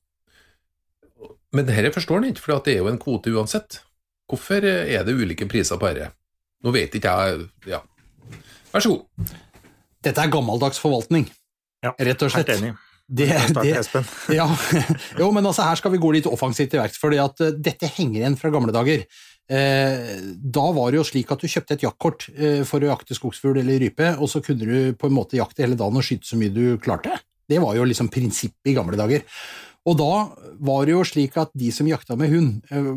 Men 1.56 1.68
dette 1.68 1.94
forstår 1.96 2.20
han 2.20 2.30
ikke, 2.32 2.44
for 2.44 2.64
det 2.66 2.76
er 2.76 2.84
jo 2.84 2.92
en 2.92 3.00
kvote 3.00 3.32
uansett. 3.32 3.82
Hvorfor 4.32 4.64
er 4.64 5.04
det 5.08 5.16
ulike 5.16 5.48
priser 5.52 5.80
på 5.80 5.92
dette? 5.92 6.14
Nå 6.64 6.72
vet 6.76 6.94
ikke 6.96 7.16
jeg 7.26 7.48
Ja. 7.72 7.82
Vær 8.72 8.84
så 8.84 8.94
god. 8.94 9.34
Dette 10.02 10.24
er 10.24 10.32
gammeldags 10.32 10.80
forvaltning, 10.80 11.28
Ja, 11.84 11.92
rett 11.98 12.22
og 12.24 12.32
slett. 12.32 12.48
Helt 12.48 12.62
enig. 12.62 12.76
Det, 13.12 13.28
det, 13.58 13.72
ja, 14.40 14.46
jo, 15.20 15.32
men 15.36 15.44
altså 15.44 15.66
her 15.66 15.76
skal 15.76 15.92
vi 15.92 16.00
gå 16.00 16.14
litt 16.16 16.30
offensivt 16.30 16.70
til 16.72 16.80
verks, 16.80 17.00
fordi 17.02 17.18
eh, 17.20 17.58
dette 17.60 17.90
henger 17.98 18.22
igjen 18.22 18.38
fra 18.40 18.52
gamle 18.54 18.72
dager. 18.72 19.04
Eh, 19.52 20.20
da 20.32 20.68
var 20.72 20.91
det 20.91 21.02
jo 21.02 21.08
slik 21.08 21.32
at 21.34 21.41
du 21.41 21.49
kjøpte 21.52 21.76
et 21.76 21.84
jaktkort 21.84 22.30
eh, 22.32 22.62
for 22.68 22.84
å 22.84 22.93
jakte 22.93 23.18
skogsfugl 23.18 23.60
eller 23.60 23.82
rype, 23.84 24.14
og 24.16 24.30
så 24.32 24.39
kunne 24.45 24.64
du 24.64 24.93
på 24.95 25.10
en 25.10 25.18
måte 25.18 25.36
jakte 25.39 25.66
hele 25.66 25.80
dagen 25.80 25.99
og 25.99 26.06
skyte 26.08 26.30
så 26.30 26.39
mye 26.39 26.54
du 26.56 26.78
klarte. 26.82 27.18
Det 27.52 27.60
var 27.60 27.76
jo 27.76 27.88
liksom 27.88 28.08
prinsippet 28.14 28.72
i 28.72 28.78
gamle 28.78 28.95
dager. 28.99 29.26
Og 29.89 29.97
da 29.97 30.14
var 30.62 30.86
det 30.86 30.93
jo 30.93 31.02
slik 31.08 31.36
at 31.41 31.52
de 31.58 31.72
som 31.74 31.89
jakta 31.89 32.16
med 32.16 32.32
hund, 32.32 32.62
eh, 32.72 32.89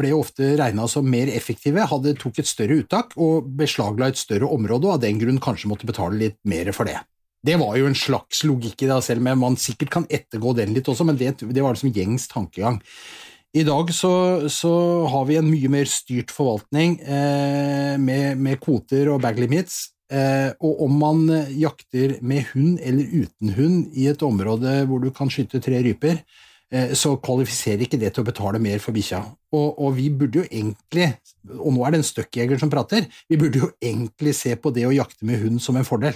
ble 0.00 0.10
ofte 0.16 0.54
regna 0.58 0.88
som 0.90 1.06
mer 1.06 1.30
effektive, 1.30 1.86
hadde 1.92 2.16
tok 2.18 2.42
et 2.42 2.50
større 2.50 2.80
uttak 2.82 3.14
og 3.20 3.46
beslagla 3.60 4.10
et 4.10 4.18
større 4.18 4.50
område, 4.50 4.88
og 4.88 4.98
av 4.98 5.04
den 5.04 5.20
grunn 5.20 5.38
kanskje 5.42 5.70
måtte 5.70 5.86
betale 5.86 6.18
litt 6.18 6.40
mer 6.48 6.72
for 6.74 6.90
det. 6.90 6.98
Det 7.46 7.54
var 7.60 7.76
jo 7.78 7.86
en 7.88 7.96
slags 7.96 8.42
logikk 8.44 8.82
i 8.82 8.90
det, 8.90 8.98
selv 9.06 9.22
om 9.22 9.44
man 9.46 9.56
sikkert 9.56 9.94
kan 9.94 10.10
ettergå 10.10 10.56
den 10.58 10.74
litt 10.74 10.90
også, 10.90 11.06
men 11.08 11.16
det, 11.20 11.38
det 11.40 11.62
var 11.62 11.76
liksom 11.76 11.94
gjengs 11.94 12.26
tankegang. 12.28 12.82
I 13.50 13.64
dag 13.66 13.88
så, 13.90 14.12
så, 14.46 14.72
har 15.10 15.24
vi 15.26 15.36
en 15.40 15.48
mye 15.50 15.70
mer 15.72 15.88
styrt 15.90 16.30
forvaltning 16.30 17.00
eh, 17.02 17.96
med, 17.98 18.38
med, 18.38 18.60
kvoter 18.62 19.10
og 19.10 19.24
bag 19.24 19.40
limits. 19.42 19.88
Eh, 20.10 20.52
og 20.62 20.84
om 20.86 20.94
man 21.00 21.24
jakter 21.58 22.16
med 22.22 22.46
hund 22.52 22.78
eller 22.78 23.10
uten 23.10 23.50
hund 23.56 23.98
i 23.98 24.06
et 24.10 24.22
område 24.26 24.84
hvor 24.86 25.02
du 25.02 25.10
kan 25.14 25.30
skyte 25.30 25.58
tre 25.62 25.82
ryper, 25.82 26.22
eh, 26.70 26.94
så 26.94 27.16
kvalifiserer 27.18 27.82
ikke 27.88 27.98
det 27.98 28.12
til 28.14 28.22
å 28.22 28.30
betale 28.30 28.62
mer 28.62 28.78
for 28.82 28.94
bikkja. 28.94 29.24
Og, 29.50 29.68
og, 29.82 29.96
vi 29.98 30.06
burde 30.14 30.44
jo 30.44 30.46
egentlig, 30.46 31.10
og 31.50 31.74
nå 31.74 31.82
er 31.82 31.96
det 31.96 32.04
en 32.04 32.10
støkkjeger 32.12 32.62
som 32.62 32.70
prater, 32.70 33.10
vi 33.26 33.38
burde 33.40 33.64
jo 33.64 33.72
egentlig 33.82 34.36
se 34.38 34.54
på 34.54 34.70
det 34.76 34.86
å 34.86 34.94
jakte 34.94 35.26
med 35.26 35.42
hund 35.42 35.58
som 35.62 35.78
en 35.78 35.88
fordel. 35.88 36.14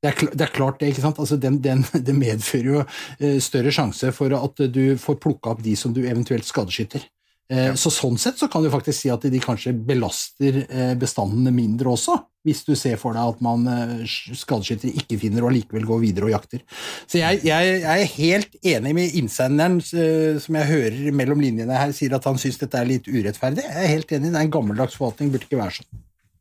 Det 0.00 0.08
er, 0.08 0.30
det 0.32 0.44
er, 0.46 0.52
klart 0.54 0.80
det, 0.80 0.94
ikke 0.94 1.04
sant? 1.04 1.18
Altså 1.20 1.36
den, 1.40 1.58
den, 1.60 1.84
det 2.06 2.16
medfører 2.16 2.68
jo 2.72 2.82
eh, 3.20 3.38
større 3.44 3.72
sjanse 3.74 4.12
for 4.16 4.32
at 4.36 4.66
du 4.72 4.84
får 5.00 5.20
plukka 5.20 5.54
opp 5.54 5.64
de 5.64 5.76
som 5.76 5.92
du 5.96 6.02
eventuelt 6.06 6.48
skadeskytter. 6.48 7.04
Eh, 7.52 7.66
ja. 7.68 7.76
Så 7.76 7.92
Sånn 7.92 8.16
sett 8.20 8.40
så 8.40 8.48
kan 8.48 8.64
du 8.64 8.70
faktisk 8.72 8.96
si 8.96 9.12
at 9.12 9.26
de 9.28 9.42
kanskje 9.44 9.74
belaster 9.76 10.62
eh, 10.64 10.94
bestandene 10.96 11.52
mindre 11.52 11.92
også, 11.92 12.16
hvis 12.48 12.64
du 12.64 12.72
ser 12.78 12.96
for 12.96 13.12
deg 13.12 13.34
at 13.34 13.42
man 13.44 13.66
skadeskyttere 14.08 14.96
ikke 15.02 15.18
finner 15.20 15.44
og 15.44 15.52
likevel 15.52 15.84
går 15.84 16.00
videre 16.06 16.30
og 16.30 16.32
jakter. 16.32 16.64
Så 17.04 17.20
jeg, 17.20 17.42
jeg, 17.44 17.74
jeg 17.82 18.06
er 18.06 18.14
helt 18.14 18.56
enig 18.72 18.94
med 18.96 19.18
innsenderen 19.20 19.76
som 19.84 20.56
jeg 20.62 20.70
hører 20.70 21.12
mellom 21.12 21.44
linjene 21.44 21.76
her, 21.76 21.92
sier 21.92 22.16
at 22.16 22.24
han 22.30 22.40
syns 22.40 22.56
dette 22.62 22.80
er 22.80 22.88
litt 22.88 23.12
urettferdig. 23.12 23.68
Jeg 23.68 23.84
er 23.84 23.92
helt 23.98 24.16
enig, 24.16 24.32
det 24.32 24.40
er 24.40 24.48
en 24.48 24.56
gammeldags 24.56 24.96
forvaltning, 24.96 25.34
burde 25.34 25.50
ikke 25.50 25.60
være 25.60 25.82
sånn. 25.82 25.90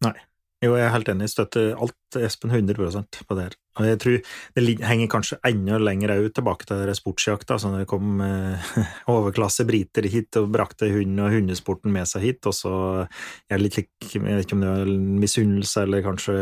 Nei. 0.07 0.16
Jo, 0.60 0.74
jeg 0.76 0.84
er 0.89 0.91
helt 0.91 1.07
enig. 1.07 1.30
Støtter 1.32 1.70
alt 1.80 2.18
Espen 2.20 2.51
100% 2.51 3.22
på 3.24 3.36
det 3.38 3.45
her. 3.45 3.53
Og 3.80 3.86
jeg 3.88 3.99
tror 4.01 4.18
det 4.57 4.74
henger 4.84 5.07
kanskje 5.14 5.38
enda 5.47 5.78
lenger 5.80 6.12
ut 6.20 6.34
tilbake 6.36 6.68
til 6.68 6.91
sportsjakta, 6.97 7.55
så 7.62 7.72
når 7.72 7.86
det 7.86 7.88
kom 7.88 8.20
eh, 8.26 8.68
overklasse 9.14 9.64
briter 9.70 10.10
hit 10.12 10.36
og 10.41 10.49
brakte 10.51 10.89
hund 10.91 11.24
og 11.24 11.32
hundesporten 11.32 11.95
med 11.95 12.10
seg 12.12 12.28
hit, 12.28 12.49
og 12.49 12.57
så 12.57 12.74
er 13.05 13.55
det 13.55 13.62
litt 13.64 13.80
lik, 13.80 13.89
jeg 14.12 14.26
vet 14.26 14.43
ikke 14.43 14.60
om 14.60 14.66
det 14.66 14.74
var 14.74 14.93
misunnelse 15.24 15.88
eller 15.88 16.03
kanskje 16.03 16.38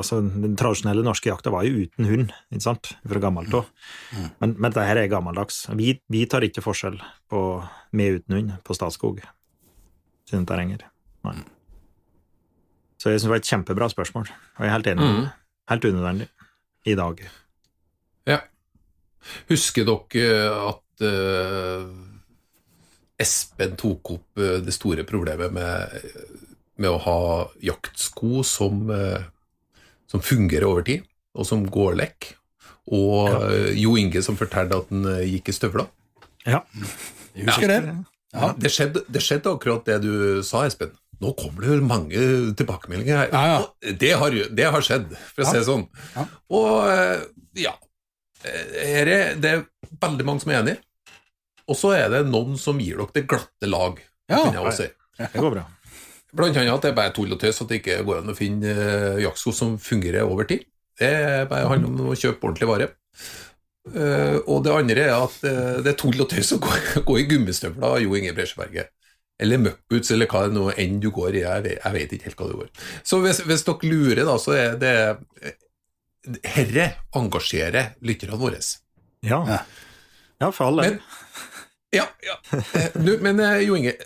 altså 0.00 0.22
Den 0.22 0.56
tradisjonelle 0.56 1.04
norske 1.04 1.28
jakta 1.28 1.52
var 1.52 1.68
jo 1.68 1.84
uten 1.84 2.08
hund, 2.08 2.36
ikke 2.48 2.68
sant, 2.70 2.94
fra 3.04 3.20
gammelt 3.20 3.52
av. 3.60 3.68
Mm. 4.16 4.28
Men, 4.40 4.56
men 4.56 4.68
dette 4.70 4.88
her 4.88 5.02
er 5.02 5.12
gammeldags. 5.12 5.66
Vi, 5.76 5.98
vi 6.08 6.24
tar 6.24 6.48
ikke 6.48 6.64
forskjell 6.64 7.02
på 7.28 7.46
med 7.92 8.22
uten 8.22 8.38
hund 8.38 8.60
på 8.64 8.80
Statskog 8.80 9.20
sine 10.30 10.48
terrenger. 10.48 10.88
Nei. 11.28 11.42
Så 13.02 13.10
jeg 13.10 13.18
syns 13.18 13.26
det 13.26 13.30
var 13.32 13.40
et 13.40 13.48
kjempebra 13.50 13.86
spørsmål, 13.90 14.28
og 14.30 14.62
jeg 14.62 14.70
er 14.70 14.76
helt 14.76 14.88
enig. 14.92 15.06
Mm. 15.10 15.24
Helt 15.72 15.86
unødvendig 15.88 16.28
i 16.86 16.94
dag. 16.94 17.22
Ja. 18.30 18.36
Husker 19.48 19.88
dere 19.88 20.52
at 20.68 21.02
uh, 21.06 21.88
Espen 23.22 23.74
tok 23.80 24.12
opp 24.14 24.38
uh, 24.38 24.60
det 24.62 24.74
store 24.76 25.02
problemet 25.08 25.50
med, 25.54 25.98
med 26.78 26.90
å 26.92 27.02
ha 27.08 27.18
jaktsko 27.62 28.44
som, 28.46 28.86
uh, 28.94 29.26
som, 30.06 30.22
fungerer 30.22 30.68
over 30.70 30.86
tid, 30.86 31.02
og 31.34 31.48
som 31.48 31.66
går 31.66 31.98
lekk? 32.04 32.32
Og 32.94 33.34
ja. 33.34 33.42
Jo 33.78 33.98
Inge 33.98 34.22
som 34.22 34.38
fortalte 34.38 34.78
at 34.78 34.94
han 34.94 35.10
gikk 35.26 35.50
i 35.50 35.58
støvler? 35.58 35.90
Ja, 36.46 36.62
jeg 37.34 37.50
husker 37.50 37.66
ja. 37.66 37.82
det. 37.82 38.00
Ja. 38.32 38.54
Det, 38.58 38.70
skjedde, 38.72 39.02
det 39.10 39.26
skjedde 39.26 39.58
akkurat 39.58 39.90
det 39.90 40.04
du 40.06 40.42
sa, 40.46 40.68
Espen. 40.70 40.94
Nå 41.22 41.32
kommer 41.38 41.68
det 41.68 41.76
mange 41.86 42.22
tilbakemeldinger 42.58 43.20
her. 43.20 43.30
Ja, 43.30 43.42
ja. 43.52 43.92
Det, 43.98 44.12
har, 44.18 44.36
det, 44.58 44.68
har, 44.74 44.84
skjedd, 44.84 45.12
for 45.34 45.44
å 45.44 45.46
ja. 45.46 45.52
si 45.52 45.60
det 45.60 45.66
sånn. 45.68 45.84
Og 46.50 46.70
eh, 46.90 47.26
ja 47.62 47.76
er, 48.42 49.10
Det 49.38 49.52
er 49.52 49.62
veldig 50.02 50.26
mange 50.26 50.42
som 50.42 50.50
er 50.50 50.62
enig, 50.62 50.74
og 51.70 51.78
så 51.78 51.92
er 51.94 52.08
det 52.10 52.24
noen 52.26 52.56
som 52.58 52.80
gir 52.82 52.98
dere 52.98 53.14
det 53.14 53.28
glatte 53.30 53.70
lag. 53.70 54.02
Ja, 54.32 54.42
si. 54.74 54.88
det 55.20 55.30
går 55.38 55.54
bra. 55.54 55.68
Blant 56.32 56.56
annet 56.56 56.72
at 56.72 56.84
det 56.86 56.92
er 56.92 56.96
bare 56.96 57.12
tull 57.12 57.32
og 57.34 57.40
tøys 57.42 57.60
at 57.60 57.68
det 57.68 57.82
ikke 57.82 58.02
går 58.08 58.22
an 58.22 58.32
å 58.32 58.36
finne 58.36 58.72
uh, 58.72 59.20
jaktsko 59.20 59.52
som 59.54 59.74
fungerer 59.80 60.24
over 60.24 60.48
tid. 60.48 60.64
Det 60.98 61.12
bare 61.50 61.68
handler 61.68 61.90
om 61.90 62.12
å 62.12 62.16
kjøpe 62.16 62.48
ordentlig 62.48 62.70
vare. 62.70 62.88
Uh, 63.92 64.38
og 64.46 64.62
det 64.64 64.72
andre 64.72 65.04
er 65.04 65.12
at 65.12 65.36
uh, 65.44 65.78
det 65.84 65.92
er 65.92 65.98
tull 66.00 66.16
og 66.24 66.30
tøys 66.32 66.54
å 66.56 66.60
gå, 66.62 66.72
gå 67.08 67.18
i 67.20 67.26
gummistøvler, 67.28 68.00
Jo 68.06 68.16
Inge 68.16 68.32
Bresjeberget. 68.36 68.94
Eller 69.40 69.58
møkkboots, 69.58 70.12
eller 70.14 70.28
hva 70.30 70.44
det 70.46 70.54
nå 70.54 70.68
enn 70.78 71.00
du 71.02 71.08
går 71.14 71.38
i. 71.38 71.42
Jeg 71.42 71.64
vet, 71.64 71.78
jeg 71.80 71.96
vet, 71.96 72.14
ikke 72.14 72.28
helt 72.28 72.40
hva 72.40 72.48
det 72.50 72.58
går. 72.60 72.70
Så 73.08 73.18
hvis, 73.24 73.42
hvis 73.48 73.64
dere 73.66 73.90
lurer, 73.90 74.22
da, 74.28 74.36
så 74.38 74.54
er 74.58 74.76
det 74.80 74.94
Herre 76.46 76.86
engasjerer 77.18 77.96
lytterne 78.06 78.38
våre. 78.38 78.60
Ja. 79.26 79.40
ja, 80.38 80.50
for 80.50 80.68
alle. 80.68 80.86
Men, 80.86 81.00
ja, 81.94 82.06
ja. 82.26 82.38
Du, 82.94 83.16
men 83.22 83.40
eh, 83.42 83.64
Jo 83.66 83.76
Inge, 83.78 83.96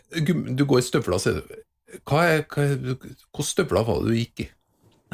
du 0.56 0.64
går 0.64 0.80
i 0.80 0.86
støvler, 0.86 1.20
sier 1.22 1.40
du. 1.40 1.56
Hva 2.08 2.22
er, 2.28 2.44
hva, 2.50 2.64
hvilke 2.72 3.46
støvler 3.46 3.86
var 3.86 4.00
det 4.02 4.12
du 4.14 4.20
gikk 4.20 4.44
i? 4.46 4.48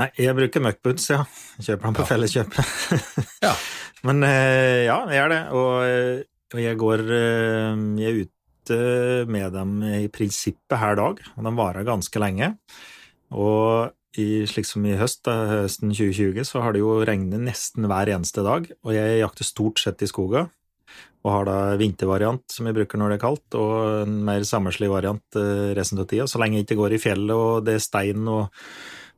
Nei, 0.01 0.09
jeg 0.25 0.35
bruker 0.39 0.65
møkkboots, 0.65 1.11
ja. 1.13 1.25
Kjøper 1.59 1.85
dem 1.85 1.97
på 1.99 2.05
ja. 2.05 2.09
Felleskjøpet. 2.09 3.03
ja. 3.47 3.53
Men 4.09 4.23
eh, 4.27 4.87
ja, 4.87 5.03
jeg 5.11 5.19
gjør 5.19 5.35
det. 5.35 5.43
Og, 5.59 5.75
eh, 5.89 6.23
og 6.53 6.63
jeg 6.63 6.79
går 6.81 7.05
Jeg 8.03 8.27
er 8.77 9.31
med 9.31 9.53
dem 9.55 9.79
i 9.87 10.07
prinsippet 10.13 10.79
hver 10.79 10.99
dag, 10.99 11.21
og 11.37 11.47
de 11.47 11.53
varer 11.59 11.89
ganske 11.89 12.23
lenge. 12.23 12.55
Og 13.33 13.93
i, 14.21 14.45
slik 14.49 14.69
som 14.69 14.85
i 14.85 14.97
høst, 15.01 15.29
høsten 15.29 15.93
2020, 15.95 16.45
så 16.45 16.65
har 16.65 16.75
det 16.75 16.83
jo 16.83 16.99
regnet 17.07 17.41
nesten 17.41 17.89
hver 17.89 18.11
eneste 18.13 18.45
dag, 18.45 18.69
og 18.85 18.93
jeg 18.93 19.23
jakter 19.23 19.49
stort 19.49 19.81
sett 19.81 20.05
i 20.05 20.11
skogen. 20.11 20.51
Og 21.23 21.31
har 21.31 21.47
da 21.47 21.59
vintervariant, 21.79 22.43
som 22.51 22.67
jeg 22.67 22.77
bruker 22.77 22.99
når 22.99 23.13
det 23.13 23.17
er 23.21 23.23
kaldt, 23.23 23.57
og 23.57 24.03
en 24.03 24.17
mer 24.27 24.43
sommerslig 24.45 24.91
variant 24.91 25.39
eh, 25.39 25.71
resten 25.79 26.03
av 26.03 26.09
tida. 26.11 26.27
Så 26.27 26.41
lenge 26.43 26.59
jeg 26.59 26.67
ikke 26.67 26.81
går 26.81 26.97
i 26.97 27.01
fjellet 27.01 27.33
og 27.37 27.63
det 27.69 27.79
er 27.79 27.85
stein 27.85 28.27
og 28.27 28.51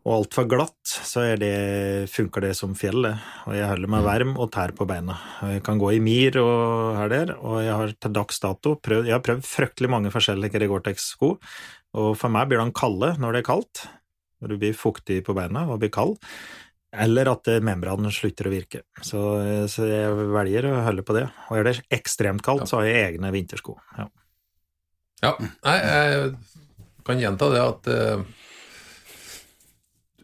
og 0.04 0.12
altfor 0.18 0.44
glatt, 0.48 0.82
så 0.84 1.22
det, 1.40 1.54
funker 2.12 2.44
det 2.44 2.52
som 2.58 2.74
fjellet. 2.76 3.20
Og 3.48 3.54
jeg 3.56 3.68
holder 3.70 3.88
meg 3.88 4.02
mm. 4.02 4.08
varm 4.08 4.34
og 4.36 4.50
tær 4.52 4.74
på 4.76 4.84
beina. 4.88 5.16
Jeg 5.48 5.62
kan 5.64 5.80
gå 5.80 5.94
i 5.96 6.00
mir 6.04 6.36
og 6.42 6.98
her 6.98 7.12
der, 7.12 7.32
og 7.40 7.62
jeg 7.64 7.72
har 7.72 7.94
til 7.96 8.12
dags 8.12 8.42
dato 8.42 8.74
prøvd 8.84 9.08
Jeg 9.08 9.16
har 9.16 9.24
prøvd 9.24 9.46
fryktelig 9.48 9.90
mange 9.94 10.12
forskjellige 10.12 10.68
Gore-Tex-sko, 10.68 11.30
og 11.96 12.10
for 12.20 12.34
meg 12.34 12.50
blir 12.50 12.60
de 12.60 12.76
kalde 12.76 13.14
når 13.22 13.32
det 13.32 13.44
er 13.44 13.48
kaldt. 13.48 13.86
når 14.44 14.50
du 14.50 14.58
blir 14.60 14.76
fuktig 14.76 15.22
på 15.24 15.32
beina 15.32 15.62
og 15.72 15.78
blir 15.80 15.88
kald, 15.94 16.18
eller 16.92 17.30
at 17.32 17.48
eh, 17.48 17.62
membranen 17.64 18.12
slutter 18.12 18.50
å 18.50 18.52
virke. 18.52 18.82
Så, 19.00 19.22
eh, 19.40 19.64
så 19.72 19.86
jeg 19.88 20.28
velger 20.34 20.68
å 20.68 20.82
holde 20.84 21.04
på 21.06 21.16
det. 21.16 21.24
Og 21.48 21.58
er 21.58 21.68
det 21.70 21.78
ekstremt 21.94 22.44
kaldt, 22.44 22.68
så 22.68 22.82
har 22.82 22.90
jeg 22.90 23.06
egne 23.08 23.32
vintersko. 23.32 23.78
Ja. 23.96 24.08
Ja, 25.24 25.32
nei, 25.40 25.76
jeg 25.80 26.32
kan 27.06 27.22
gjenta 27.22 27.48
det 27.54 27.62
at 27.64 27.88
eh, 27.88 28.26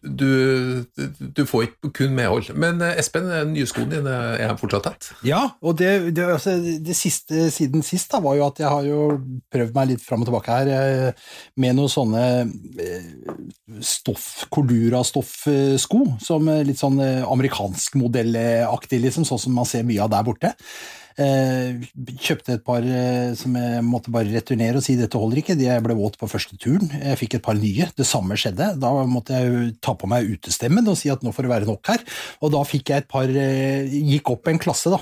du, 0.03 0.85
du 1.21 1.43
får 1.49 1.67
ikke 1.67 1.91
kun 1.97 2.15
medhold. 2.17 2.51
Men 2.59 2.81
eh, 2.85 2.99
Espen, 3.01 3.29
den 3.31 3.53
nye 3.55 3.69
skoen 3.69 3.91
din 3.93 4.09
er 4.09 4.41
de 4.41 4.57
fortsatt 4.61 4.87
tett? 4.89 5.11
Ja, 5.27 5.43
og 5.61 5.77
det, 5.81 5.91
det, 6.17 6.27
altså, 6.37 6.57
det 6.61 6.97
siste 6.99 7.49
siden 7.55 7.85
sist 7.87 8.13
da, 8.13 8.23
var 8.25 8.39
jo 8.39 8.47
at 8.47 8.63
jeg 8.63 8.71
har 8.73 8.87
jo 8.89 9.01
prøvd 9.53 9.77
meg 9.77 9.93
litt 9.93 10.05
fram 10.05 10.25
og 10.25 10.31
tilbake 10.31 10.61
her 10.61 10.73
eh, 10.77 11.27
med 11.61 11.77
noen 11.79 11.93
sånne 11.93 12.25
stoff, 13.85 14.47
Cordura-stoffsko, 14.53 16.05
som 16.23 16.49
litt 16.67 16.81
sånn 16.81 17.01
amerikansk 17.01 18.01
modellaktig, 18.01 19.03
liksom, 19.05 19.29
sånn 19.29 19.45
som 19.45 19.55
man 19.57 19.69
ser 19.69 19.87
mye 19.87 20.03
av 20.05 20.13
der 20.13 20.27
borte. 20.27 20.55
Eh, 21.21 21.81
kjøpte 22.17 22.55
et 22.57 22.63
par 22.65 22.85
eh, 22.87 23.33
som 23.37 23.57
jeg 23.59 23.81
måtte 23.85 24.13
bare 24.15 24.31
returnere 24.33 24.81
og 24.81 24.85
si 24.85 24.95
dette 24.97 25.19
holder 25.21 25.43
ikke, 25.43 25.57
de 25.59 25.69
ble 25.85 25.97
våt 25.99 26.17
på 26.21 26.29
første 26.31 26.57
turen. 26.61 26.89
Jeg 26.97 27.19
fikk 27.21 27.37
et 27.37 27.45
par 27.45 27.59
nye, 27.59 27.89
det 27.97 28.07
samme 28.09 28.39
skjedde. 28.41 28.73
Da 28.81 28.93
måtte 29.09 29.37
jeg 29.37 29.75
ta 29.85 29.93
på 29.99 30.09
meg 30.11 30.31
utestemmen 30.33 30.89
og 30.89 30.97
si 31.01 31.13
at 31.13 31.25
nå 31.27 31.35
får 31.37 31.47
det 31.47 31.53
være 31.53 31.69
nok 31.69 31.93
her. 31.93 32.07
Og 32.41 32.55
da 32.55 32.63
fikk 32.65 32.95
jeg 32.95 33.05
et 33.05 33.11
par 33.11 33.29
eh, 33.29 33.99
Gikk 34.11 34.33
opp 34.33 34.49
en 34.49 34.59
klasse, 34.61 34.91
da, 34.93 34.99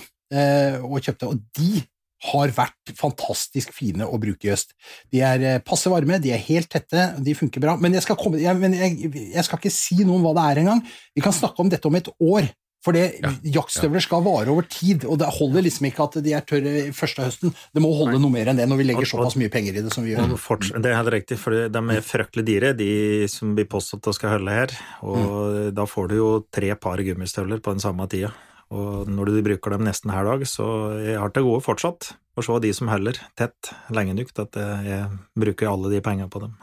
og 0.85 0.99
kjøpte. 1.05 1.29
Og 1.31 1.39
de 1.57 1.85
har 2.29 2.51
vært 2.53 2.93
fantastisk 2.99 3.71
fine 3.77 4.07
å 4.09 4.19
bruke 4.21 4.49
i 4.49 4.53
øst. 4.53 4.75
De 5.15 5.23
er 5.25 5.63
passe 5.65 5.91
varme, 5.93 6.19
de 6.21 6.33
er 6.35 6.43
helt 6.49 6.69
tette, 6.73 7.13
de 7.23 7.35
funker 7.39 7.63
bra. 7.63 7.77
Men 7.79 7.95
jeg 7.95 8.05
skal, 8.05 8.19
komme, 8.19 8.41
jeg, 8.43 8.73
jeg, 8.75 9.13
jeg 9.37 9.47
skal 9.47 9.61
ikke 9.61 9.73
si 9.73 10.01
noe 10.03 10.19
om 10.19 10.27
hva 10.27 10.35
det 10.37 10.47
er 10.51 10.63
engang. 10.65 10.83
Vi 11.15 11.25
kan 11.25 11.37
snakke 11.37 11.63
om 11.63 11.71
dette 11.71 11.89
om 11.89 11.99
et 11.99 12.11
år. 12.19 12.51
For 12.85 12.95
det, 12.95 13.19
ja, 13.19 13.33
jaktstøvler 13.59 14.03
skal 14.03 14.23
vare 14.23 14.53
over 14.53 14.67
tid, 14.71 15.03
og 15.11 15.19
det 15.19 15.27
holder 15.35 15.65
liksom 15.67 15.89
ikke 15.89 16.05
at 16.05 16.19
de 16.23 16.35
er 16.37 16.45
tørre 16.47 16.73
første 16.95 17.25
høsten. 17.27 17.55
Det 17.75 17.83
må 17.83 17.91
holde 17.99 18.21
noe 18.23 18.31
mer 18.31 18.53
enn 18.53 18.61
det 18.61 18.69
når 18.71 18.79
vi 18.79 18.87
legger 18.87 19.09
såpass 19.11 19.35
mye 19.41 19.51
penger 19.51 19.81
i 19.81 19.83
det 19.83 19.91
som 19.95 20.07
vi 20.07 20.13
gjør. 20.15 20.37
Det 20.79 20.93
er 20.93 20.95
helt 20.95 21.11
riktig, 21.17 21.41
for 21.43 21.57
de 21.67 21.83
er 21.97 22.05
fryktelig 22.07 22.45
dyre, 22.47 22.71
de 22.79 22.93
som 23.33 23.57
blir 23.59 23.67
påstått 23.71 24.07
å 24.07 24.15
skal 24.15 24.37
holde 24.37 24.55
her. 24.55 24.77
Og 25.03 25.19
mm. 25.19 25.57
da 25.75 25.89
får 25.91 26.13
du 26.13 26.15
jo 26.21 26.29
tre 26.55 26.71
par 26.79 27.03
gummistøvler 27.03 27.65
på 27.65 27.75
den 27.75 27.83
samme 27.83 28.07
tida. 28.13 28.31
Og 28.71 29.11
når 29.11 29.33
du 29.33 29.41
bruker 29.49 29.75
dem 29.75 29.87
nesten 29.89 30.13
hver 30.13 30.29
dag, 30.29 30.45
så 30.47 30.69
jeg 31.03 31.19
har 31.19 31.35
til 31.35 31.49
gode 31.49 31.65
fortsatt 31.67 32.13
å 32.39 32.47
se 32.47 32.61
de 32.63 32.73
som 32.77 32.93
holder 32.93 33.19
tett 33.39 33.73
lenge 33.91 34.15
nok 34.15 34.31
at 34.45 34.59
jeg 34.87 35.11
bruker 35.41 35.73
alle 35.73 35.91
de 35.97 36.03
pengene 36.05 36.31
på 36.31 36.45
dem. 36.47 36.55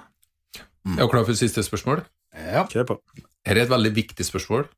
Mm. 0.86 0.96
Jeg 0.96 1.04
er 1.10 1.12
klar 1.12 1.28
for 1.28 1.36
siste 1.36 1.66
spørsmål. 1.66 2.06
Ja. 2.36 2.64
Kjør 2.72 2.94
på. 2.94 3.00
Her 3.46 3.58
er 3.58 3.66
et 3.66 3.74
veldig 3.74 3.92
viktig 3.96 4.28
spørsmål. 4.28 4.70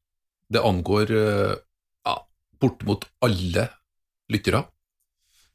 Det 0.53 0.63
angår 0.63 1.11
eh, 1.11 1.53
ja, 2.07 2.15
bortimot 2.61 3.05
alle 3.25 3.67
lyttere. 4.31 4.63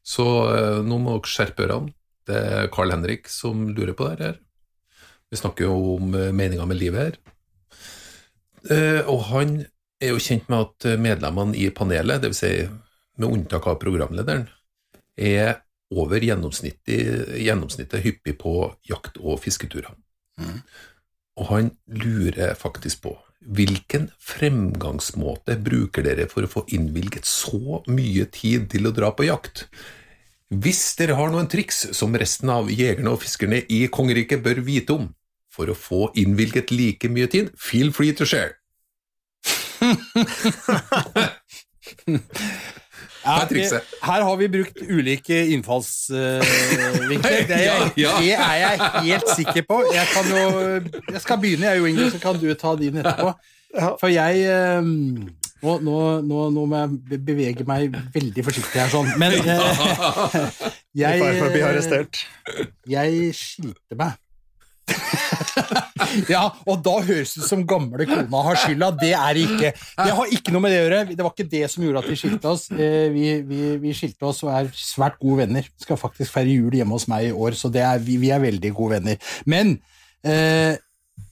Så 0.03 0.25
eh, 0.53 0.79
nå 0.85 0.99
må 1.01 1.17
dere 1.17 1.33
skjerpe 1.33 1.67
ørene. 1.67 1.93
Det 2.23 2.39
er 2.39 2.71
Carl 2.71 2.93
Henrik 2.93 3.27
som 3.31 3.65
lurer 3.73 3.95
på 3.97 4.07
det 4.07 4.27
her. 4.27 4.39
Vi 5.33 5.39
snakker 5.39 5.67
jo 5.67 5.95
om 5.97 6.13
eh, 6.15 6.31
meninga 6.35 6.67
med 6.69 6.79
livet 6.79 7.07
her. 7.07 7.21
Og 9.11 9.25
han 9.27 9.57
er 9.99 10.13
jo 10.13 10.21
kjent 10.23 10.45
med 10.47 10.69
at 10.69 10.85
medlemmene 11.03 11.57
i 11.59 11.65
panelet, 11.75 12.21
dvs. 12.23 12.37
Si 12.39 12.51
med 13.19 13.27
unntak 13.27 13.65
av 13.67 13.75
programlederen, 13.81 14.45
er 15.19 15.57
over 15.93 16.23
gjennomsnittet, 16.23 17.33
gjennomsnittet 17.43 18.05
hyppig 18.05 18.37
på 18.39 18.53
jakt- 18.87 19.19
og 19.19 19.41
fisketurer. 19.43 19.91
Mm. 20.39 20.61
Og 21.37 21.49
han 21.51 21.69
lurer 21.91 22.55
faktisk 22.55 23.03
på 23.03 23.17
Hvilken 23.43 24.07
fremgangsmåte 24.23 25.57
bruker 25.59 26.05
dere 26.05 26.29
for 26.31 26.45
å 26.45 26.51
få 26.51 26.63
innvilget 26.75 27.25
så 27.27 27.81
mye 27.91 28.25
tid 28.31 28.69
til 28.71 28.87
å 28.87 28.93
dra 28.95 29.11
på 29.15 29.27
jakt? 29.27 29.65
Hvis 30.53 30.95
dere 30.99 31.17
har 31.17 31.31
noen 31.33 31.49
triks 31.49 31.87
som 31.97 32.15
resten 32.15 32.49
av 32.53 32.69
jegerne 32.71 33.11
og 33.11 33.21
fiskerne 33.23 33.63
i 33.67 33.87
kongeriket 33.91 34.43
bør 34.45 34.61
vite 34.63 34.95
om 34.95 35.09
for 35.53 35.69
å 35.69 35.77
få 35.77 36.11
innvilget 36.17 36.71
like 36.73 37.09
mye 37.09 37.27
tid, 37.29 37.51
feel 37.57 37.91
free 37.93 38.13
to 38.17 38.25
share. 38.25 38.57
Ja, 43.23 43.45
trikset. 43.49 43.81
her 44.03 44.23
har 44.27 44.35
vi 44.35 44.47
brukt 44.51 44.81
ulike 44.83 45.37
innfallsvinkler. 45.55 46.41
Uh, 46.41 47.09
det, 47.09 47.47
det, 47.47 48.33
er 48.35 48.55
jeg 48.59 48.79
helt 49.03 49.29
sikker 49.35 49.63
på. 49.69 49.83
Jeg, 49.93 50.07
kan 50.13 50.31
jo, 50.31 50.43
jeg 51.13 51.21
skal 51.21 51.39
begynne, 51.39 51.69
jeg, 51.71 51.79
Jo 51.79 51.85
Inge, 51.85 52.09
så 52.11 52.19
kan 52.23 52.39
du 52.41 52.53
ta 52.53 52.75
din 52.79 52.99
etterpå. 52.99 53.33
For 54.01 54.11
jeg 54.11 54.43
uh, 54.49 54.81
nå, 55.63 55.77
nå, 55.79 55.99
nå, 56.21 56.49
nå, 56.53 56.65
må 56.65 56.81
jeg 56.81 57.21
bevege 57.25 57.67
meg 57.67 57.95
veldig 58.13 58.43
forsiktig 58.45 58.81
her, 58.81 58.91
sånn. 58.91 59.13
Men 59.21 59.39
uh, 59.39 59.47
jeg, 60.91 61.23
jeg 62.91 63.31
skilte 63.39 63.97
meg 63.97 64.19
ja, 66.33 66.43
og 66.67 66.81
da 66.85 66.93
høres 67.05 67.33
det 67.35 67.43
ut 67.43 67.47
som 67.47 67.63
gamle 67.67 68.07
kona 68.09 68.41
har 68.47 68.59
skylda. 68.59 68.89
Det 68.99 69.11
er 69.17 69.37
det 69.37 69.45
ikke. 69.47 69.71
Det 69.99 70.15
har 70.19 70.33
ikke 70.37 70.53
noe 70.53 70.63
med 70.65 70.73
det 70.73 70.79
å 70.79 70.85
gjøre. 70.85 71.01
Det 71.11 71.25
var 71.25 71.33
ikke 71.35 71.49
det 71.53 71.63
som 71.71 71.85
gjorde 71.85 72.03
at 72.03 72.09
vi 72.11 72.17
skilte 72.19 72.51
oss. 72.51 72.65
Eh, 72.73 73.07
vi, 73.13 73.27
vi, 73.47 73.61
vi 73.83 73.95
skilte 73.97 74.29
oss 74.29 74.43
og 74.45 74.53
er 74.53 74.71
svært 74.77 75.19
gode 75.21 75.43
venner. 75.43 75.67
Vi 75.67 75.87
Skal 75.87 76.01
faktisk 76.01 76.35
feire 76.35 76.53
jul 76.53 76.75
hjemme 76.77 76.97
hos 76.97 77.07
meg 77.11 77.29
i 77.29 77.35
år, 77.35 77.57
så 77.59 77.71
er, 77.71 78.01
vi, 78.03 78.19
vi, 78.21 78.33
er 78.33 78.43
veldig 78.43 78.73
gode 78.75 78.99
venner. 78.99 79.31
Men 79.49 79.77
eh, 80.27 80.75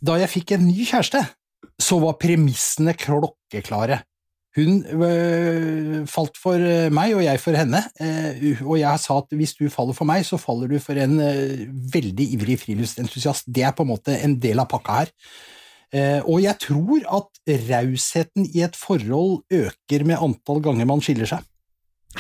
da 0.02 0.18
jeg 0.22 0.34
fikk 0.38 0.56
en 0.56 0.68
ny 0.70 0.88
kjæreste, 0.88 1.24
så 1.82 1.98
var 2.02 2.20
premissene 2.22 2.94
klokkeklare. 2.98 4.02
Hun 4.56 4.82
øh, 4.84 6.02
falt 6.12 6.36
for 6.36 6.60
øh, 6.60 6.90
meg, 6.92 7.14
og 7.16 7.24
jeg 7.24 7.40
for 7.40 7.56
henne. 7.56 7.80
Øh, 8.04 8.60
og 8.66 8.80
jeg 8.82 9.00
sa 9.00 9.20
at 9.22 9.36
hvis 9.40 9.56
du 9.56 9.70
faller 9.72 9.96
for 9.96 10.08
meg, 10.10 10.26
så 10.28 10.40
faller 10.42 10.68
du 10.68 10.80
for 10.84 11.00
en 11.00 11.16
veldig 11.94 12.28
ivrig 12.36 12.60
friluftsentusiast. 12.60 13.48
Det 13.48 13.64
er 13.64 13.72
på 13.76 13.88
en 13.88 13.94
måte 13.94 14.18
en 14.20 14.36
del 14.44 14.60
av 14.60 14.68
pakka 14.72 15.00
her. 15.02 15.16
og 16.24 16.38
jeg 16.40 16.56
tror 16.64 17.08
at 17.18 17.58
rausheten 17.68 18.46
i 18.46 18.62
et 18.64 18.76
forhold 18.80 19.44
øker 19.52 20.06
med 20.08 20.20
antall 20.24 20.62
ganger 20.64 20.88
man 20.88 21.02
skiller 21.04 21.28
seg. 21.28 21.51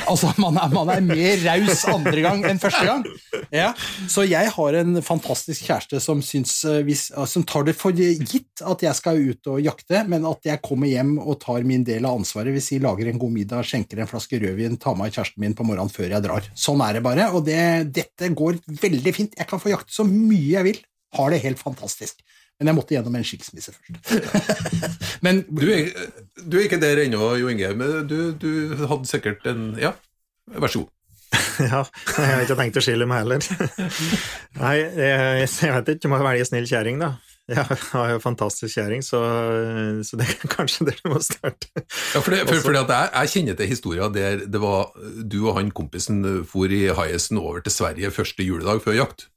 Altså, 0.08 0.30
man 0.40 0.56
er, 0.56 0.72
man 0.72 0.90
er 0.94 1.02
mer 1.04 1.42
raus 1.44 1.84
andre 1.92 2.22
gang 2.24 2.46
enn 2.48 2.60
første 2.62 2.84
gang. 2.88 3.02
Ja. 3.52 3.72
Så 4.10 4.24
jeg 4.24 4.52
har 4.56 4.78
en 4.80 5.02
fantastisk 5.04 5.68
kjæreste 5.68 6.00
som, 6.04 6.22
syns, 6.24 6.54
eh, 6.70 6.88
som 7.28 7.44
tar 7.48 7.66
det 7.68 7.76
for 7.76 7.96
gitt 7.96 8.64
at 8.64 8.86
jeg 8.86 8.98
skal 8.98 9.20
ut 9.20 9.52
og 9.52 9.60
jakte, 9.64 10.06
men 10.12 10.28
at 10.30 10.48
jeg 10.48 10.64
kommer 10.64 10.88
hjem 10.88 11.18
og 11.20 11.42
tar 11.44 11.68
min 11.68 11.84
del 11.88 12.08
av 12.08 12.22
ansvaret, 12.22 12.56
hvis 12.56 12.72
jeg 12.74 12.86
lager 12.86 13.12
en 13.12 13.20
god 13.22 13.36
middag, 13.36 13.68
skjenker 13.68 14.00
en 14.00 14.10
flaske 14.10 14.40
rødvin, 14.42 14.80
tar 14.82 14.96
med 15.00 15.12
kjæresten 15.12 15.44
min 15.44 15.58
på 15.58 15.68
morgenen 15.68 15.92
før 15.92 16.16
jeg 16.16 16.26
drar. 16.26 16.48
Sånn 16.56 16.84
er 16.86 16.98
det 16.98 17.06
bare, 17.06 17.28
og 17.36 17.44
det, 17.48 17.62
dette 17.92 18.32
går 18.32 18.64
veldig 18.82 19.16
fint. 19.18 19.36
Jeg 19.38 19.50
kan 19.50 19.62
få 19.62 19.74
jakte 19.74 19.96
så 19.96 20.08
mye 20.08 20.56
jeg 20.56 20.70
vil. 20.72 20.82
Har 21.20 21.34
det 21.34 21.44
helt 21.44 21.60
fantastisk. 21.60 22.24
Men 22.62 22.70
jeg 22.70 22.78
måtte 22.78 22.94
gjennom 22.94 23.16
en 23.18 23.24
skilsmisse 23.26 23.72
først. 23.74 24.10
men, 25.26 25.42
du, 25.50 25.66
er, 25.74 25.88
du, 26.38 26.60
er, 26.60 26.68
ikke 26.68 26.78
der 26.82 27.02
ennå, 27.08 27.32
Jo 27.42 27.50
Inge, 27.50 27.72
men 27.74 28.04
du, 28.06 28.18
du, 28.38 28.52
hadde 28.86 29.10
sikkert 29.10 29.48
en 29.50 29.72
Ja, 29.82 29.96
vær 30.46 30.70
så 30.70 30.84
god. 30.84 30.92
ja, 31.72 31.80
jeg 32.20 32.28
har 32.28 32.44
ikke 32.44 32.58
tenkt 32.60 32.78
å 32.78 32.84
skille 32.86 33.08
meg 33.10 33.24
heller. 33.24 33.42
Nei, 34.62 34.76
jeg, 34.78 35.48
jeg 35.48 35.74
vet 35.74 35.92
ikke 35.96 36.10
om 36.12 36.16
jeg 36.20 36.28
velger 36.28 36.50
snill 36.52 36.70
kjerring, 36.70 37.02
da. 37.02 37.16
Jeg 37.50 37.66
har 37.66 38.12
jo 38.14 38.20
fantastisk 38.22 38.78
kjerring, 38.78 39.02
så, 39.04 39.20
så, 40.06 40.20
det 40.20 40.28
er 40.30 40.52
kanskje 40.54 40.86
det 40.92 40.96
du 41.02 41.10
må 41.12 41.18
starte. 41.26 41.72
Ja, 41.82 42.22
for, 42.22 42.30
det, 42.36 42.44
for, 42.46 42.62
for 42.68 42.78
jeg, 42.78 42.86
jeg, 42.92 43.32
kjenner 43.34 43.58
til 43.58 43.72
historien 43.72 44.14
der 44.16 44.46
det 44.46 44.62
var 44.62 44.94
du 45.26 45.40
og 45.42 45.56
han 45.58 45.74
kompisen 45.76 46.22
for 46.48 46.72
i 46.72 46.84
Highesen 46.94 47.42
over 47.42 47.66
til 47.66 47.74
Sverige 47.74 48.14
første 48.14 48.46
juledag 48.46 48.84
før 48.86 49.00
jakt. 49.02 49.28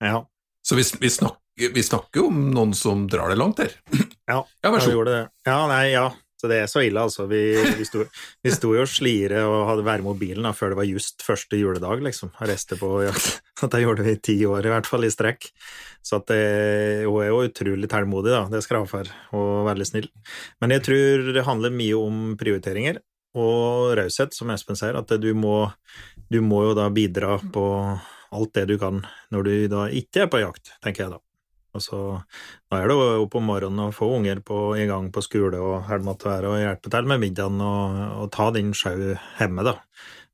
Ja. 0.00 0.24
Så 0.66 0.78
vi, 0.78 0.86
vi, 1.02 1.12
snak, 1.12 1.39
vi 1.68 1.82
snakker 1.84 2.22
jo 2.22 2.30
om 2.30 2.48
noen 2.54 2.72
som 2.76 3.06
drar 3.10 3.32
det 3.32 3.38
langt 3.40 3.62
her. 3.64 3.76
Ja, 4.30 4.44
ja 4.62 4.70
vær 4.70 4.78
så 4.84 4.92
god. 4.94 5.08
Ja, 5.42 5.56
nei, 5.66 5.86
ja. 5.90 6.04
Så 6.40 6.48
det 6.48 6.60
er 6.62 6.68
så 6.70 6.80
ille, 6.80 7.02
altså. 7.02 7.26
Vi, 7.28 7.40
vi, 7.76 7.84
sto, 7.84 8.04
vi 8.40 8.52
sto 8.54 8.70
jo 8.72 8.84
og 8.86 8.88
slire 8.88 9.42
og 9.44 9.66
hadde 9.68 9.84
vært 9.84 10.04
med 10.04 10.14
mobilen 10.14 10.46
da, 10.46 10.54
før 10.56 10.72
det 10.72 10.78
var 10.78 10.86
just 10.88 11.24
første 11.26 11.58
juledag, 11.58 12.00
liksom. 12.06 12.30
Og 12.32 12.76
på 12.80 12.90
jakt. 13.04 13.40
Det 13.74 13.80
gjorde 13.82 14.06
vi 14.06 14.14
i 14.14 14.20
ti 14.24 14.36
år, 14.48 14.64
i 14.64 14.70
hvert 14.72 14.88
fall, 14.88 15.04
i 15.04 15.10
strekk. 15.12 15.50
Så 16.06 16.22
at 16.22 16.30
det, 16.30 16.44
hun 17.04 17.20
er 17.20 17.28
jo 17.28 17.42
utrolig 17.44 17.90
tålmodig, 17.92 18.32
da. 18.32 18.46
Det 18.54 18.62
skal 18.64 18.86
hun 18.86 18.88
for, 18.88 19.10
og 19.36 19.66
veldig 19.68 19.88
snill. 19.90 20.08
Men 20.64 20.72
jeg 20.78 20.86
tror 20.86 21.28
det 21.36 21.44
handler 21.44 21.76
mye 21.76 21.98
om 21.98 22.22
prioriteringer 22.40 23.02
og 23.36 23.92
raushet, 24.00 24.32
som 24.32 24.54
Espen 24.54 24.80
sier. 24.80 24.96
At 24.96 25.12
du 25.20 25.28
må, 25.36 25.66
du 26.32 26.40
må 26.40 26.64
jo 26.70 26.78
da 26.78 26.88
bidra 26.94 27.36
på 27.52 27.66
alt 28.30 28.54
det 28.56 28.68
du 28.70 28.78
kan 28.80 29.02
når 29.34 29.44
du 29.44 29.54
da 29.68 29.88
ikke 29.92 30.24
er 30.24 30.32
på 30.32 30.40
jakt, 30.40 30.72
tenker 30.80 31.04
jeg 31.04 31.18
da. 31.18 31.20
Altså, 31.76 31.98
da 32.70 32.80
er 32.80 32.90
det 32.90 32.96
jo 32.98 33.24
opp 33.24 33.36
om 33.38 33.44
morgenen 33.46 33.84
å 33.84 33.94
få 33.94 34.08
unger 34.16 34.40
på, 34.46 34.58
i 34.80 34.88
gang 34.90 35.10
på 35.14 35.22
skole 35.22 35.60
og 35.62 35.84
helmatvær 35.86 36.48
og 36.50 36.56
hjelpe 36.58 36.90
til 36.90 37.10
med 37.10 37.22
middagen 37.22 37.62
og, 37.62 38.00
og 38.24 38.32
ta 38.34 38.48
din 38.56 38.72
sjau 38.74 38.96
hjemme, 39.12 39.66
da. 39.66 39.76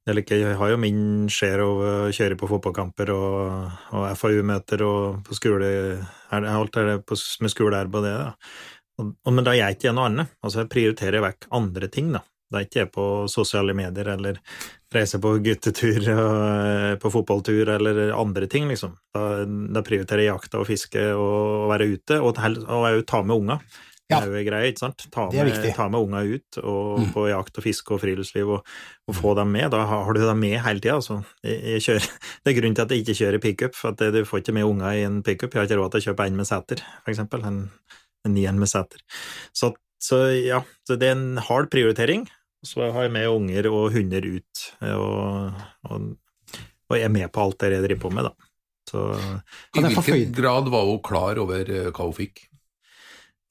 Jeg, 0.07 0.20
ikke, 0.22 0.39
jeg 0.39 0.57
har 0.61 0.70
jo 0.70 0.78
min 0.78 1.26
av 1.26 1.62
å 1.66 1.93
kjøre 2.14 2.39
på 2.39 2.47
fotballkamper 2.47 3.11
og, 3.11 3.72
og 3.91 4.05
FAU-møter 4.20 4.84
og 4.87 5.24
på 5.26 5.34
skole 5.34 5.66
er 5.66 6.47
Alt 6.53 6.78
er 6.78 6.93
det 6.93 6.97
på, 7.09 7.18
med 7.43 7.53
skolearbeid 7.53 8.01
og 8.01 8.07
det, 8.07 8.14
da. 8.22 8.53
Og, 9.03 9.32
men 9.34 9.45
da 9.45 9.53
gjør 9.57 9.66
jeg 9.66 9.76
ikke 9.76 9.93
noe 9.97 10.09
annet. 10.09 10.37
Altså, 10.41 10.62
jeg 10.62 10.70
prioriterer 10.72 11.24
vekk 11.26 11.49
andre 11.59 11.91
ting, 11.93 12.14
da. 12.14 12.22
Da 12.53 12.61
er 12.61 12.68
ikke 12.68 12.82
jeg 12.84 12.92
på 12.94 13.05
sosiale 13.32 13.74
medier 13.74 14.12
eller 14.14 14.38
reiser 14.94 15.18
på 15.22 15.32
guttetur 15.42 15.99
og 16.12 16.36
eh, 16.44 16.92
på 17.03 17.11
fotballtur 17.12 17.72
eller 17.74 18.14
andre 18.14 18.47
ting, 18.51 18.68
liksom. 18.70 18.94
Da, 19.16 19.42
da 19.47 19.82
prioriterer 19.86 20.22
jeg 20.24 20.32
jakta 20.34 20.62
og 20.62 20.68
fiske 20.70 21.03
og 21.16 21.66
å 21.66 21.68
være 21.72 21.90
ute, 21.97 22.20
og 22.22 22.38
òg 22.38 23.03
ta 23.11 23.22
med 23.26 23.36
unga. 23.36 23.61
Ja. 24.07 24.20
Det 24.22 24.28
er 24.28 24.30
jo 24.30 24.34
greit, 24.36 24.47
greie, 24.47 24.66
ikke 24.70 24.82
sant? 24.84 25.03
Ta 25.11 25.24
med, 25.34 25.57
ta 25.74 25.88
med 25.90 25.99
unga 25.99 26.20
ut 26.22 26.59
og, 26.62 27.01
Mm. 27.01 27.09
på 27.11 27.24
jakt 27.26 27.59
og 27.59 27.64
fiske 27.64 27.90
og 27.97 27.99
friluftsliv 28.05 28.53
og, 28.55 28.68
og 29.11 29.16
få 29.18 29.32
dem 29.34 29.51
med. 29.51 29.66
Da 29.74 29.80
har 29.90 30.12
du 30.14 30.20
dem 30.22 30.38
med 30.38 30.61
hele 30.62 30.78
tida. 30.78 30.94
Altså. 31.01 31.16
Jeg, 31.42 31.59
jeg 31.72 31.82
kjører, 31.88 32.07
det 32.47 32.53
er 32.53 32.57
grunnen 32.61 32.76
til 32.78 32.84
at 32.86 32.94
jeg 32.94 33.03
ikke 33.03 33.16
kjører 33.18 33.42
pickup, 33.42 33.74
for 33.74 33.90
at 33.90 34.05
du 34.14 34.20
får 34.24 34.44
ikke 34.44 34.55
med 34.55 34.68
unga 34.70 34.92
i 34.94 35.03
en 35.09 35.18
pickup. 35.26 35.51
Jeg 35.51 35.64
har 35.64 35.66
ikke 35.66 35.80
råd 35.82 35.97
til 35.97 36.05
å 36.05 36.07
kjøpe 36.07 36.28
en 36.30 36.38
med 36.38 36.47
seter, 36.47 36.84
for 37.03 37.11
eksempel. 37.16 37.42
En, 37.51 37.59
en 38.28 38.34
ny 38.38 38.47
en 38.47 38.62
med 38.62 38.70
seter. 38.70 39.03
Så, 39.51 39.72
så 40.07 40.20
ja, 40.38 40.61
så 40.86 40.96
det 41.00 41.09
er 41.11 41.16
en 41.16 41.40
hard 41.48 41.70
prioritering. 41.72 42.26
Så 42.66 42.86
har 42.94 43.07
jeg 43.07 43.12
med 43.14 43.28
unger 43.30 43.66
og 43.70 43.92
hunder 43.94 44.24
ut, 44.26 44.62
og, 44.88 45.59
og, 45.86 46.07
og 46.88 46.96
jeg 46.98 47.07
er 47.07 47.12
med 47.14 47.30
på 47.34 47.42
alt 47.44 47.59
det 47.62 47.72
jeg 47.76 47.84
driver 47.84 48.02
på 48.07 48.11
med, 48.16 48.26
da. 48.30 48.50
Så 48.90 49.02
I 49.76 49.82
hvilken 49.82 50.32
grad 50.34 50.68
var 50.72 50.86
hun 50.88 51.00
klar 51.04 51.38
over 51.42 51.66
eh, 51.66 51.88
hva 51.90 52.07
hun 52.09 52.14
fikk? 52.16 52.44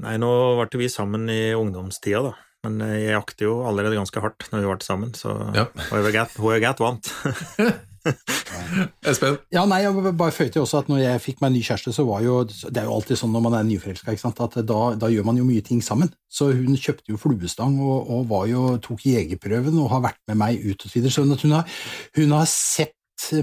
Nei, 0.04 0.16
nå 0.20 0.30
ble 0.60 0.80
vi 0.82 0.90
sammen 0.92 1.30
i 1.32 1.54
ungdomstida, 1.56 2.22
da. 2.30 2.34
Men 2.66 2.82
eh, 2.84 2.96
jeg 3.06 3.16
jakter 3.16 3.48
jo 3.48 3.56
allerede 3.70 4.00
ganske 4.00 4.24
hardt 4.24 4.48
når 4.52 4.64
vi 4.64 4.70
ble 4.72 4.88
sammen, 4.88 5.12
så 5.16 5.36
Ja. 5.56 5.68
hun 5.92 6.56
er 6.56 6.64
godt 6.64 6.84
vant. 6.84 7.12
Espen? 9.10 9.38
Ja, 9.54 9.64
nei, 9.70 9.82
jeg 9.84 10.14
bare 10.18 10.34
føyte 10.34 10.62
også 10.62 10.82
at 10.82 10.90
når 10.92 11.02
jeg 11.02 11.24
fikk 11.24 11.42
meg 11.44 11.54
ny 11.56 11.62
kjæreste, 11.66 11.94
så 11.96 12.06
var 12.08 12.24
jo 12.26 12.42
Det 12.46 12.76
er 12.78 12.88
jo 12.88 12.96
alltid 12.96 13.20
sånn 13.20 13.34
når 13.36 13.46
man 13.48 13.58
er 13.60 13.68
nyforelska, 13.68 14.14
ikke 14.14 14.24
sant, 14.26 14.42
at 14.46 14.58
da, 14.68 14.82
da 15.00 15.10
gjør 15.12 15.28
man 15.28 15.40
jo 15.40 15.48
mye 15.48 15.64
ting 15.66 15.82
sammen. 15.86 16.12
Så 16.32 16.52
hun 16.54 16.78
kjøpte 16.78 17.14
jo 17.14 17.20
fluestang 17.22 17.78
og, 17.80 18.10
og 18.12 18.28
var 18.32 18.48
jo, 18.52 18.66
tok 18.84 19.06
jegerprøven 19.08 19.80
og 19.82 19.92
har 19.94 20.06
vært 20.10 20.22
med 20.32 20.42
meg 20.42 20.64
ut 20.66 20.78
og 20.78 20.90
så 20.90 21.00
videre. 21.00 21.14
Så 21.16 21.26
hun, 21.26 21.38
hun, 21.42 21.58
har, 21.58 21.78
hun 22.20 22.36
har 22.38 22.50
sett 22.52 22.94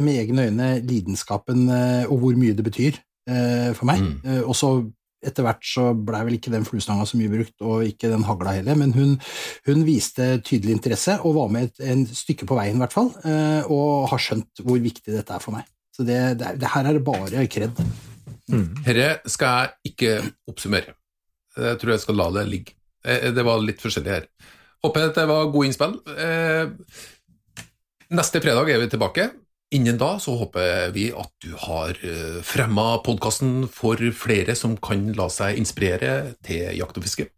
med 0.03 0.21
egne 0.21 0.49
øyne 0.51 0.73
lidenskapen 0.85 1.69
eh, 1.73 2.11
og 2.11 2.19
hvor 2.23 2.37
mye 2.39 2.55
det 2.57 2.67
betyr 2.67 2.99
eh, 3.29 3.71
for 3.75 3.89
meg. 3.89 4.03
Mm. 4.05 4.19
Eh, 4.25 4.43
og 4.45 4.57
så 4.59 4.75
etter 5.23 5.47
hvert 5.47 5.63
så 5.67 5.89
blei 5.95 6.23
vel 6.27 6.37
ikke 6.39 6.53
den 6.53 6.65
fluestanga 6.67 7.07
så 7.09 7.19
mye 7.21 7.31
brukt, 7.33 7.55
og 7.63 7.85
ikke 7.87 8.11
den 8.13 8.25
hagla 8.27 8.57
heller, 8.59 8.79
men 8.79 8.95
hun, 8.97 9.17
hun 9.69 9.85
viste 9.87 10.41
tydelig 10.47 10.77
interesse 10.79 11.19
og 11.23 11.37
var 11.39 11.53
med 11.55 11.71
et 11.71 11.85
en 11.93 12.07
stykke 12.07 12.49
på 12.49 12.59
veien, 12.59 12.79
i 12.79 12.83
hvert 12.83 12.97
fall, 12.97 13.13
eh, 13.25 13.69
og 13.71 14.09
har 14.13 14.23
skjønt 14.23 14.65
hvor 14.67 14.81
viktig 14.83 15.15
dette 15.15 15.37
er 15.37 15.43
for 15.45 15.55
meg. 15.57 15.69
Så 15.93 16.07
det, 16.09 16.19
det, 16.41 16.55
det 16.63 16.73
her 16.73 16.89
er 16.89 16.97
det 16.99 17.05
bare 17.07 17.47
kred. 17.53 17.79
Dette 18.49 19.31
skal 19.31 19.59
jeg 19.63 19.93
ikke 19.93 20.15
oppsummere. 20.51 20.97
Jeg 21.57 21.79
tror 21.81 21.93
jeg 21.95 22.03
skal 22.05 22.17
la 22.17 22.31
det 22.39 22.47
ligge. 22.49 22.75
Eh, 23.05 23.31
Det 23.35 23.45
var 23.45 23.61
litt 23.61 23.83
forskjellig 23.83 24.15
her. 24.15 24.27
Håper 24.83 25.13
det 25.15 25.27
var 25.29 25.51
gode 25.53 25.69
innspill. 25.69 25.99
Eh, 26.17 26.73
Neste 28.13 28.43
fredag 28.45 28.69
er 28.69 28.81
vi 28.83 28.91
tilbake. 28.93 29.31
Innen 29.73 29.97
da 29.97 30.19
så 30.21 30.35
håper 30.37 30.91
vi 30.93 31.07
at 31.17 31.31
du 31.41 31.55
har 31.57 31.97
fremma 32.45 32.99
podkasten 33.07 33.65
for 33.73 33.97
flere 34.13 34.53
som 34.59 34.75
kan 34.77 35.07
la 35.17 35.31
seg 35.33 35.57
inspirere 35.61 36.35
til 36.45 36.77
jakt 36.77 36.99
og 37.01 37.07
fiske. 37.07 37.31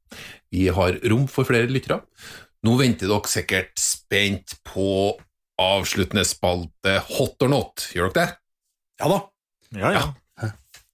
Vi 0.51 0.67
har 0.75 0.99
rom 1.11 1.29
for 1.31 1.47
flere 1.47 1.71
lyttere. 1.71 2.01
Nå 2.67 2.75
venter 2.81 3.11
dere 3.11 3.31
sikkert 3.31 3.79
spent 3.79 4.57
på 4.67 5.15
avsluttende 5.63 6.25
spalte 6.27 6.97
Hot 7.13 7.45
or 7.47 7.53
not, 7.53 7.87
gjør 7.95 8.11
dere 8.11 8.17
det? 8.19 8.39
Ja 9.03 9.11
da. 9.13 9.19
Ja, 9.75 9.93
ja. 9.95 10.05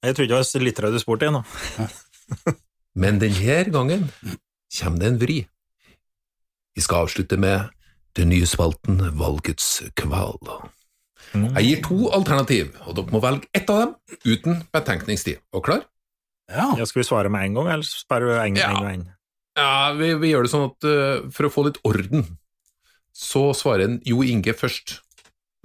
Jeg 0.01 0.17
trodde 0.17 0.33
det 0.33 0.41
var 0.41 0.65
lyttere 0.65 0.91
du 0.93 1.01
spurte 1.01 1.27
igjen, 1.29 1.41
da. 1.41 2.53
Men 3.01 3.21
denne 3.21 3.63
gangen 3.73 4.07
kommer 4.77 5.01
det 5.01 5.09
en 5.09 5.21
vri. 5.21 5.39
Vi 6.77 6.85
skal 6.85 7.07
avslutte 7.07 7.37
med 7.41 7.73
den 8.17 8.31
nye 8.33 8.49
spalten 8.49 9.01
Valgets 9.21 9.83
kval. 9.97 10.37
Jeg 11.35 11.65
gir 11.67 11.83
to 11.87 12.09
alternativ, 12.17 12.73
og 12.87 12.97
dere 12.99 13.15
må 13.15 13.21
velge 13.23 13.47
ett 13.55 13.69
av 13.71 13.81
dem 13.85 13.93
uten 14.27 14.63
betenkningstid. 14.75 15.39
Og 15.55 15.63
klar? 15.69 15.85
Ja. 16.51 16.73
Ja, 16.81 16.87
skal 16.89 17.03
vi 17.05 17.07
svare 17.07 17.31
med 17.31 17.45
en 17.47 17.55
gang, 17.61 17.69
eller 17.77 17.87
sparer 17.87 18.27
du 18.27 18.35
en, 18.41 18.57
Ja. 18.59 18.71
en? 18.91 19.05
Ja, 19.57 19.93
vi, 19.99 20.15
vi 20.19 20.33
gjør 20.33 20.47
det 20.47 20.51
sånn 20.51 20.67
at 20.71 20.87
uh, 20.89 21.29
for 21.31 21.47
å 21.47 21.53
få 21.55 21.65
litt 21.69 21.79
orden, 21.87 22.25
så 23.15 23.51
svarer 23.55 23.85
en 23.87 24.01
Jo 24.07 24.23
Inge 24.27 24.55
først. 24.57 24.99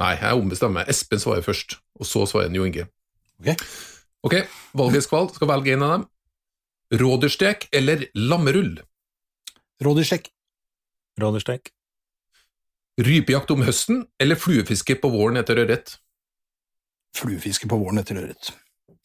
Nei, 0.02 0.14
jeg 0.20 0.38
ombestemmer 0.38 0.82
meg. 0.84 0.90
Espen 0.92 1.22
svarer 1.22 1.46
først, 1.46 1.78
og 1.98 2.06
så 2.10 2.26
svarer 2.30 2.50
en 2.52 2.58
Jo 2.60 2.66
Inge. 2.68 2.88
Ok. 3.42 3.66
Ok, 4.26 4.36
valgets 4.78 5.08
kval 5.10 5.30
skal 5.34 5.50
velge 5.50 5.74
en 5.76 5.86
av 5.86 5.94
dem. 5.96 6.06
Rådyrstek 7.02 7.68
eller 7.74 8.06
lammerull? 8.18 8.76
Rådyrstek. 9.86 10.30
Rådyrstek? 11.22 11.72
Rypejakt 13.02 13.52
om 13.52 13.64
høsten 13.68 14.06
eller 14.24 14.40
fluefiske 14.40 14.96
på 15.02 15.10
våren 15.12 15.38
etter 15.42 15.60
ørret? 15.66 15.98
Fluefiske 17.16 17.68
på 17.68 17.80
våren 17.80 18.00
etter 18.00 18.20
ørret. 18.22 18.54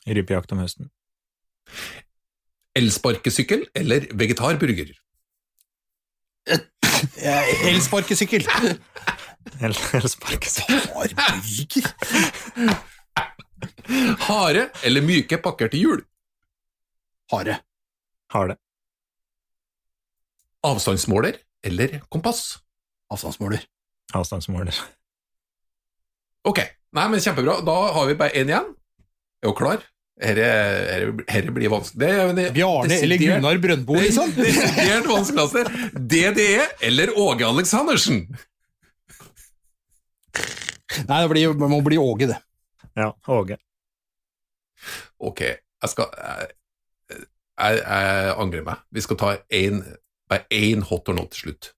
Rypejakt 0.07 0.53
om 0.55 0.63
høsten? 0.63 0.91
Elsparkesykkel 2.79 3.67
eller 3.75 4.07
vegetarburger? 4.15 4.93
Elsparkesykkel! 7.71 8.47
Elsparkesykkel. 8.47 8.47
Eller, 9.61 9.81
eller 9.97 10.09
sparkesykkel? 10.09 10.81
Har 10.95 11.09
burger. 11.17 11.85
Hare 14.29 14.69
eller 14.87 15.03
myke 15.05 15.39
pakker 15.43 15.69
til 15.73 15.81
jul? 15.87 16.03
Hare. 17.33 17.57
Hare. 18.31 18.57
Avstandsmåler 20.67 21.41
eller 21.65 22.01
kompass? 22.13 22.61
Avstandsmåler. 23.11 23.65
Avstandsmåler. 24.17 24.77
Ok, 26.49 26.61
nei, 26.97 27.07
men 27.13 27.23
kjempebra. 27.23 27.61
Da 27.67 27.79
har 27.95 28.07
vi 28.09 28.19
bare 28.19 28.35
én 28.41 28.51
igjen. 28.51 28.71
Er 29.41 29.51
hun 29.53 29.57
klar? 29.59 29.83
Dette 30.21 31.53
blir 31.55 31.71
vanskelig. 31.73 32.01
Det 32.03 32.11
er 32.13 32.33
det 32.37 32.47
Bjarne 32.57 32.99
eller 33.01 33.21
Gunnar 33.23 33.61
Brøndbo, 33.63 33.97
liksom? 34.03 34.33
Desidert 34.37 35.09
vanskeligste. 35.09 35.65
DDE 35.97 36.67
eller 36.91 37.13
Åge 37.17 37.47
Aleksandersen? 37.49 38.27
Nei, 41.09 41.21
det, 41.23 41.29
blir, 41.31 41.55
det 41.57 41.71
må 41.73 41.81
bli 41.87 41.99
Åge, 42.01 42.29
det. 42.35 42.39
Ja, 42.99 43.13
Åge. 43.33 43.57
Ok, 45.21 45.41
jeg 45.45 45.93
skal 45.93 46.09
Jeg, 46.21 46.49
jeg, 47.61 47.81
jeg 47.81 48.35
angrer 48.41 48.65
meg. 48.65 48.85
Vi 48.93 49.05
skal 49.05 49.19
ta 49.21 49.35
bare 50.31 50.47
én 50.53 50.85
hot 50.87 51.09
or 51.09 51.17
not 51.17 51.33
til 51.35 51.47
slutt. 51.47 51.73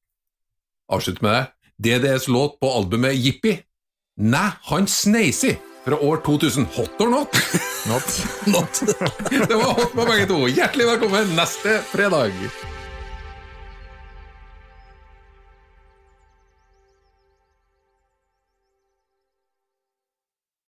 Avslutte 0.93 1.25
med 1.25 1.35
det. 1.39 1.45
DDS 1.83 2.29
låt 2.29 2.61
på 2.61 2.71
albumet 2.71 3.15
Jippi. 3.15 3.59
Nei, 4.21 4.51
han 4.63 4.87
Sneisi 4.87 5.57
fra 5.85 5.99
år 5.99 6.21
2000. 6.27 6.67
Hot 6.77 7.01
or 7.01 7.11
not? 7.11 7.39
Not. 7.91 8.27
Not. 8.55 8.83
Det 9.49 9.55
var 9.55 9.75
hot 9.75 9.93
på 9.93 10.07
begge 10.07 10.27
to. 10.27 10.45
Hjertelig 10.47 10.87
velkommen 10.87 11.35
neste 11.37 11.81
fredag. 11.91 12.31